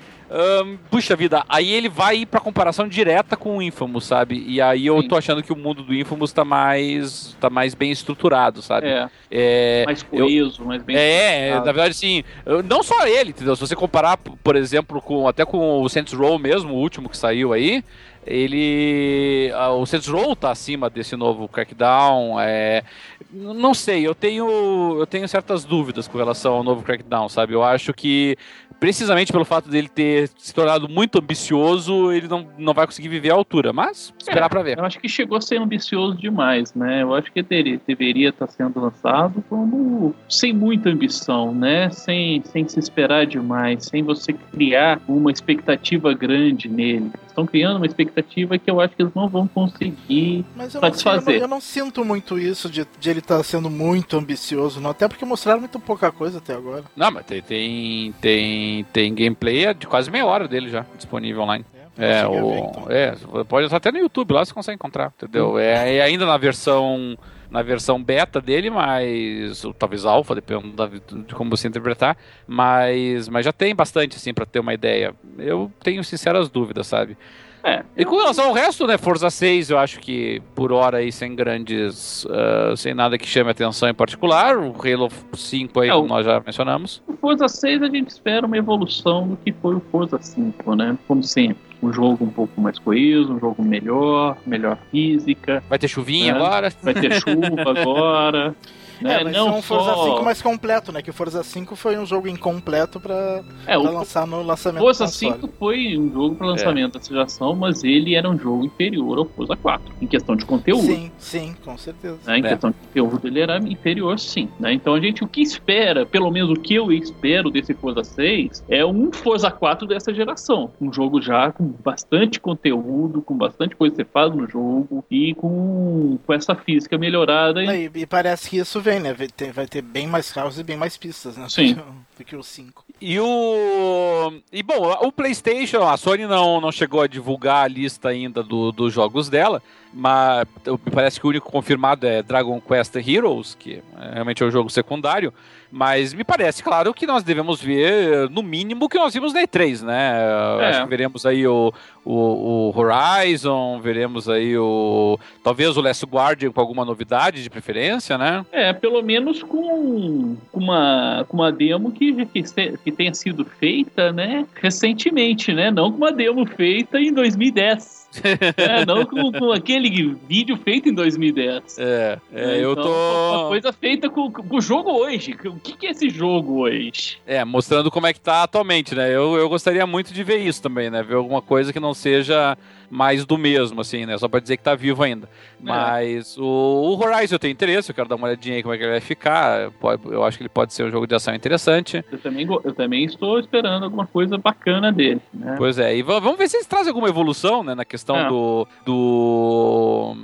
puxa 0.89 1.16
vida, 1.16 1.45
aí 1.49 1.72
ele 1.72 1.89
vai 1.89 2.18
ir 2.18 2.26
pra 2.26 2.41
comparação 2.41 2.87
direta 2.87 3.37
com 3.37 3.57
o 3.57 3.62
Infamous, 3.62 4.05
sabe? 4.05 4.45
E 4.47 4.61
aí 4.61 4.87
eu 4.87 5.03
Sim. 5.03 5.09
tô 5.09 5.16
achando 5.16 5.43
que 5.43 5.53
o 5.53 5.57
mundo 5.57 5.83
do 5.83 5.95
Infamous 5.95 6.33
tá 6.33 6.45
mais, 6.45 7.37
tá 7.41 7.51
mais 7.51 7.74
bem 7.74 7.91
estruturado, 7.91 8.62
sabe? 8.62 8.87
É. 8.89 9.09
é 9.31 9.85
mais 9.85 10.03
coeso, 10.03 10.62
eu, 10.62 10.66
mais 10.66 10.83
bem 10.83 10.97
É, 10.97 11.55
na 11.55 11.61
verdade, 11.61 11.91
assim, 11.91 12.22
não 12.64 12.83
só 12.83 13.07
ele, 13.07 13.31
entendeu? 13.31 13.57
Se 13.57 13.61
você 13.61 13.74
comparar, 13.74 14.16
por 14.16 14.55
exemplo, 14.55 15.03
com 15.03 15.26
até 15.26 15.45
com 15.45 15.83
o 15.83 15.89
Saints 15.89 16.12
Row 16.12 16.39
mesmo, 16.39 16.74
o 16.74 16.78
último 16.78 17.09
que 17.09 17.16
saiu 17.16 17.53
aí, 17.53 17.83
ele 18.26 19.51
o 19.78 19.87
Saints 19.87 20.09
Row 20.09 20.37
tá 20.37 20.51
acima 20.51 20.91
desse 20.91 21.16
novo 21.16 21.49
Crackdown 21.49 22.39
é, 22.39 22.85
não 23.33 23.72
sei 23.72 24.07
eu 24.07 24.14
tenho 24.14 24.97
eu 24.99 25.07
tenho 25.07 25.26
certas 25.26 25.64
dúvidas 25.64 26.07
com 26.07 26.18
relação 26.18 26.55
ao 26.55 26.62
novo 26.62 26.83
Crackdown 26.83 27.31
sabe 27.31 27.55
eu 27.55 27.62
acho 27.62 27.95
que 27.95 28.37
precisamente 28.81 29.31
pelo 29.31 29.45
fato 29.45 29.68
dele 29.68 29.89
ter 29.89 30.31
se 30.39 30.55
tornado 30.55 30.89
muito 30.89 31.18
ambicioso, 31.18 32.11
ele 32.11 32.26
não, 32.26 32.49
não 32.59 32.72
vai 32.72 32.87
conseguir 32.87 33.09
viver 33.09 33.31
à 33.31 33.35
altura. 33.35 33.72
Mas 33.72 34.12
esperar 34.18 34.47
é, 34.47 34.49
para 34.49 34.62
ver. 34.62 34.78
Eu 34.78 34.85
acho 34.85 34.99
que 34.99 35.09
chegou 35.09 35.37
a 35.37 35.41
ser 35.41 35.61
ambicioso 35.61 36.16
demais, 36.16 36.72
né? 36.74 37.03
Eu 37.03 37.14
acho 37.14 37.31
que 37.31 37.43
teria, 37.43 37.78
deveria 37.87 38.31
estar 38.31 38.47
sendo 38.47 38.81
lançado 38.81 39.45
como 39.49 40.14
sem 40.28 40.53
muita 40.53 40.89
ambição, 40.89 41.55
né? 41.55 41.91
Sem, 41.91 42.43
sem 42.45 42.66
se 42.66 42.78
esperar 42.78 43.26
demais, 43.26 43.85
sem 43.85 44.03
você 44.03 44.33
criar 44.33 45.01
uma 45.07 45.31
expectativa 45.31 46.14
grande 46.14 46.68
nele. 46.68 47.12
Estão 47.41 47.47
criando 47.47 47.76
uma 47.76 47.86
expectativa 47.86 48.59
que 48.59 48.70
eu 48.70 48.80
acho 48.80 48.95
que 48.95 49.03
eles 49.03 49.14
não 49.14 49.28
vão 49.28 49.49
conseguir 49.49 50.45
Mas 50.55 50.74
eu 50.74 50.80
satisfazer. 50.80 51.24
Não, 51.24 51.32
eu, 51.32 51.38
não, 51.38 51.45
eu 51.45 51.49
não 51.49 51.61
sinto 51.61 52.05
muito 52.05 52.38
isso 52.38 52.68
de, 52.68 52.86
de 52.99 53.11
ele 53.11 53.20
estar 53.20 53.38
tá 53.38 53.43
sendo 53.43 53.70
muito 53.70 54.16
ambicioso, 54.16 54.80
não. 54.80 54.91
Até 54.91 55.09
porque 55.09 55.24
mostraram 55.24 55.61
muito 55.61 55.80
pouca 55.80 56.12
coisa 56.12 56.38
até 56.38 56.55
agora. 56.55 56.84
Não, 56.95 57.11
mas 57.11 57.24
tem, 57.24 57.41
tem, 57.41 58.12
tem 58.20 58.84
tem, 58.93 59.14
gameplay 59.14 59.72
de 59.74 59.86
quase 59.86 60.11
meia 60.11 60.26
hora 60.26 60.47
dele 60.47 60.68
já 60.68 60.84
disponível 60.97 61.43
online. 61.43 61.64
É, 61.99 62.20
é 62.20 62.26
o, 62.26 62.49
ver, 62.49 62.59
então. 62.59 62.86
é, 62.91 63.45
pode 63.45 63.66
estar 63.66 63.76
até 63.76 63.91
no 63.91 63.99
YouTube 63.99 64.32
lá 64.32 64.45
você 64.45 64.55
consegue 64.55 64.76
encontrar, 64.76 65.12
entendeu? 65.16 65.59
É, 65.59 65.97
é 65.97 66.03
ainda 66.03 66.24
na 66.24 66.36
versão 66.36 67.16
na 67.51 67.63
versão 67.63 68.03
beta 68.03 68.41
dele, 68.41 68.71
mas 68.71 69.65
ou 69.65 69.75
talvez 69.75 70.05
alfa, 70.05 70.35
dependendo 70.35 70.73
da, 70.73 70.87
de 70.87 71.35
como 71.35 71.51
você 71.51 71.69
interpretar, 71.69 72.17
mas 72.47 73.29
mas 73.29 73.45
já 73.45 73.53
tem 73.53 73.75
bastante 73.75 74.17
assim 74.17 74.33
para 74.33 74.47
ter 74.47 74.61
uma 74.61 74.73
ideia. 74.73 75.15
Eu 75.39 75.71
tenho 75.83 76.03
sinceras 76.05 76.49
dúvidas, 76.49 76.87
sabe? 76.87 77.17
É. 77.63 77.85
E 77.97 78.05
com 78.05 78.17
relação 78.17 78.47
ao 78.47 78.53
resto, 78.53 78.87
né, 78.87 78.97
Forza 78.97 79.29
6, 79.29 79.71
eu 79.71 79.79
acho 79.79 80.01
que 80.01 80.41
por 80.55 80.73
hora 80.73 80.99
aí 80.99 81.13
sem 81.13 81.35
grandes, 81.35 82.25
uh, 82.25 82.77
sem 82.77 82.95
nada 82.95 83.19
que 83.19 83.27
chame 83.27 83.51
atenção 83.51 83.89
em 83.89 83.95
particular, 83.95 84.57
o 84.57 84.75
Halo 84.83 85.09
5 85.35 85.81
aí, 85.81 85.91
é, 85.91 85.93
como 85.93 86.09
nós 86.09 86.25
já 86.25 86.41
mencionamos. 86.41 87.03
O 87.07 87.15
Forza 87.15 87.49
6 87.49 87.83
a 87.83 87.89
gente 87.89 88.09
espera 88.09 88.47
uma 88.47 88.57
evolução 88.57 89.29
do 89.29 89.37
que 89.37 89.53
foi 89.53 89.75
o 89.75 89.81
Forza 89.93 90.19
5, 90.21 90.75
né, 90.75 90.97
como 91.07 91.23
sempre. 91.23 91.70
Um 91.83 91.93
jogo 91.93 92.24
um 92.24 92.31
pouco 92.31 92.61
mais 92.61 92.78
coeso, 92.78 93.33
um 93.33 93.41
jogo 93.41 93.62
melhor, 93.62 94.37
melhor 94.47 94.76
física. 94.91 95.62
Vai 95.68 95.78
ter 95.78 95.89
chuvinha 95.89 96.35
né? 96.35 96.39
agora? 96.39 96.72
Vai 96.83 96.95
ter 96.95 97.20
chuva 97.20 97.70
agora. 97.81 98.55
Né? 99.01 99.21
É, 99.21 99.25
mas 99.25 99.33
não 99.33 99.49
é 99.49 99.53
um 99.53 99.63
Forza 99.63 99.95
5 99.95 100.25
mais 100.25 100.43
completo, 100.43 100.93
né? 100.93 101.03
Que 101.03 101.11
o 101.11 101.13
Forza 101.13 101.43
5 101.43 101.77
foi 101.77 101.99
um 101.99 102.07
jogo 102.07 102.29
incompleto 102.29 103.01
pra, 103.01 103.43
é, 103.67 103.79
pra 103.79 103.91
lançar 103.91 104.27
no 104.27 104.43
lançamento 104.43 104.83
Forza 104.83 105.07
5 105.07 105.49
foi 105.59 105.97
um 105.99 106.13
jogo 106.13 106.35
para 106.37 106.47
lançamento 106.47 106.97
é. 106.97 107.01
da 107.01 107.07
geração, 107.07 107.55
mas 107.55 107.85
ele 107.85 108.15
era 108.15 108.29
um 108.29 108.39
jogo 108.39 108.65
inferior 108.65 109.19
ao 109.19 109.25
Forza 109.25 109.57
4, 109.57 109.95
em 110.01 110.07
questão 110.07 110.37
de 110.37 110.45
conteúdo. 110.45 110.87
Sim, 110.87 111.11
sim, 111.19 111.55
com 111.65 111.77
certeza. 111.77 112.19
Né? 112.27 112.39
Em 112.39 112.45
é. 112.45 112.49
questão 112.49 112.71
de 112.71 112.77
conteúdo, 112.77 113.27
ele 113.27 113.41
era 113.41 113.59
inferior, 113.59 114.19
sim. 114.19 114.49
Né? 114.59 114.73
Então 114.73 114.95
a 114.95 115.01
gente, 115.01 115.25
o 115.25 115.29
que 115.29 115.41
espera, 115.41 116.05
pelo 116.05 116.31
menos 116.31 116.51
o 116.51 116.61
que 116.61 116.75
eu 116.75 116.93
espero 116.93 117.51
desse 117.51 117.75
Forza 117.75 118.05
6, 118.05 118.65
é 118.69 118.85
um 118.85 119.13
Forza 119.13 119.51
4 119.51 119.87
dessa 119.87 120.13
geração. 120.13 120.71
Um 120.81 120.93
jogo 120.93 121.21
já 121.21 121.53
com 121.53 121.65
bastante 121.65 122.41
conteúdo, 122.41 123.23
com 123.23 123.37
bastante 123.37 123.77
coisa 123.77 123.95
que 123.95 124.03
você 124.03 124.09
faz 124.11 124.35
no 124.35 124.49
jogo 124.49 125.05
e 125.11 125.35
com, 125.35 126.19
com 126.27 126.33
essa 126.33 126.55
física 126.55 126.99
melhorada. 126.99 127.63
E, 127.63 127.91
e 127.95 128.07
parece 128.07 128.51
que 128.51 128.59
isso 128.59 128.81
vem, 128.91 129.01
né? 129.01 129.14
Vai 129.53 129.66
ter, 129.66 129.82
bem 129.82 130.07
mais 130.07 130.32
carros 130.32 130.59
e 130.59 130.64
bem 130.64 130.76
mais 130.76 130.97
pistas, 130.97 131.36
né? 131.36 131.49
Sim. 131.49 131.74
Do 132.18 132.24
que 132.24 132.34
o 132.34 132.43
5. 132.43 132.84
E 133.01 133.18
o. 133.20 134.32
E 134.53 134.62
bom, 134.62 134.91
o 135.03 135.12
PlayStation, 135.12 135.82
a 135.86 135.97
Sony 135.97 136.26
não, 136.26 136.61
não 136.61 136.72
chegou 136.72 137.01
a 137.01 137.07
divulgar 137.07 137.64
a 137.64 137.68
lista 137.68 138.09
ainda 138.09 138.43
do, 138.43 138.72
dos 138.72 138.93
jogos 138.93 139.28
dela, 139.28 139.62
mas 139.93 140.47
me 140.66 140.93
parece 140.93 141.18
que 141.18 141.26
o 141.26 141.30
único 141.30 141.51
confirmado 141.51 142.07
é 142.07 142.22
Dragon 142.22 142.61
Quest 142.61 142.95
Heroes, 142.97 143.55
que 143.55 143.82
realmente 144.12 144.43
é 144.43 144.47
o 144.47 144.51
jogo 144.51 144.70
secundário. 144.70 145.32
Mas 145.72 146.12
me 146.12 146.24
parece, 146.24 146.64
claro, 146.64 146.93
que 146.93 147.07
nós 147.07 147.22
devemos 147.22 147.62
ver, 147.62 148.28
no 148.28 148.43
mínimo, 148.43 148.86
o 148.86 148.88
que 148.88 148.99
nós 148.99 149.14
vimos 149.14 149.32
na 149.32 149.43
E3, 149.43 149.82
né? 149.82 150.16
É. 150.61 150.66
Acho 150.66 150.82
que 150.82 150.88
veremos 150.88 151.24
aí 151.24 151.47
o, 151.47 151.72
o, 152.05 152.72
o, 152.72 152.74
Horizon, 152.76 153.80
veremos 153.80 154.28
aí 154.28 154.59
o. 154.59 155.18
Talvez 155.45 155.76
o 155.76 155.80
Last 155.80 156.05
Guardian 156.07 156.51
com 156.51 156.61
alguma 156.61 156.84
novidade 156.84 157.43
de 157.43 157.49
preferência, 157.49 158.18
né? 158.18 158.45
É, 158.51 158.72
pelo 158.72 159.01
menos 159.01 159.45
com, 159.45 160.36
uma, 160.53 161.24
com 161.28 161.36
uma 161.36 161.53
demo 161.53 161.93
que, 161.93 162.26
que, 162.26 162.43
que 162.84 162.91
tenha 162.91 163.14
sido 163.14 163.45
feita, 163.45 164.12
né? 164.12 164.45
Recentemente, 164.55 165.53
né? 165.53 165.70
Não 165.70 165.93
com 165.93 165.99
uma 165.99 166.12
demo 166.12 166.45
feita 166.47 166.99
em 166.99 167.12
2010 167.12 168.00
é, 168.57 168.85
não 168.85 169.05
com, 169.05 169.31
com, 169.31 169.53
aquele 169.53 170.17
vídeo 170.29 170.57
feito 170.57 170.89
em 170.89 170.95
2010. 170.95 171.79
É, 171.79 172.19
é 172.33 172.43
então, 172.43 172.51
eu 172.55 172.77
tô. 172.77 172.91
Uma 172.91 173.49
coisa 173.49 173.73
feita 173.73 174.11
com, 174.11 174.31
com 174.31 174.57
o 174.57 174.61
jogo 174.61 174.91
hoje. 174.91 175.37
O 175.45 175.61
que, 175.61 175.77
que, 175.77 175.87
é 175.87 175.91
esse 175.91 176.11
jogo 176.11 176.63
hoje? 176.63 177.19
É, 177.27 177.45
mostrando 177.45 177.91
como 177.91 178.07
é 178.07 178.13
que 178.13 178.21
tá 178.21 178.43
atualmente, 178.43 178.95
né? 178.95 179.09
Eu, 179.09 179.37
eu 179.37 179.49
gostaria 179.49 179.87
muito 179.87 180.13
de 180.13 180.25
ver 180.25 180.39
isso 180.39 180.61
também, 180.61 180.91
né? 180.91 181.03
Ver 181.03 181.15
alguma 181.15 181.41
coisa 181.41 181.73
que 181.73 181.81
não 181.81 181.95
seja 181.95 182.59
mais 182.91 183.24
do 183.24 183.38
mesmo, 183.38 183.80
assim, 183.80 184.05
né? 184.05 184.18
Só 184.18 184.28
pra 184.28 184.41
dizer 184.41 184.57
que 184.57 184.64
tá 184.64 184.74
vivo 184.74 185.03
ainda. 185.03 185.26
É. 185.26 185.28
Mas 185.61 186.36
o, 186.36 186.45
o, 186.45 186.99
Horizon 186.99 187.36
eu 187.36 187.38
tenho 187.38 187.53
interesse, 187.53 187.91
eu 187.91 187.95
quero 187.95 188.09
dar 188.09 188.16
uma 188.16 188.26
olhadinha 188.26 188.57
aí 188.57 188.62
como 188.62 188.74
é 188.74 188.78
que 188.78 188.82
ele 188.82 188.91
vai 188.91 189.01
ficar. 189.01 189.70
Eu 190.07 190.24
acho 190.24 190.36
que 190.36 190.43
ele 190.43 190.49
pode 190.49 190.74
ser 190.74 190.82
um 190.82 190.91
jogo 190.91 191.07
de 191.07 191.14
ação 191.14 191.32
interessante. 191.32 192.05
Eu 192.11 192.18
também, 192.18 192.47
eu 192.64 192.74
também 192.74 193.05
estou 193.05 193.38
esperando 193.38 193.84
alguma 193.84 194.07
coisa 194.07 194.36
bacana 194.36 194.91
dele, 194.93 195.20
né? 195.32 195.55
Pois 195.57 195.78
é, 195.78 195.97
e 195.97 196.03
vamos 196.03 196.36
ver 196.36 196.49
se 196.49 196.57
eles 196.57 196.66
trazem 196.66 196.88
alguma 196.88 197.09
evolução, 197.09 197.62
né? 197.62 197.74
Na 197.74 197.84
questão 197.84 198.16
é. 198.16 198.28
do. 198.28 198.66
do 198.84 200.16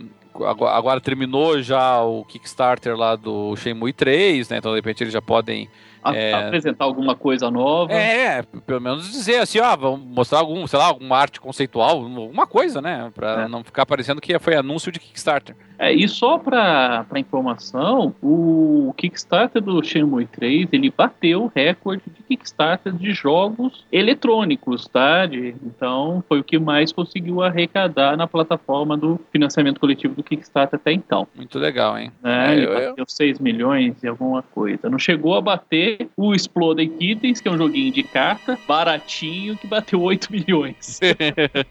agora, 0.44 0.76
agora, 0.76 1.00
terminou 1.00 1.62
já 1.62 2.02
o 2.02 2.24
Kickstarter 2.24 2.96
lá 2.96 3.14
do 3.14 3.54
Shenmue 3.56 3.92
3, 3.92 4.48
né? 4.48 4.58
Então 4.58 4.72
de 4.72 4.78
repente 4.78 5.04
eles 5.04 5.12
já 5.12 5.22
podem 5.22 5.68
é... 6.14 6.32
apresentar 6.32 6.84
alguma 6.84 7.14
coisa 7.14 7.50
nova. 7.50 7.92
É, 7.92 8.42
pelo 8.42 8.80
menos 8.80 9.10
dizer 9.10 9.38
assim, 9.38 9.58
ó, 9.60 9.76
vamos 9.76 10.06
mostrar 10.06 10.38
algum, 10.38 10.66
sei 10.66 10.78
lá, 10.78 10.86
alguma 10.86 11.16
arte 11.16 11.40
conceitual, 11.40 12.02
alguma 12.02 12.46
coisa, 12.46 12.80
né? 12.80 13.10
Pra 13.14 13.42
é. 13.42 13.48
não 13.48 13.64
ficar 13.64 13.86
parecendo 13.86 14.20
que 14.20 14.38
foi 14.38 14.54
anúncio 14.54 14.92
de 14.92 15.00
Kickstarter. 15.00 15.56
É, 15.78 15.92
e 15.92 16.08
só 16.08 16.38
para 16.38 17.06
informação, 17.16 18.14
o 18.22 18.94
Kickstarter 18.96 19.60
do 19.62 19.82
Shenmue 19.84 20.26
3, 20.26 20.68
ele 20.72 20.90
bateu 20.90 21.44
o 21.44 21.52
recorde 21.54 22.02
de 22.06 22.22
Kickstarter 22.22 22.92
de 22.92 23.12
jogos 23.12 23.84
eletrônicos, 23.92 24.88
tá? 24.88 25.26
De, 25.26 25.54
então, 25.62 26.24
foi 26.28 26.40
o 26.40 26.44
que 26.44 26.58
mais 26.58 26.92
conseguiu 26.92 27.42
arrecadar 27.42 28.16
na 28.16 28.26
plataforma 28.26 28.96
do 28.96 29.20
financiamento 29.30 29.78
coletivo 29.78 30.14
do 30.14 30.22
Kickstarter 30.22 30.78
até 30.80 30.92
então. 30.92 31.28
Muito 31.34 31.58
legal, 31.58 31.98
hein? 31.98 32.10
É, 32.24 32.48
é 32.48 32.52
ele 32.52 32.66
eu, 32.66 32.74
bateu 32.74 32.94
eu... 32.98 33.06
6 33.06 33.38
milhões 33.38 34.02
e 34.02 34.08
alguma 34.08 34.42
coisa. 34.42 34.88
Não 34.88 34.98
chegou 34.98 35.34
a 35.34 35.40
bater 35.40 35.95
o 36.16 36.34
Exploding 36.34 36.96
Kittens, 36.96 37.40
que 37.40 37.48
é 37.48 37.50
um 37.50 37.58
joguinho 37.58 37.92
de 37.92 38.02
carta, 38.02 38.58
baratinho, 38.66 39.56
que 39.56 39.66
bateu 39.66 40.00
8 40.02 40.30
milhões. 40.30 41.00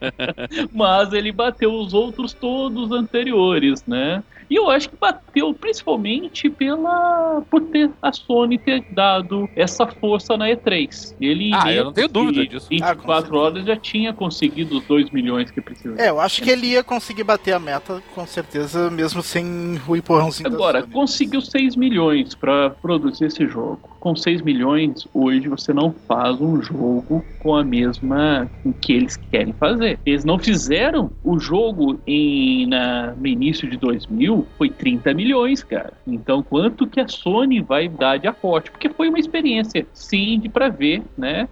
Mas 0.73 1.13
ele 1.13 1.32
bateu 1.32 1.73
os 1.73 1.93
outros 1.93 2.34
todos 2.34 2.91
anteriores, 2.91 3.84
né? 3.86 4.23
E 4.49 4.55
eu 4.55 4.69
acho 4.69 4.89
que 4.89 4.95
bateu 4.95 5.53
principalmente 5.53 6.49
pela 6.49 7.41
por 7.49 7.61
ter 7.61 7.89
a 8.01 8.11
Sony 8.11 8.57
ter 8.57 8.85
dado 8.91 9.49
essa 9.55 9.87
força 9.87 10.37
na 10.37 10.49
E3. 10.49 11.15
Ele 11.19 11.51
ah, 11.53 11.71
eu 11.71 11.85
não 11.85 11.93
tenho 11.93 12.07
dúvida 12.07 12.45
disso. 12.45 12.67
24 12.69 13.35
ah, 13.35 13.39
horas 13.39 13.65
já 13.65 13.75
tinha 13.75 14.13
conseguido 14.13 14.77
os 14.77 14.85
2 14.85 15.09
milhões 15.11 15.51
que 15.51 15.61
precisava. 15.61 16.01
É, 16.01 16.09
eu 16.09 16.19
acho 16.19 16.41
que 16.41 16.49
ele 16.49 16.67
ia 16.67 16.83
conseguir 16.83 17.23
bater 17.23 17.53
a 17.53 17.59
meta 17.59 18.01
com 18.13 18.25
certeza, 18.25 18.89
mesmo 18.89 19.21
sem 19.21 19.79
o 19.87 19.95
empurrãozinho 19.95 20.47
Agora, 20.47 20.83
conseguiu 20.83 21.41
6 21.41 21.75
milhões 21.75 22.35
para 22.35 22.69
produzir 22.69 23.25
esse 23.25 23.47
jogo. 23.47 23.79
Com 23.99 24.15
6 24.15 24.41
milhões, 24.41 25.07
hoje 25.13 25.47
você 25.47 25.73
não 25.73 25.93
faz 26.07 26.39
um 26.39 26.61
jogo 26.61 27.25
com 27.39 27.55
a 27.55 27.63
mesma 27.63 28.49
com 28.61 28.71
que 28.71 28.93
eles 28.93 29.17
querem 29.17 29.53
fazer. 29.53 29.99
Eles 30.05 30.23
não 30.23 30.37
fizeram 30.37 31.11
o 31.23 31.39
jogo 31.39 31.99
em, 32.05 32.67
na, 32.67 33.13
no 33.13 33.27
início 33.27 33.69
de 33.69 33.77
2000 33.77 34.34
foi 34.57 34.69
30 34.69 35.13
milhões, 35.13 35.63
cara. 35.63 35.93
Então, 36.07 36.41
quanto 36.41 36.88
que 36.88 36.99
a 36.99 37.07
Sony 37.07 37.61
vai 37.61 37.88
dar 37.88 38.17
de 38.17 38.27
aporte? 38.27 38.71
Porque 38.71 38.89
foi 38.89 39.09
uma 39.09 39.19
experiência, 39.19 39.86
sim, 39.93 40.39
de 40.39 40.49
para 40.49 40.69
ver, 40.69 41.03
né? 41.17 41.47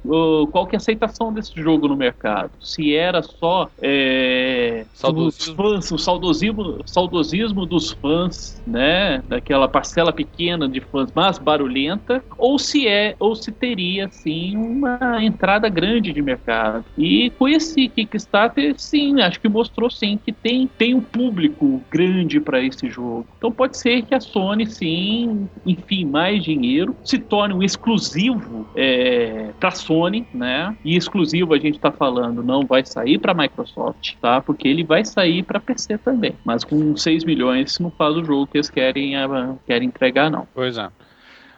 Qual 0.51 0.65
que 0.65 0.75
é 0.75 0.77
a 0.77 0.81
aceitação 0.81 1.31
desse 1.31 1.53
jogo 1.61 1.87
no 1.87 1.95
mercado? 1.95 2.51
Se 2.59 2.95
era 2.95 3.21
só 3.21 3.69
é, 3.81 4.85
os 5.15 5.47
fãs, 5.49 5.91
o 5.91 5.97
saudosismo, 5.97 6.79
saudosismo 6.85 7.65
dos 7.65 7.91
fãs, 7.91 8.61
né? 8.65 9.23
Daquela 9.27 9.67
parcela 9.67 10.11
pequena 10.11 10.67
de 10.67 10.81
fãs 10.81 11.11
mais 11.13 11.37
barulhenta, 11.37 12.23
ou 12.37 12.57
se 12.57 12.87
é, 12.87 13.15
ou 13.19 13.35
se 13.35 13.51
teria, 13.51 14.09
sim, 14.09 14.55
uma 14.57 15.23
entrada 15.23 15.69
grande 15.69 16.11
de 16.11 16.21
mercado. 16.21 16.85
E 16.97 17.29
com 17.31 17.47
esse 17.47 17.87
Kickstarter, 17.87 18.75
sim, 18.77 19.21
acho 19.21 19.39
que 19.39 19.49
mostrou 19.49 19.89
sim 19.89 20.19
que 20.23 20.31
tem, 20.31 20.67
tem 20.67 20.93
um 20.93 21.01
público 21.01 21.81
grande 21.89 22.39
para 22.39 22.61
isso 22.61 22.72
esse 22.73 22.89
jogo. 22.89 23.25
Então 23.37 23.51
pode 23.51 23.77
ser 23.77 24.03
que 24.03 24.13
a 24.13 24.19
Sony, 24.19 24.65
sim, 24.65 25.47
enfim, 25.65 26.05
mais 26.05 26.43
dinheiro, 26.43 26.95
se 27.03 27.17
torne 27.17 27.53
um 27.53 27.63
exclusivo 27.63 28.67
é, 28.75 29.51
para 29.59 29.71
Sony, 29.71 30.27
né? 30.33 30.75
E 30.83 30.95
exclusivo 30.95 31.53
a 31.53 31.57
gente 31.57 31.75
está 31.75 31.91
falando 31.91 32.43
não 32.43 32.65
vai 32.65 32.85
sair 32.85 33.17
para 33.17 33.33
Microsoft, 33.33 34.15
tá? 34.21 34.41
Porque 34.41 34.67
ele 34.67 34.83
vai 34.83 35.05
sair 35.05 35.43
para 35.43 35.59
PC 35.59 35.97
também. 35.97 36.33
Mas 36.43 36.63
com 36.63 36.95
6 36.95 37.23
milhões 37.23 37.79
não 37.79 37.91
faz 37.91 38.15
o 38.15 38.23
jogo 38.23 38.47
que 38.47 38.57
eles 38.57 38.69
querem, 38.69 39.15
é, 39.15 39.25
querem 39.65 39.87
entregar, 39.87 40.29
não. 40.29 40.47
Pois 40.53 40.77
é. 40.77 40.89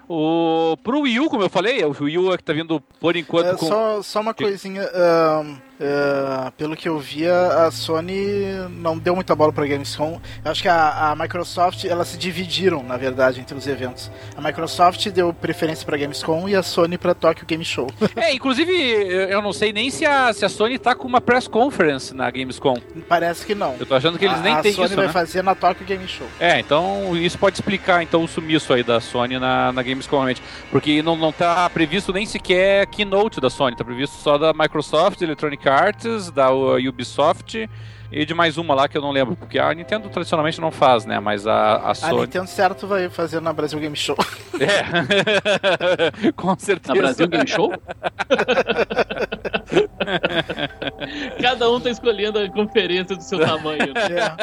O, 0.08 0.78
pro 0.84 1.02
Wii 1.02 1.20
U, 1.22 1.30
como 1.30 1.42
eu 1.42 1.50
falei, 1.50 1.84
o 1.84 1.96
Wii 2.00 2.18
U 2.20 2.34
é 2.34 2.38
que 2.38 2.44
tá 2.44 2.54
vindo 2.54 2.80
por 3.00 3.16
enquanto 3.16 3.48
é, 3.48 3.56
com... 3.56 3.66
Só, 3.66 4.02
só 4.04 4.22
uma 4.22 4.36
coisinha. 4.36 4.84
Uh, 4.84 5.58
Uh, 5.76 6.52
pelo 6.54 6.76
que 6.76 6.88
eu 6.88 6.98
via, 6.98 7.34
a 7.66 7.72
Sony 7.72 8.46
não 8.70 8.98
deu 8.98 9.14
muita 9.14 9.36
bola 9.36 9.52
para 9.52 9.66
Gamescom. 9.66 10.22
Eu 10.44 10.52
acho 10.52 10.62
que 10.62 10.70
a, 10.70 11.12
a, 11.12 11.16
Microsoft, 11.16 11.84
elas 11.84 12.08
se 12.10 12.18
dividiram, 12.18 12.82
na 12.82 12.96
verdade, 12.96 13.42
entre 13.42 13.58
os 13.58 13.68
eventos. 13.68 14.10
A 14.38 14.42
Microsoft 14.42 15.10
deu 15.10 15.34
preferência 15.34 15.86
para 15.86 15.98
Gamescom 15.98 16.48
e 16.48 16.56
a 16.56 16.64
Sony 16.64 16.98
para 16.98 17.14
Tokyo 17.14 17.46
Game 17.46 17.66
Show. 17.66 17.88
é, 18.16 18.34
inclusive, 18.34 18.72
eu 18.72 19.42
não 19.42 19.52
sei 19.52 19.74
nem 19.74 19.90
se 19.90 20.06
a, 20.06 20.32
se 20.32 20.46
a 20.46 20.50
Sony 20.50 20.80
tá 20.80 20.96
com 20.96 21.08
uma 21.08 21.20
press 21.20 21.48
conference 21.48 22.14
na 22.14 22.32
Gamescom. 22.32 22.78
Parece 23.10 23.46
que 23.46 23.54
não. 23.54 23.76
Eu 23.78 23.86
tô 23.86 23.96
achando 23.96 24.18
que 24.18 24.26
eles 24.26 24.40
a, 24.40 24.42
nem 24.42 24.56
têm 24.62 24.72
isso, 24.72 24.82
A 24.82 24.86
Sony 24.86 24.96
vai 24.96 25.08
né? 25.08 25.14
fazer 25.14 25.44
na 25.44 25.56
Tokyo 25.56 25.86
Game 25.86 26.08
Show. 26.08 26.28
É, 26.40 26.58
então 26.58 27.16
isso 27.18 27.38
pode 27.38 27.58
explicar 27.58 28.02
então 28.02 28.24
o 28.24 28.28
sumiço 28.28 28.72
aí 28.72 28.84
da 28.84 29.02
Sony 29.02 29.38
na, 29.38 29.74
na 29.74 29.84
Gamescom, 29.84 30.16
realmente. 30.16 30.42
Porque 30.72 31.02
não, 31.02 31.18
não 31.18 31.34
tá 31.34 31.70
previsto 31.70 32.14
nem 32.14 32.26
sequer 32.26 32.88
keynote 32.88 33.42
da 33.42 33.50
Sony, 33.50 33.76
tá 33.76 33.84
previsto 33.84 34.16
só 34.16 34.38
da 34.38 34.54
Microsoft, 34.54 35.22
Electronic 35.22 35.65
Arts, 35.68 36.32
da 36.32 36.52
Ubisoft 36.52 37.70
e 38.12 38.26
de 38.26 38.34
mais 38.34 38.58
uma 38.58 38.74
lá 38.74 38.88
que 38.88 38.98
eu 38.98 39.02
não 39.02 39.12
lembro, 39.12 39.36
porque 39.36 39.60
a 39.60 39.74
Nintendo 39.74 40.08
tradicionalmente 40.10 40.62
não 40.62 40.72
faz, 40.72 41.06
né? 41.06 41.20
Mas 41.20 41.46
a, 41.46 41.90
a 41.90 41.94
Sony. 41.94 42.20
A 42.20 42.22
Nintendo 42.22 42.48
certo 42.48 42.88
vai 42.88 43.10
fazer 43.10 43.42
na 43.42 43.52
Brasil 43.52 43.80
Game 43.80 43.96
Show. 43.96 44.16
É, 44.60 46.32
com 46.34 46.58
certeza. 46.58 46.94
Na 46.94 47.02
Brasil 47.02 47.28
Game 47.28 47.48
Show? 47.48 47.74
Cada 51.42 51.70
um 51.70 51.80
tá 51.80 51.90
escolhendo 51.90 52.40
a 52.40 52.50
conferência 52.50 53.16
do 53.16 53.24
seu 53.24 53.40
tamanho. 53.40 53.94
É. 53.96 54.36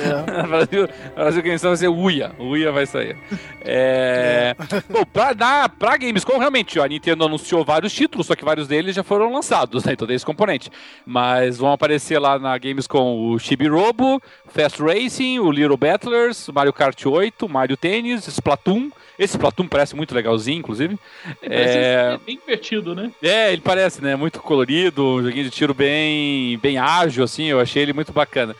é. 0.00 0.44
Brasil, 0.46 0.88
Brasil 1.14 1.42
Games 1.42 1.62
vai 1.62 1.76
ser 1.76 1.88
Uia. 1.88 2.32
Uia 2.38 2.72
vai 2.72 2.86
sair. 2.86 3.16
É... 3.62 4.54
é. 4.58 4.82
Bom, 4.90 5.04
pra, 5.04 5.34
na, 5.34 5.68
pra 5.68 5.96
Gamescom, 5.96 6.38
realmente, 6.38 6.80
a 6.80 6.88
Nintendo 6.88 7.24
anunciou 7.24 7.64
vários 7.64 7.92
títulos, 7.92 8.26
só 8.26 8.34
que 8.34 8.44
vários 8.44 8.68
deles 8.68 8.94
já 8.94 9.02
foram 9.02 9.32
lançados, 9.32 9.84
né? 9.84 9.92
Então 9.92 10.06
tem 10.06 10.16
esse 10.16 10.26
componente. 10.26 10.70
Mas 11.04 11.58
vão 11.58 11.72
aparecer 11.72 12.18
lá 12.18 12.38
na 12.38 12.56
Gamescom 12.58 13.30
o 13.30 13.38
Chibi 13.38 13.68
Robo, 13.68 14.20
Fast 14.48 14.82
Racing, 14.82 15.38
o 15.38 15.50
Little 15.50 15.76
Battlers, 15.76 16.48
Mario 16.48 16.72
Kart 16.72 17.06
8, 17.06 17.48
Mario 17.48 17.76
Tennis, 17.76 18.26
Splatoon. 18.26 18.90
Esse 19.18 19.36
Splatoon 19.36 19.68
parece 19.68 19.94
muito 19.94 20.14
legalzinho, 20.14 20.58
inclusive. 20.58 20.98
É... 21.42 22.18
bem 22.26 22.38
divertido, 22.38 22.93
né? 22.94 23.10
É, 23.22 23.52
ele 23.52 23.62
parece, 23.62 24.02
né? 24.02 24.16
Muito 24.16 24.40
colorido, 24.40 25.04
um 25.04 25.22
joguinho 25.22 25.44
de 25.44 25.50
tiro 25.50 25.74
bem, 25.74 26.58
bem 26.58 26.78
ágil, 26.78 27.24
assim. 27.24 27.44
Eu 27.44 27.60
achei 27.60 27.82
ele 27.82 27.92
muito 27.92 28.12
bacana. 28.12 28.54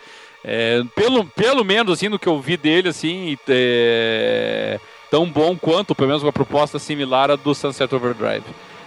É, 0.45 0.83
pelo, 0.95 1.25
pelo 1.25 1.65
menos, 1.65 1.93
assim, 1.93 2.09
no 2.09 2.19
que 2.19 2.29
eu 2.29 2.41
vi 2.41 2.57
dele, 2.57 2.89
assim, 2.89 3.39
é, 3.49 4.79
tão 5.11 5.27
bom 5.27 5.57
quanto, 5.57 5.95
pelo 5.95 6.09
menos 6.09 6.23
uma 6.23 6.33
proposta 6.33 6.79
similar 6.79 7.31
à 7.31 7.37
do 7.37 7.55
Sunset 7.55 7.95
Overdrive. 7.95 8.45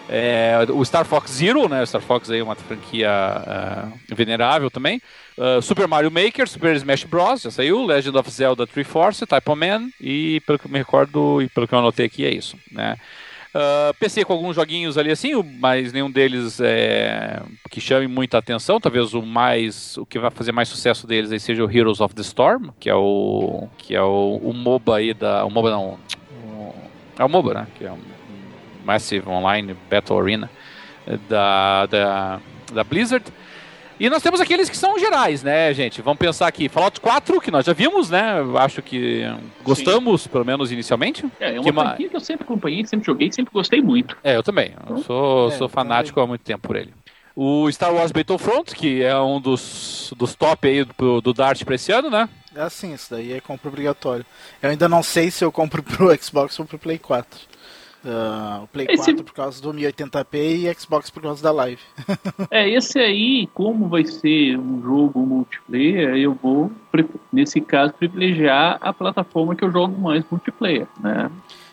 É, 0.09 0.55
o 0.69 0.83
Star 0.85 1.05
Fox 1.05 1.31
Zero, 1.31 1.67
né? 1.67 1.81
O 1.81 1.87
Star 1.87 2.01
Fox 2.01 2.29
aí 2.29 2.39
é 2.39 2.43
uma 2.43 2.55
franquia 2.55 3.09
uh, 3.11 4.15
venerável 4.15 4.71
também. 4.71 5.01
Uh, 5.37 5.61
Super 5.61 5.87
Mario 5.87 6.09
Maker, 6.09 6.47
Super 6.47 6.75
Smash 6.77 7.03
Bros. 7.03 7.41
já 7.41 7.51
saiu, 7.51 7.85
Legend 7.85 8.17
of 8.17 8.31
Zelda 8.31 8.65
Triforce, 8.65 9.25
Type 9.25 9.55
Man 9.55 9.89
e 9.99 10.39
pelo 10.45 10.57
que 10.57 10.65
eu 10.65 10.71
me 10.71 10.77
recordo 10.77 11.41
e 11.41 11.49
pelo 11.49 11.67
que 11.67 11.73
eu 11.73 11.79
anotei 11.79 12.05
aqui 12.05 12.25
é 12.25 12.33
isso, 12.33 12.57
né? 12.71 12.95
Ah, 13.59 13.91
PC 13.99 14.23
com 14.23 14.33
alguns 14.33 14.55
joguinhos 14.55 14.99
ali 14.99 15.09
assim, 15.09 15.31
mas 15.59 15.91
nenhum 15.91 16.11
deles 16.11 16.59
é, 16.61 17.41
que 17.71 17.81
chame 17.81 18.05
muita 18.07 18.37
atenção. 18.37 18.79
Talvez 18.79 19.15
o 19.15 19.21
mais, 19.23 19.97
o 19.97 20.05
que 20.05 20.19
vai 20.19 20.29
fazer 20.29 20.51
mais 20.51 20.69
sucesso 20.69 21.07
deles 21.07 21.31
aí 21.31 21.39
seja 21.39 21.65
o 21.65 21.71
Heroes 21.71 21.99
of 21.99 22.13
the 22.13 22.21
Storm, 22.21 22.69
que 22.79 22.87
é 22.87 22.93
o 22.93 23.67
que 23.79 23.95
é 23.95 24.01
o, 24.01 24.39
o 24.43 24.53
MOBA 24.53 24.97
aí 24.97 25.11
da, 25.11 25.43
o 25.43 25.49
MOBA 25.49 25.71
não, 25.71 25.97
o, 26.45 26.75
é 27.17 27.25
o 27.25 27.29
MOBA, 27.29 27.53
né? 27.55 27.67
Que 27.75 27.85
é 27.85 27.91
um 27.91 27.97
Massive 28.85 29.27
Online 29.27 29.75
Battle 29.89 30.19
Arena 30.19 30.51
da, 31.27 31.87
da, 31.87 32.39
da 32.71 32.83
Blizzard. 32.83 33.25
E 33.99 34.09
nós 34.09 34.21
temos 34.21 34.39
aqueles 34.39 34.69
que 34.69 34.77
são 34.77 34.99
gerais, 34.99 35.41
né, 35.41 35.73
gente? 35.73 36.01
Vamos 36.01 36.19
pensar 36.19 36.47
aqui. 36.47 36.69
Fallout 36.69 37.01
4, 37.01 37.41
que 37.41 37.49
nós 37.49 37.65
já 37.65 37.73
vimos, 37.73 38.11
né? 38.11 38.35
Acho 38.59 38.81
que 38.81 39.23
gostamos, 39.63 40.23
Sim. 40.23 40.29
pelo 40.29 40.45
menos 40.45 40.71
inicialmente. 40.71 41.25
É, 41.39 41.55
é 41.55 41.59
uma 41.59 41.63
que 41.63 41.73
franquia 41.73 42.09
que 42.09 42.15
eu 42.15 42.19
sempre 42.19 42.43
acompanhei, 42.43 42.85
sempre 42.85 43.05
joguei, 43.05 43.31
sempre 43.31 43.51
gostei 43.51 43.81
muito. 43.81 44.15
É, 44.23 44.35
eu 44.35 44.43
também. 44.43 44.73
Eu 44.75 44.83
então, 44.83 45.03
sou, 45.03 45.47
é, 45.47 45.51
sou 45.51 45.67
fanático 45.67 46.19
há 46.19 46.27
muito 46.27 46.41
tempo 46.41 46.67
por 46.67 46.75
ele. 46.75 46.93
O 47.35 47.71
Star 47.71 47.93
Wars 47.93 48.11
Battlefront, 48.11 48.73
que 48.75 49.03
é 49.03 49.17
um 49.19 49.39
dos, 49.39 50.13
dos 50.17 50.35
top 50.35 50.67
aí 50.67 50.83
do, 50.83 51.21
do 51.21 51.33
Dart 51.33 51.63
pra 51.63 51.75
esse 51.75 51.91
ano, 51.91 52.09
né? 52.09 52.29
É 52.55 52.61
assim, 52.61 52.93
isso 52.93 53.11
daí 53.11 53.33
é 53.33 53.39
compra 53.39 53.69
obrigatório. 53.69 54.25
Eu 54.61 54.71
ainda 54.71 54.89
não 54.89 55.03
sei 55.03 55.29
se 55.29 55.45
eu 55.45 55.51
compro 55.51 55.83
pro 55.83 56.09
Xbox 56.19 56.59
ou 56.59 56.65
pro 56.65 56.79
Play 56.79 56.97
4. 56.97 57.39
Uh, 58.07 58.63
o 58.63 58.67
Play 58.67 58.87
esse... 58.89 59.11
4 59.11 59.23
por 59.25 59.33
causa 59.33 59.61
do 59.61 59.73
1080p 59.73 60.35
e 60.35 60.73
Xbox 60.73 61.09
por 61.09 61.21
causa 61.21 61.43
da 61.43 61.51
live. 61.51 61.81
é, 62.49 62.69
esse 62.69 62.97
aí, 62.99 63.49
como 63.53 63.89
vai 63.89 64.05
ser 64.05 64.57
um 64.57 64.81
jogo 64.81 65.19
multiplayer, 65.19 66.15
eu 66.15 66.33
vou, 66.33 66.71
nesse 67.33 67.59
caso, 67.59 67.93
privilegiar 67.93 68.77
a 68.79 68.93
plataforma 68.93 69.55
que 69.55 69.65
eu 69.65 69.71
jogo 69.71 69.99
mais 69.99 70.23
multiplayer, 70.31 70.87
né? 71.01 71.29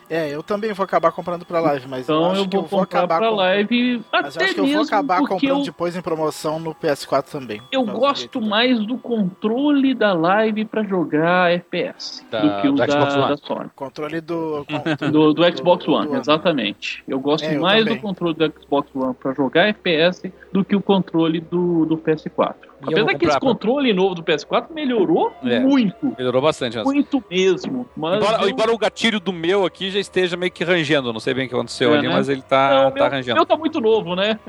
É, 0.09 0.33
eu 0.33 0.43
também 0.43 0.71
vou 0.73 0.83
acabar 0.83 1.11
comprando 1.11 1.45
pra 1.45 1.59
live, 1.59 1.87
mas 1.87 2.03
então 2.03 2.23
eu 2.23 2.31
acho 2.31 2.41
eu 2.41 2.49
que 2.49 2.57
eu 2.57 2.63
vou 2.63 2.81
acabar 2.81 3.17
pra 3.17 3.29
live 3.29 4.03
Mas 4.11 4.35
eu 4.35 4.41
acho 4.43 4.53
que 4.53 4.59
eu 4.59 4.67
vou 4.67 4.81
acabar 4.81 5.19
comprando 5.19 5.59
eu... 5.59 5.63
depois 5.63 5.95
em 5.95 6.01
promoção 6.01 6.59
no 6.59 6.75
PS4 6.75 7.23
também. 7.31 7.61
Eu 7.71 7.85
gosto 7.85 8.39
mais 8.41 8.85
do 8.85 8.97
controle 8.97 9.93
da 9.93 10.13
live 10.13 10.65
pra 10.65 10.83
jogar 10.83 11.51
FPS 11.51 12.25
da, 12.29 12.39
do 12.39 12.61
que 12.61 12.67
o 12.67 12.71
do 12.73 12.77
da, 12.77 12.85
da, 12.85 13.37
Sony. 13.37 13.69
Controle 13.75 14.21
do... 14.21 14.65
do, 15.11 15.33
do, 15.33 15.57
Xbox 15.57 15.87
One, 15.87 16.07
do, 16.07 16.17
exatamente. 16.17 17.03
Eu 17.07 17.19
gosto 17.19 17.45
é, 17.45 17.55
eu 17.55 17.61
mais 17.61 17.83
também. 17.83 17.95
do 17.95 18.01
controle 18.01 18.35
do 18.35 18.53
Xbox 18.59 18.89
One 18.95 19.13
pra 19.15 19.33
jogar 19.33 19.67
FPS 19.69 20.31
do 20.51 20.63
que 20.63 20.75
o 20.75 20.81
controle 20.81 21.41
do, 21.41 21.85
do 21.85 21.97
PS4. 21.97 22.55
Apesar 22.85 23.17
que 23.17 23.25
esse 23.25 23.39
controle 23.39 23.93
pra... 23.93 24.01
novo 24.01 24.15
do 24.15 24.23
PS4 24.23 24.67
melhorou 24.73 25.33
é, 25.43 25.59
muito. 25.59 26.15
Melhorou 26.17 26.41
bastante. 26.41 26.77
Muito 26.83 27.23
mesmo. 27.29 27.87
Embora, 27.97 28.43
eu... 28.43 28.49
embora, 28.49 28.73
o 28.73 28.77
gatilho 28.77 29.19
do 29.19 29.33
meu 29.33 29.65
aqui 29.65 29.89
já 29.89 29.99
esteja 29.99 30.37
meio 30.37 30.51
que 30.51 30.63
rangendo. 30.63 31.11
Não 31.11 31.19
sei 31.19 31.33
bem 31.33 31.45
o 31.45 31.49
que 31.49 31.55
aconteceu 31.55 31.93
é, 31.93 31.97
ali, 31.97 32.07
né? 32.07 32.13
mas 32.13 32.29
ele 32.29 32.41
tá, 32.41 32.83
Não, 32.83 32.91
tá 32.91 32.95
meu, 32.95 33.09
rangendo. 33.09 33.31
O 33.33 33.35
meu 33.35 33.45
tá 33.45 33.57
muito 33.57 33.79
novo, 33.81 34.15
né? 34.15 34.39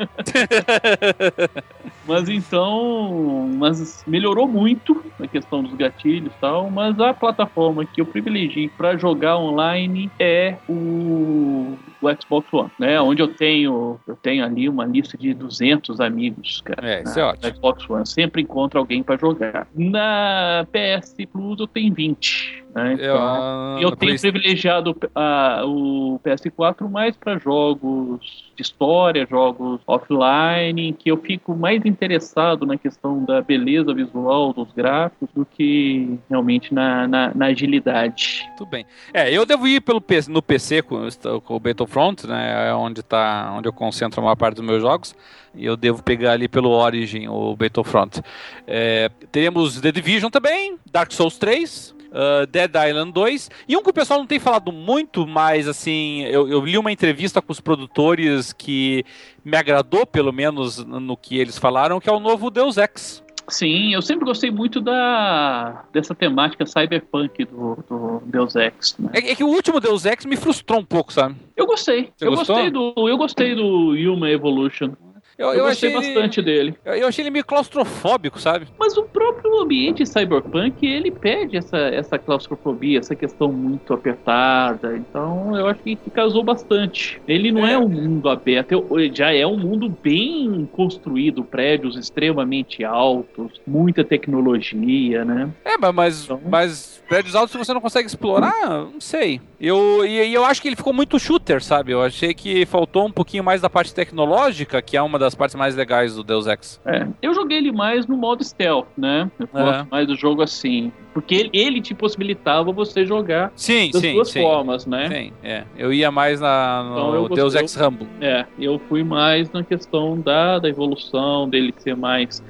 mas 2.07 2.29
então. 2.29 3.49
Mas 3.57 4.05
melhorou 4.07 4.47
muito 4.47 5.05
a 5.21 5.27
questão 5.27 5.63
dos 5.63 5.75
gatilhos 5.75 6.33
e 6.33 6.41
tal. 6.41 6.71
Mas 6.71 6.99
a 7.01 7.15
plataforma 7.15 7.85
que 7.85 8.01
eu 8.01 8.07
privilegio 8.07 8.71
para 8.77 8.97
jogar 8.97 9.39
online 9.39 10.11
é 10.19 10.57
o 10.69 11.77
o 12.01 12.09
Xbox 12.11 12.53
One, 12.53 12.71
né? 12.79 13.01
Onde 13.01 13.23
eu 13.23 13.29
tenho, 13.29 13.99
eu 14.07 14.17
tenho 14.17 14.45
ali 14.45 14.69
uma 14.69 14.85
lista 14.85 15.17
de 15.17 15.33
200 15.35 16.01
amigos, 16.01 16.61
cara. 16.63 16.89
É, 16.89 17.03
isso 17.03 17.19
é 17.19 17.25
ótimo. 17.25 17.55
Xbox 17.55 17.91
One, 17.91 18.07
sempre 18.07 18.43
encontro 18.43 18.79
alguém 18.79 19.03
para 19.03 19.17
jogar. 19.17 19.67
Na 19.75 20.67
PS 20.73 21.15
Plus 21.33 21.61
eu 21.61 21.67
tenho 21.67 21.93
20. 21.95 22.66
Né? 22.77 22.93
Então, 22.93 23.79
eu, 23.81 23.89
eu 23.89 23.97
tenho 23.97 24.21
privilegiado 24.21 24.91
uh, 24.91 25.67
o 25.67 26.21
PS4 26.23 26.87
mais 26.91 27.17
para 27.17 27.39
jogos 27.39 28.21
de 28.55 28.61
história, 28.61 29.27
jogos 29.27 29.81
offline, 29.87 30.93
que 30.93 31.11
eu 31.11 31.17
fico 31.17 31.57
mais 31.57 31.87
interessado 31.87 32.67
na 32.67 32.77
questão 32.77 33.25
da 33.25 33.41
beleza 33.41 33.95
visual 33.95 34.53
dos 34.53 34.71
gráficos 34.73 35.27
do 35.35 35.47
que 35.47 36.19
realmente 36.29 36.75
na, 36.75 37.09
na, 37.09 37.35
na 37.35 37.47
agilidade. 37.47 38.47
Tudo 38.59 38.69
bem. 38.69 38.85
É, 39.15 39.33
eu 39.33 39.47
devo 39.47 39.67
ir 39.67 39.81
pelo 39.81 40.01
PC, 40.01 40.31
no 40.31 40.43
PC 40.43 40.83
com, 40.83 41.09
com 41.47 41.57
o 41.57 41.61
Battlefront, 41.61 42.27
né? 42.27 42.69
É 42.69 42.75
onde, 42.75 43.03
tá, 43.03 43.55
onde 43.57 43.67
eu 43.67 43.73
concentro 43.73 44.21
a 44.21 44.23
maior 44.23 44.37
parte 44.37 44.57
dos 44.57 44.65
meus 44.67 44.83
jogos. 44.83 45.17
E 45.55 45.65
eu 45.65 45.79
devo 45.79 46.03
pegar 46.03 46.33
ali 46.33 46.47
pelo 46.47 46.69
Origin, 46.69 47.29
o 47.29 47.57
Battlefront. 47.57 48.21
É, 48.67 49.11
teremos 49.33 49.81
The 49.81 49.91
Division 49.91 50.31
também, 50.31 50.77
Dark 50.93 51.11
Souls 51.13 51.39
3, 51.39 51.96
uh, 52.17 52.47
Dead 52.47 52.71
Island 52.75 53.13
2. 53.13 53.51
E 53.69 53.77
um 53.77 53.83
que 53.83 53.91
o 53.91 53.93
pessoal 53.93 54.19
não 54.19 54.27
tem 54.27 54.39
falado 54.39 54.73
muito, 54.73 55.27
mas 55.27 55.69
assim, 55.69 56.23
eu, 56.25 56.49
eu, 56.49 56.65
li 56.65 56.79
uma 56.79 56.91
entrevista 56.91 57.43
com 57.43 57.53
os 57.53 57.61
produtores 57.61 58.53
que 58.53 59.05
me 59.45 59.57
agradou, 59.57 60.07
pelo 60.07 60.33
menos 60.33 60.85
no 60.85 61.17
que 61.17 61.39
eles 61.39 61.59
falaram, 61.59 62.01
que 62.01 62.09
é 62.09 62.13
o 62.13 62.21
novo 62.21 62.51
Deus 62.51 62.77
Ex. 62.77 63.25
Sim, 63.49 63.95
eu 63.95 64.03
sempre 64.03 64.25
gostei 64.25 64.51
muito 64.51 64.81
da 64.81 65.85
dessa 65.93 66.15
temática 66.17 66.67
cyberpunk 66.67 67.45
do, 67.45 67.79
do 67.89 68.23
Deus 68.27 68.57
Ex. 68.57 68.97
Né? 68.99 69.11
É, 69.15 69.31
é, 69.31 69.35
que 69.37 69.45
o 69.45 69.49
último 69.49 69.79
Deus 69.79 70.05
Ex 70.05 70.25
me 70.25 70.37
frustrou 70.37 70.81
um 70.81 70.85
pouco, 70.85 71.13
sabe? 71.13 71.37
Eu 71.57 71.65
gostei. 71.65 72.11
Você 72.17 72.27
eu 72.27 72.31
gostou? 72.35 72.57
gostei 72.57 72.71
do 72.73 73.09
eu 73.09 73.17
gostei 73.17 73.55
do 73.55 73.91
Human 73.91 74.33
Evolution. 74.33 74.95
Eu, 75.39 75.49
eu, 75.49 75.55
eu 75.55 75.65
gostei 75.67 75.93
bastante 75.93 76.41
ele, 76.41 76.47
dele. 76.47 76.79
Eu, 76.85 77.09
achei 77.09 77.23
ele 77.23 77.31
meio 77.31 77.45
claustrofóbico, 77.45 78.41
sabe? 78.41 78.67
Mas 78.79 78.97
o 78.97 79.03
próprio 79.03 79.61
ambiente 79.61 80.07
cyberpunk, 80.07 80.87
ele 80.87 81.11
pede 81.11 81.59
essa, 81.59 81.77
essa 81.77 82.19
claustrofobia, 82.19 82.99
essa 82.99 83.15
questão 83.15 83.53
muito 83.53 83.93
apertada. 83.93 84.97
Então, 84.97 85.55
eu 85.57 85.67
acho 85.67 85.81
que, 85.83 85.97
que 85.97 86.11
casou 86.11 86.43
bastante. 86.43 87.21
Ele 87.29 87.53
não 87.53 87.67
é, 87.67 87.75
é 87.75 87.79
um 87.79 87.89
mundo 87.89 88.31
aberto, 88.31 88.87
já 89.13 89.33
é 89.33 89.47
um 89.47 89.59
mundo 89.59 89.95
bem 90.03 90.69
construído, 90.73 91.45
prédios 91.45 91.97
extremamente 91.97 92.83
altos, 92.83 93.61
muita 93.67 94.03
tecnologia, 94.03 95.25
né? 95.25 95.51
É, 95.65 95.77
mas, 95.93 96.25
então... 96.25 96.41
mas 96.49 97.03
prédios 97.09 97.35
altos 97.35 97.55
você 97.55 97.75
não 97.75 97.81
consegue 97.81 98.09
explorar, 98.09 98.69
não 98.69 99.01
sei. 99.01 99.41
Eu, 99.61 100.05
e, 100.05 100.29
e, 100.29 100.35
eu 100.35 100.45
acho 100.45 100.61
que 100.61 100.69
ele 100.69 100.77
ficou 100.77 100.93
muito 100.93 101.19
shooter, 101.19 101.63
sabe? 101.63 101.93
Eu 101.93 102.03
achei 102.03 102.35
que 102.35 102.67
faltou 102.67 103.07
um 103.07 103.13
pouquinho 103.13 103.43
mais 103.43 103.61
da 103.61 103.71
parte 103.71 103.95
tecnológica, 103.95 104.83
que 104.83 104.97
é 104.97 105.03
uma 105.03 105.19
das 105.19 105.26
partes 105.35 105.55
mais 105.57 105.75
legais 105.75 106.15
do 106.15 106.23
Deus 106.23 106.47
Ex. 106.47 106.81
É, 106.85 107.07
eu 107.23 107.35
joguei 107.35 107.59
ele 107.59 107.73
mais 107.73 108.07
no 108.07 108.17
modo 108.17 108.45
stealth, 108.45 108.87
né? 108.97 109.31
Eu 109.39 109.49
é. 109.53 109.65
gosto 109.65 109.89
mais 109.91 110.07
do 110.07 110.17
jogo 110.17 110.43
assim. 110.43 110.93
Porque 111.13 111.35
ele, 111.35 111.51
ele, 111.53 111.81
te 111.81 111.95
possibilitava 111.95 112.71
você 112.73 113.07
jogar 113.07 113.51
sim, 113.57 113.91
das 113.91 114.03
sim, 114.03 114.13
duas 114.13 114.29
sim. 114.29 114.43
formas, 114.43 114.85
né? 114.85 115.09
Sim, 115.09 115.33
é. 115.43 115.65
Eu 115.79 115.93
ia 115.93 116.11
mais 116.11 116.41
na, 116.41 116.83
no 116.83 117.25
então, 117.25 117.35
Deus 117.35 117.55
Ex 117.55 117.75
Rambo. 117.75 118.07
É, 118.21 118.45
eu 118.59 118.79
fui 118.89 119.03
mais 119.03 119.51
na 119.51 119.65
questão 119.65 120.21
da, 120.21 120.59
da 120.59 120.69
evolução, 120.69 121.49
dele 121.49 121.73
ser 121.79 121.97
mais 121.97 122.43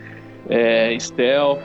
é, 0.49 0.97
stealth, 0.99 1.61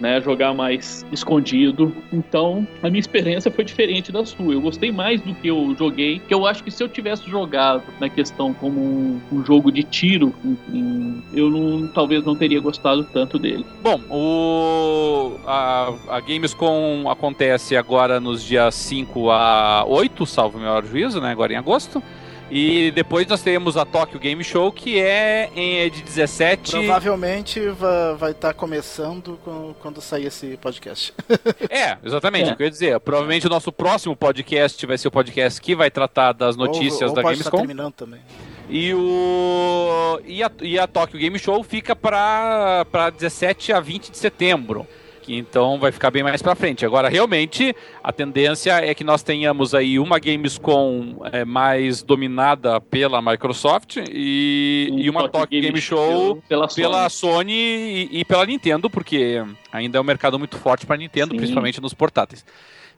né, 0.00 0.20
jogar 0.20 0.54
mais 0.54 1.04
escondido. 1.12 1.94
Então, 2.12 2.66
a 2.82 2.88
minha 2.88 3.00
experiência 3.00 3.50
foi 3.50 3.64
diferente 3.64 4.10
da 4.10 4.24
sua. 4.24 4.52
Eu 4.52 4.60
gostei 4.60 4.90
mais 4.90 5.20
do 5.20 5.34
que 5.34 5.48
eu 5.48 5.74
joguei, 5.78 6.20
que 6.20 6.34
eu 6.34 6.46
acho 6.46 6.62
que 6.64 6.70
se 6.70 6.82
eu 6.82 6.88
tivesse 6.88 7.28
jogado 7.28 7.82
na 8.00 8.08
questão 8.08 8.52
como 8.52 8.80
um, 8.80 9.20
um 9.32 9.44
jogo 9.44 9.70
de 9.70 9.82
tiro, 9.82 10.34
em, 10.72 11.22
eu 11.32 11.50
não, 11.50 11.88
talvez 11.88 12.24
não 12.24 12.34
teria 12.34 12.60
gostado 12.60 13.04
tanto 13.04 13.38
dele. 13.38 13.64
Bom, 13.82 14.00
o, 14.10 15.38
a, 15.46 15.92
a 16.08 16.20
Gamescom 16.20 17.08
acontece 17.08 17.76
agora 17.76 18.20
nos 18.20 18.42
dias 18.42 18.74
5 18.74 19.30
a 19.30 19.84
8, 19.86 20.26
salvo 20.26 20.58
o 20.58 20.60
meu 20.60 20.84
juízo, 20.84 21.20
né, 21.20 21.30
agora 21.30 21.52
em 21.52 21.56
agosto. 21.56 22.02
E 22.50 22.90
depois 22.92 23.26
nós 23.26 23.42
teremos 23.42 23.76
a 23.76 23.84
Tokyo 23.84 24.18
Game 24.18 24.42
Show, 24.42 24.72
que 24.72 24.98
é 24.98 25.50
em, 25.54 25.90
de 25.90 26.02
17. 26.02 26.70
Provavelmente 26.70 27.60
vai 28.18 28.30
estar 28.30 28.48
tá 28.48 28.54
começando 28.54 29.38
quando 29.80 30.00
sair 30.00 30.26
esse 30.26 30.56
podcast. 30.56 31.12
é, 31.68 31.98
exatamente. 32.02 32.48
É. 32.48 32.52
O 32.52 32.56
que 32.56 32.62
eu 32.62 32.66
ia 32.66 32.70
dizer. 32.70 33.00
Provavelmente 33.00 33.46
o 33.46 33.50
nosso 33.50 33.70
próximo 33.70 34.16
podcast 34.16 34.84
vai 34.86 34.96
ser 34.96 35.08
o 35.08 35.10
podcast 35.10 35.60
que 35.60 35.74
vai 35.74 35.90
tratar 35.90 36.32
das 36.32 36.56
notícias 36.56 37.02
ou, 37.02 37.08
ou 37.10 37.14
da 37.14 37.22
pode 37.22 37.34
Gamescom. 37.34 37.56
Estar 37.56 37.66
terminando 37.66 37.92
também. 37.92 38.20
E, 38.70 38.94
o, 38.94 40.20
e, 40.24 40.42
a, 40.42 40.50
e 40.60 40.78
a 40.78 40.86
Tokyo 40.86 41.18
Game 41.18 41.38
Show 41.38 41.62
fica 41.62 41.94
para 41.94 43.10
17 43.10 43.72
a 43.72 43.80
20 43.80 44.10
de 44.10 44.18
setembro. 44.18 44.86
Então 45.36 45.78
vai 45.78 45.92
ficar 45.92 46.10
bem 46.10 46.22
mais 46.22 46.40
para 46.40 46.54
frente. 46.54 46.84
Agora, 46.84 47.08
realmente, 47.08 47.74
a 48.02 48.12
tendência 48.12 48.72
é 48.84 48.94
que 48.94 49.04
nós 49.04 49.22
tenhamos 49.22 49.74
aí 49.74 49.98
uma 49.98 50.18
Gamescom 50.18 51.22
é, 51.32 51.44
mais 51.44 52.02
dominada 52.02 52.80
pela 52.80 53.20
Microsoft 53.20 53.96
e, 54.10 54.88
e 54.96 55.10
uma 55.10 55.28
Tokyo 55.28 55.48
Game, 55.50 55.66
Game 55.66 55.80
Show 55.80 56.42
pela 56.48 56.68
Sony, 56.68 56.82
pela 56.86 57.08
Sony 57.08 57.52
e, 57.52 58.20
e, 58.20 58.24
pela 58.24 58.46
Nintendo, 58.46 58.88
porque 58.88 59.44
ainda 59.72 59.98
é 59.98 60.00
um 60.00 60.04
mercado 60.04 60.38
muito 60.38 60.56
forte 60.56 60.86
para 60.86 60.96
Nintendo, 60.96 61.32
Sim. 61.32 61.36
principalmente 61.36 61.80
nos 61.80 61.94
portáteis. 61.94 62.44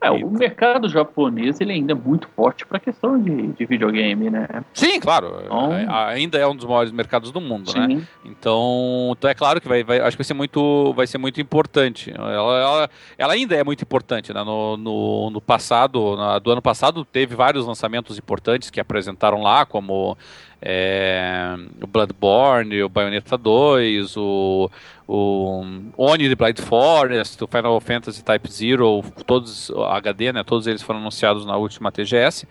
É, 0.03 0.11
o 0.11 0.31
mercado 0.31 0.89
japonês 0.89 1.61
ele 1.61 1.73
ainda 1.73 1.93
é 1.93 1.95
muito 1.95 2.27
forte 2.35 2.65
para 2.65 2.79
a 2.79 2.81
questão 2.81 3.21
de, 3.21 3.49
de 3.49 3.67
videogame, 3.67 4.31
né? 4.31 4.49
Sim, 4.73 4.99
claro. 4.99 5.43
Então... 5.45 5.71
Ainda 6.09 6.39
é 6.39 6.47
um 6.47 6.57
dos 6.57 6.65
maiores 6.65 6.91
mercados 6.91 7.31
do 7.31 7.41
mundo, 7.41 7.71
né? 7.75 7.87
Sim. 7.87 7.95
né? 7.97 8.03
Então, 8.25 9.15
então 9.17 9.29
é 9.29 9.35
claro 9.35 9.61
que 9.61 9.69
vai, 9.69 9.85
vai, 9.85 10.01
acho 10.01 10.17
que 10.17 10.23
vai 10.23 10.25
ser 10.25 10.35
muito, 10.35 10.93
vai 10.95 11.07
ser 11.07 11.19
muito 11.19 11.39
importante. 11.41 12.11
Ela, 12.15 12.33
ela, 12.33 12.91
ela 13.19 13.33
ainda 13.35 13.55
é 13.55 13.63
muito 13.63 13.83
importante, 13.83 14.33
né? 14.33 14.43
No, 14.43 14.77
no, 14.79 15.31
no 15.31 15.41
passado, 15.41 16.17
no, 16.17 16.41
do 16.41 16.51
ano 16.51 16.63
passado, 16.63 17.05
teve 17.05 17.35
vários 17.35 17.67
lançamentos 17.67 18.17
importantes 18.17 18.71
que 18.71 18.81
apresentaram 18.81 19.43
lá, 19.43 19.67
como 19.67 20.17
é, 20.63 21.57
o 21.83 21.87
Bloodborne, 21.87 22.83
o 22.83 22.89
Bayonetta 22.89 23.39
2, 23.39 24.17
o, 24.17 24.71
o 25.09 25.65
Oni 25.97 26.29
de 26.29 26.35
Blind 26.35 26.61
Forest, 26.61 27.43
o 27.43 27.47
Final 27.47 27.81
Fantasy 27.81 28.23
Type 28.23 28.53
Zero, 28.53 29.03
todos 29.27 29.71
HD, 29.71 30.33
né? 30.33 30.45
Todos 30.45 30.67
eles 30.67 30.83
foram 30.83 31.01
anunciados 31.01 31.47
na 31.47 31.57
última 31.57 31.91
TGS. 31.91 32.47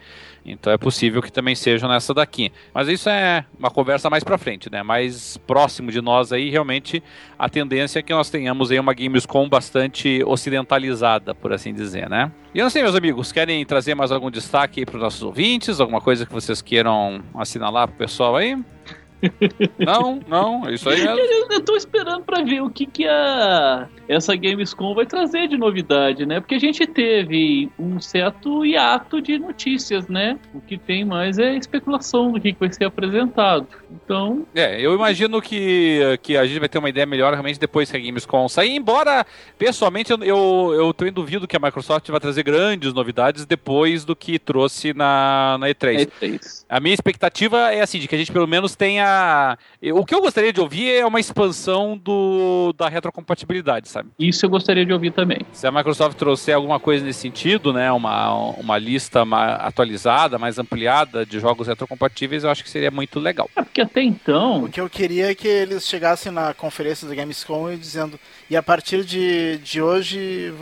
Então 0.46 0.72
é 0.72 0.78
possível 0.78 1.22
que 1.22 1.32
também 1.32 1.56
sejam 1.56 1.90
nessa 1.90 2.14
daqui. 2.14 2.52
Mas 2.74 2.88
isso 2.88 3.10
é 3.10 3.46
uma 3.58 3.70
conversa 3.70 4.10
mais 4.10 4.24
para 4.24 4.38
frente, 4.38 4.72
né? 4.72 4.84
Mais 4.84 5.38
próximo 5.38 5.92
de 5.92 6.02
nós 6.02 6.32
aí, 6.32 6.50
realmente 6.50 7.04
a 7.38 7.50
tendência 7.50 8.00
é 8.00 8.02
que 8.02 8.14
nós 8.14 8.30
tenhamos 8.30 8.72
aí 8.72 8.80
uma 8.80 8.94
Gamescom 8.94 9.48
bastante 9.48 10.24
ocidentalizada, 10.26 11.34
por 11.36 11.54
assim 11.54 11.74
dizer, 11.74 12.10
né? 12.10 12.32
E 12.54 12.60
eu 12.60 12.64
não 12.64 12.70
sei, 12.70 12.82
meus 12.82 12.96
amigos, 12.96 13.32
querem 13.32 13.64
trazer 13.66 13.94
mais 13.94 14.12
algum 14.12 14.32
destaque 14.32 14.86
para 14.86 14.96
os 14.96 15.02
nossos 15.02 15.22
ouvintes? 15.22 15.80
Alguma 15.80 16.02
coisa 16.02 16.26
que 16.26 16.34
vocês 16.34 16.62
queiram 16.62 17.22
assinalar 17.36 17.88
pro 17.88 17.98
pessoal 17.98 18.36
aí? 18.36 18.58
Não, 19.78 20.20
não, 20.28 20.68
é 20.68 20.74
isso 20.74 20.90
aí 20.90 21.04
mesmo. 21.04 21.52
Eu, 21.52 21.62
tô 21.62 21.76
esperando 21.76 22.24
para 22.24 22.44
ver 22.44 22.62
o 22.62 22.70
que, 22.70 22.86
que 22.86 23.06
a, 23.06 23.88
essa 24.08 24.36
Gamescom 24.36 24.96
vai 24.96 25.06
trazer 25.06 25.48
de 25.48 25.58
novidade, 25.58 26.26
né? 26.26 26.40
Porque 26.40 26.56
a 26.56 26.60
gente 26.60 26.86
teve 26.88 27.70
um 27.78 28.00
certo 28.00 28.66
hiato 28.66 29.22
de 29.22 29.38
notícias, 29.38 30.08
né? 30.08 30.40
O 30.54 30.62
que 30.62 30.78
tem 30.78 31.04
mais 31.04 31.38
é 31.38 31.56
especulação 31.56 32.32
do 32.32 32.40
que, 32.40 32.54
que 32.54 32.60
vai 32.60 32.72
ser 32.72 32.86
apresentado. 32.86 33.68
Então. 33.92 34.46
É, 34.56 34.80
eu 34.80 34.94
imagino 34.96 35.42
que, 35.42 36.18
que 36.22 36.38
a 36.38 36.46
gente 36.46 36.60
vai 36.60 36.70
ter 36.70 36.78
uma 36.78 36.90
ideia 36.90 37.06
melhor 37.06 37.34
realmente 37.34 37.60
depois 37.60 37.92
que 37.92 37.98
a 37.98 38.00
Gamescom 38.00 38.48
sair, 38.48 38.76
embora 38.76 39.26
pessoalmente 39.58 40.12
eu, 40.12 40.24
eu, 40.24 40.74
eu 40.74 40.94
também 40.94 41.14
duvido 41.14 41.48
que 41.48 41.58
a 41.58 41.60
Microsoft 41.60 42.10
vai 42.10 42.20
trazer 42.20 42.44
grandes 42.44 42.94
novidades 42.94 43.46
depois 43.46 44.06
do 44.06 44.16
que 44.16 44.40
trouxe 44.40 44.94
na, 44.94 45.58
na 45.60 45.68
E3. 45.68 46.10
E3. 46.22 46.66
A 46.70 46.80
minha 46.80 46.94
expectativa 46.94 47.74
é 47.74 47.82
assim, 47.82 48.00
de 48.00 48.08
que 48.08 48.16
a 48.16 48.18
gente 48.18 48.32
pelo 48.32 48.48
menos 48.48 48.76
tenha 48.76 49.09
o 49.94 50.06
que 50.06 50.14
eu 50.14 50.22
gostaria 50.22 50.52
de 50.52 50.60
ouvir 50.60 50.92
é 50.92 51.06
uma 51.06 51.20
expansão 51.20 51.98
do, 51.98 52.74
da 52.78 52.90
retrocompatibilidade, 52.90 53.90
sabe? 53.90 54.10
Isso 54.20 54.46
eu 54.46 54.50
gostaria 54.50 54.86
de 54.86 54.94
ouvir 54.94 55.12
também. 55.12 55.40
Se 55.52 55.68
a 55.68 55.72
Microsoft 55.72 56.18
trouxer 56.18 56.56
alguma 56.56 56.80
coisa 56.80 57.06
nesse 57.06 57.20
sentido, 57.20 57.74
né? 57.74 57.92
Uma, 57.92 58.34
uma 58.34 58.78
lista 58.78 59.26
mais 59.26 59.60
atualizada, 59.62 60.38
mais 60.38 60.60
ampliada 60.60 61.26
de 61.26 61.40
jogos 61.40 61.68
retrocompatíveis, 61.68 62.44
eu 62.44 62.50
acho 62.50 62.64
que 62.64 62.70
seria 62.70 62.92
muito 62.92 63.20
legal. 63.20 63.50
É 63.56 63.62
porque 63.62 63.82
até 63.82 64.02
então. 64.02 64.66
O 64.66 64.70
que 64.70 64.82
eu 64.82 64.90
queria 64.90 65.32
é 65.32 65.36
que 65.36 65.48
eles 65.48 65.88
chegassem 65.88 66.32
na 66.32 66.54
conferência 66.54 67.08
da 67.08 67.16
Gamescom 67.16 67.72
e 67.72 67.78
dizendo. 67.78 68.20
E 68.50 68.56
a 68.56 68.64
partir 68.64 69.04
de, 69.04 69.58
de 69.60 69.82
hoje 69.82 70.54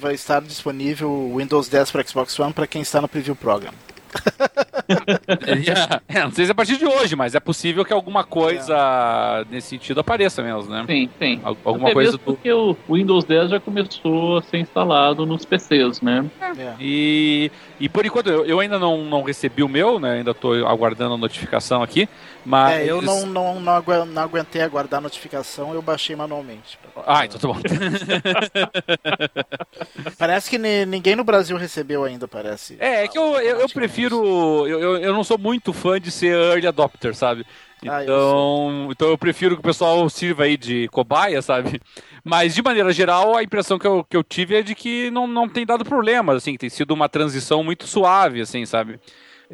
vai 0.00 0.14
estar 0.14 0.40
disponível 0.40 1.10
o 1.10 1.38
Windows 1.38 1.68
10 1.68 1.90
para 1.90 2.06
Xbox 2.06 2.38
One 2.38 2.52
para 2.52 2.66
quem 2.66 2.82
está 2.82 3.00
no 3.00 3.08
Preview 3.08 3.34
Program. 3.34 3.72
é, 6.08 6.22
não 6.22 6.30
sei 6.30 6.44
se 6.44 6.50
é 6.50 6.52
a 6.52 6.54
partir 6.54 6.76
de 6.76 6.86
hoje, 6.86 7.16
mas 7.16 7.34
é 7.34 7.40
possível 7.40 7.84
que 7.84 7.92
alguma 7.92 8.24
coisa 8.24 9.44
é. 9.46 9.54
nesse 9.54 9.68
sentido 9.68 10.00
apareça 10.00 10.42
mesmo, 10.42 10.70
né? 10.70 10.84
Sim, 10.86 11.08
sim. 11.18 11.40
alguma 11.42 11.86
Até 11.86 11.94
coisa 11.94 12.12
do... 12.12 12.18
porque 12.18 12.52
o 12.52 12.76
Windows 12.88 13.24
10 13.24 13.50
já 13.50 13.60
começou 13.60 14.38
a 14.38 14.42
ser 14.42 14.58
instalado 14.58 15.26
nos 15.26 15.44
PCs, 15.44 16.00
né? 16.00 16.24
É. 16.58 16.74
E, 16.80 17.50
e 17.80 17.88
por 17.88 18.04
enquanto 18.04 18.28
eu, 18.28 18.44
eu, 18.44 18.60
ainda 18.60 18.78
não, 18.78 19.04
não 19.04 19.22
recebi 19.22 19.62
o 19.62 19.68
meu, 19.68 19.98
né? 19.98 20.14
Ainda 20.14 20.32
estou 20.32 20.66
aguardando 20.66 21.14
a 21.14 21.18
notificação 21.18 21.82
aqui. 21.82 22.08
Mas... 22.44 22.74
É, 22.74 22.90
eu 22.90 23.00
não, 23.00 23.24
não, 23.26 23.60
não, 23.60 24.22
aguentei 24.22 24.62
aguardar 24.62 24.98
a 24.98 25.00
notificação, 25.00 25.72
eu 25.74 25.80
baixei 25.80 26.16
manualmente. 26.16 26.76
Ah, 27.06 27.24
então 27.24 27.38
tá 27.38 27.48
bom. 27.48 27.60
parece 30.18 30.50
que 30.50 30.58
ninguém 30.58 31.14
no 31.14 31.24
Brasil 31.24 31.56
recebeu 31.56 32.04
ainda, 32.04 32.26
parece. 32.26 32.76
É, 32.80 33.04
é 33.04 33.08
que 33.08 33.16
eu, 33.16 33.40
eu, 33.40 33.60
eu 33.60 33.68
prefiro. 33.68 34.66
Eu, 34.66 34.98
eu 34.98 35.12
não 35.12 35.22
sou 35.22 35.38
muito 35.38 35.72
fã 35.72 36.00
de 36.00 36.10
ser 36.10 36.34
early 36.34 36.66
adopter, 36.66 37.14
sabe? 37.14 37.46
Ah, 37.88 38.02
então, 38.02 38.84
eu 38.84 38.92
então 38.92 39.08
eu 39.08 39.18
prefiro 39.18 39.56
que 39.56 39.60
o 39.60 39.64
pessoal 39.64 40.08
sirva 40.08 40.44
aí 40.44 40.56
de 40.56 40.88
cobaia, 40.88 41.42
sabe? 41.42 41.80
Mas 42.24 42.54
de 42.54 42.62
maneira 42.62 42.92
geral, 42.92 43.36
a 43.36 43.42
impressão 43.42 43.78
que 43.78 43.86
eu, 43.86 44.04
que 44.04 44.16
eu 44.16 44.22
tive 44.22 44.56
é 44.56 44.62
de 44.62 44.74
que 44.74 45.10
não, 45.10 45.26
não 45.26 45.48
tem 45.48 45.66
dado 45.66 45.84
problemas, 45.84 46.36
assim, 46.36 46.56
tem 46.56 46.70
sido 46.70 46.92
uma 46.92 47.08
transição 47.08 47.64
muito 47.64 47.86
suave, 47.86 48.40
assim, 48.40 48.64
sabe? 48.64 49.00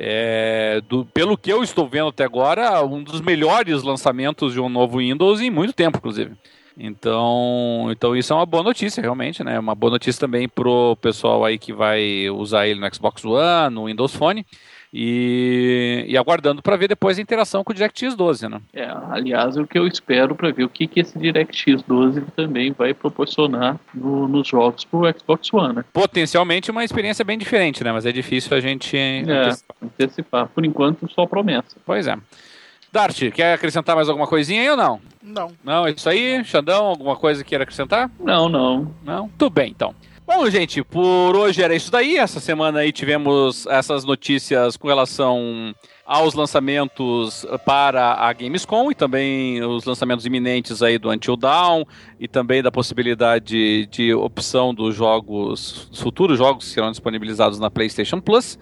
É, 0.01 0.81
do, 0.89 1.05
pelo 1.05 1.37
que 1.37 1.53
eu 1.53 1.61
estou 1.61 1.89
vendo 1.89 2.07
até 2.07 2.23
agora, 2.23 2.85
um 2.85 3.03
dos 3.03 3.21
melhores 3.21 3.83
lançamentos 3.83 4.53
de 4.53 4.61
um 4.61 4.69
novo 4.69 4.99
Windows 4.99 5.41
em 5.41 5.51
muito 5.51 5.73
tempo, 5.73 5.99
inclusive. 5.99 6.37
Então, 6.79 7.89
então 7.91 8.15
isso 8.15 8.33
é 8.33 8.37
uma 8.37 8.47
boa 8.47 8.63
notícia, 8.63 9.01
realmente, 9.01 9.43
né? 9.43 9.59
Uma 9.59 9.75
boa 9.75 9.91
notícia 9.91 10.21
também 10.21 10.49
pro 10.49 10.97
pessoal 11.01 11.45
aí 11.45 11.59
que 11.59 11.73
vai 11.73 12.31
usar 12.31 12.69
ele 12.69 12.79
no 12.79 12.95
Xbox 12.95 13.25
One, 13.25 13.75
no 13.75 13.87
Windows 13.87 14.15
Phone. 14.15 14.47
E, 14.93 16.05
e 16.09 16.17
aguardando 16.17 16.63
para 16.63 16.77
ver 16.77 16.89
depois 16.89 17.19
a 17.19 17.23
interação 17.23 17.63
com 17.63 17.73
o 17.73 17.75
DirectX 17.75 18.15
12, 18.15 18.49
né? 18.49 18.61
É, 18.73 18.91
aliás, 19.11 19.57
é 19.57 19.61
o 19.61 19.67
que 19.67 19.79
eu 19.79 19.87
espero 19.87 20.35
para 20.35 20.51
ver 20.51 20.65
o 20.65 20.69
que, 20.69 20.87
que 20.87 21.01
esse 21.01 21.19
DirectX 21.19 21.83
12 21.83 22.23
também 22.35 22.73
vai 22.73 22.95
proporcionar 22.95 23.79
no, 23.95 24.27
nos 24.27 24.49
jogos 24.49 24.85
pro 24.85 25.03
Xbox 25.19 25.53
One, 25.53 25.77
né? 25.77 25.85
Potencialmente 25.93 26.71
uma 26.71 26.85
experiência 26.85 27.25
bem 27.25 27.37
diferente, 27.37 27.85
né? 27.85 27.93
Mas 27.93 28.07
é 28.07 28.13
difícil 28.13 28.57
a 28.57 28.61
gente 28.61 28.97
é, 28.97 29.21
antecipar. 29.21 29.77
antecipar. 29.83 30.49
Por 30.49 30.65
enquanto, 30.65 31.11
só 31.13 31.27
promessa. 31.27 31.77
Pois 31.85 32.07
é. 32.07 32.17
Dart, 32.91 33.31
quer 33.33 33.53
acrescentar 33.53 33.95
mais 33.95 34.09
alguma 34.09 34.27
coisinha 34.27 34.63
aí 34.63 34.71
ou 34.71 34.77
não? 34.77 35.01
Não. 35.23 35.53
Não, 35.63 35.87
é 35.87 35.91
isso 35.91 36.09
aí? 36.09 36.43
Xandão, 36.45 36.87
alguma 36.87 37.17
coisa 37.17 37.45
que 37.45 37.51
queira 37.51 37.65
acrescentar? 37.65 38.11
Não, 38.19 38.49
não. 38.49 38.95
Não? 39.05 39.29
Tudo 39.37 39.51
bem, 39.51 39.71
então. 39.71 39.95
Bom, 40.29 40.51
gente, 40.51 40.85
por 40.85 41.35
hoje 41.35 41.63
era 41.63 41.75
isso 41.75 41.91
daí. 41.91 42.19
Essa 42.19 42.39
semana 42.39 42.81
aí 42.81 42.93
tivemos 42.93 43.65
essas 43.67 44.05
notícias 44.05 44.77
com 44.77 44.87
relação 44.87 45.75
aos 46.05 46.35
lançamentos 46.35 47.47
para 47.65 48.13
a 48.13 48.31
Gamescom 48.35 48.91
e 48.91 48.95
também 48.95 49.65
os 49.65 49.87
lançamentos 49.87 50.27
iminentes 50.27 50.83
aí 50.83 50.99
do 50.99 51.09
Until 51.11 51.35
Dawn 51.35 51.83
e 52.21 52.29
também 52.29 52.63
da 52.63 52.71
possibilidade 52.71 53.87
de 53.87 54.13
opção 54.13 54.75
dos 54.75 54.95
jogos, 54.95 55.89
futuros 55.95 56.37
jogos 56.37 56.67
que 56.67 56.73
serão 56.73 56.91
disponibilizados 56.91 57.59
na 57.59 57.71
PlayStation 57.71 58.21
Plus. 58.21 58.59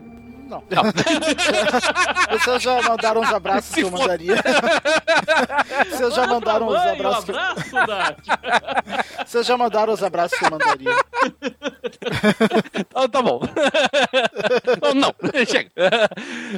Não. 0.48 0.62
não. 0.70 0.82
Vocês 2.38 2.62
já 2.62 2.82
mandaram 2.82 3.20
os 3.20 3.32
abraços 3.32 3.70
Se 3.70 3.74
que 3.74 3.80
eu 3.82 3.90
mandaria. 3.90 4.36
Vocês 5.90 6.14
já 6.14 6.26
mandaram 6.26 6.68
os 6.68 6.76
abraços. 6.76 7.28
Um 7.72 7.78
abraço, 7.78 8.14
que... 8.22 9.24
Vocês 9.26 9.46
já 9.46 9.56
mandaram 9.56 9.92
os 9.92 10.02
abraços 10.02 10.38
que 10.38 10.44
eu 10.44 10.50
mandaria. 10.50 10.90
oh, 12.94 13.08
tá 13.08 13.22
bom. 13.22 13.40
oh, 14.82 14.94
não, 14.94 15.14
chega. 15.46 15.70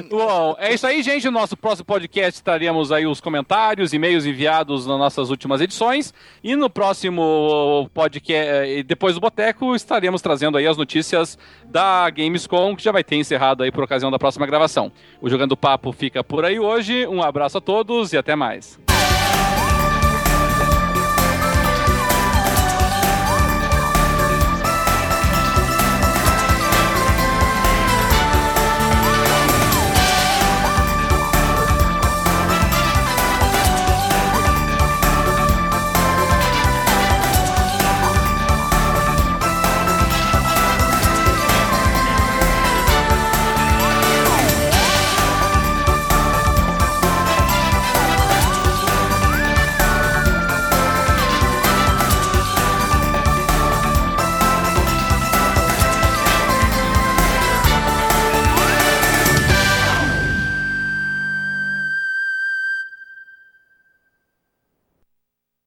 Bom, 0.09 0.55
é 0.59 0.73
isso 0.73 0.85
aí, 0.85 1.01
gente. 1.01 1.25
No 1.25 1.31
nosso 1.31 1.55
próximo 1.55 1.85
podcast 1.85 2.35
estaremos 2.39 2.91
aí 2.91 3.07
os 3.07 3.21
comentários, 3.21 3.93
e-mails 3.93 4.25
enviados 4.25 4.85
nas 4.85 4.97
nossas 4.97 5.29
últimas 5.29 5.61
edições. 5.61 6.13
E 6.43 6.55
no 6.55 6.69
próximo 6.69 7.89
podcast, 7.93 8.83
depois 8.83 9.15
do 9.15 9.21
Boteco, 9.21 9.75
estaremos 9.75 10.21
trazendo 10.21 10.57
aí 10.57 10.67
as 10.67 10.77
notícias 10.77 11.37
da 11.65 12.09
Gamescom, 12.09 12.75
que 12.75 12.83
já 12.83 12.91
vai 12.91 13.03
ter 13.03 13.15
encerrado 13.15 13.63
aí 13.63 13.71
por 13.77 13.83
ocasião 13.83 14.09
da 14.09 14.17
próxima 14.17 14.47
gravação. 14.47 14.91
O 15.21 15.29
Jogando 15.29 15.55
Papo 15.55 15.91
fica 15.91 16.23
por 16.23 16.43
aí 16.43 16.59
hoje. 16.59 17.05
Um 17.05 17.21
abraço 17.21 17.59
a 17.59 17.61
todos 17.61 18.11
e 18.11 18.17
até 18.17 18.35
mais. 18.35 18.86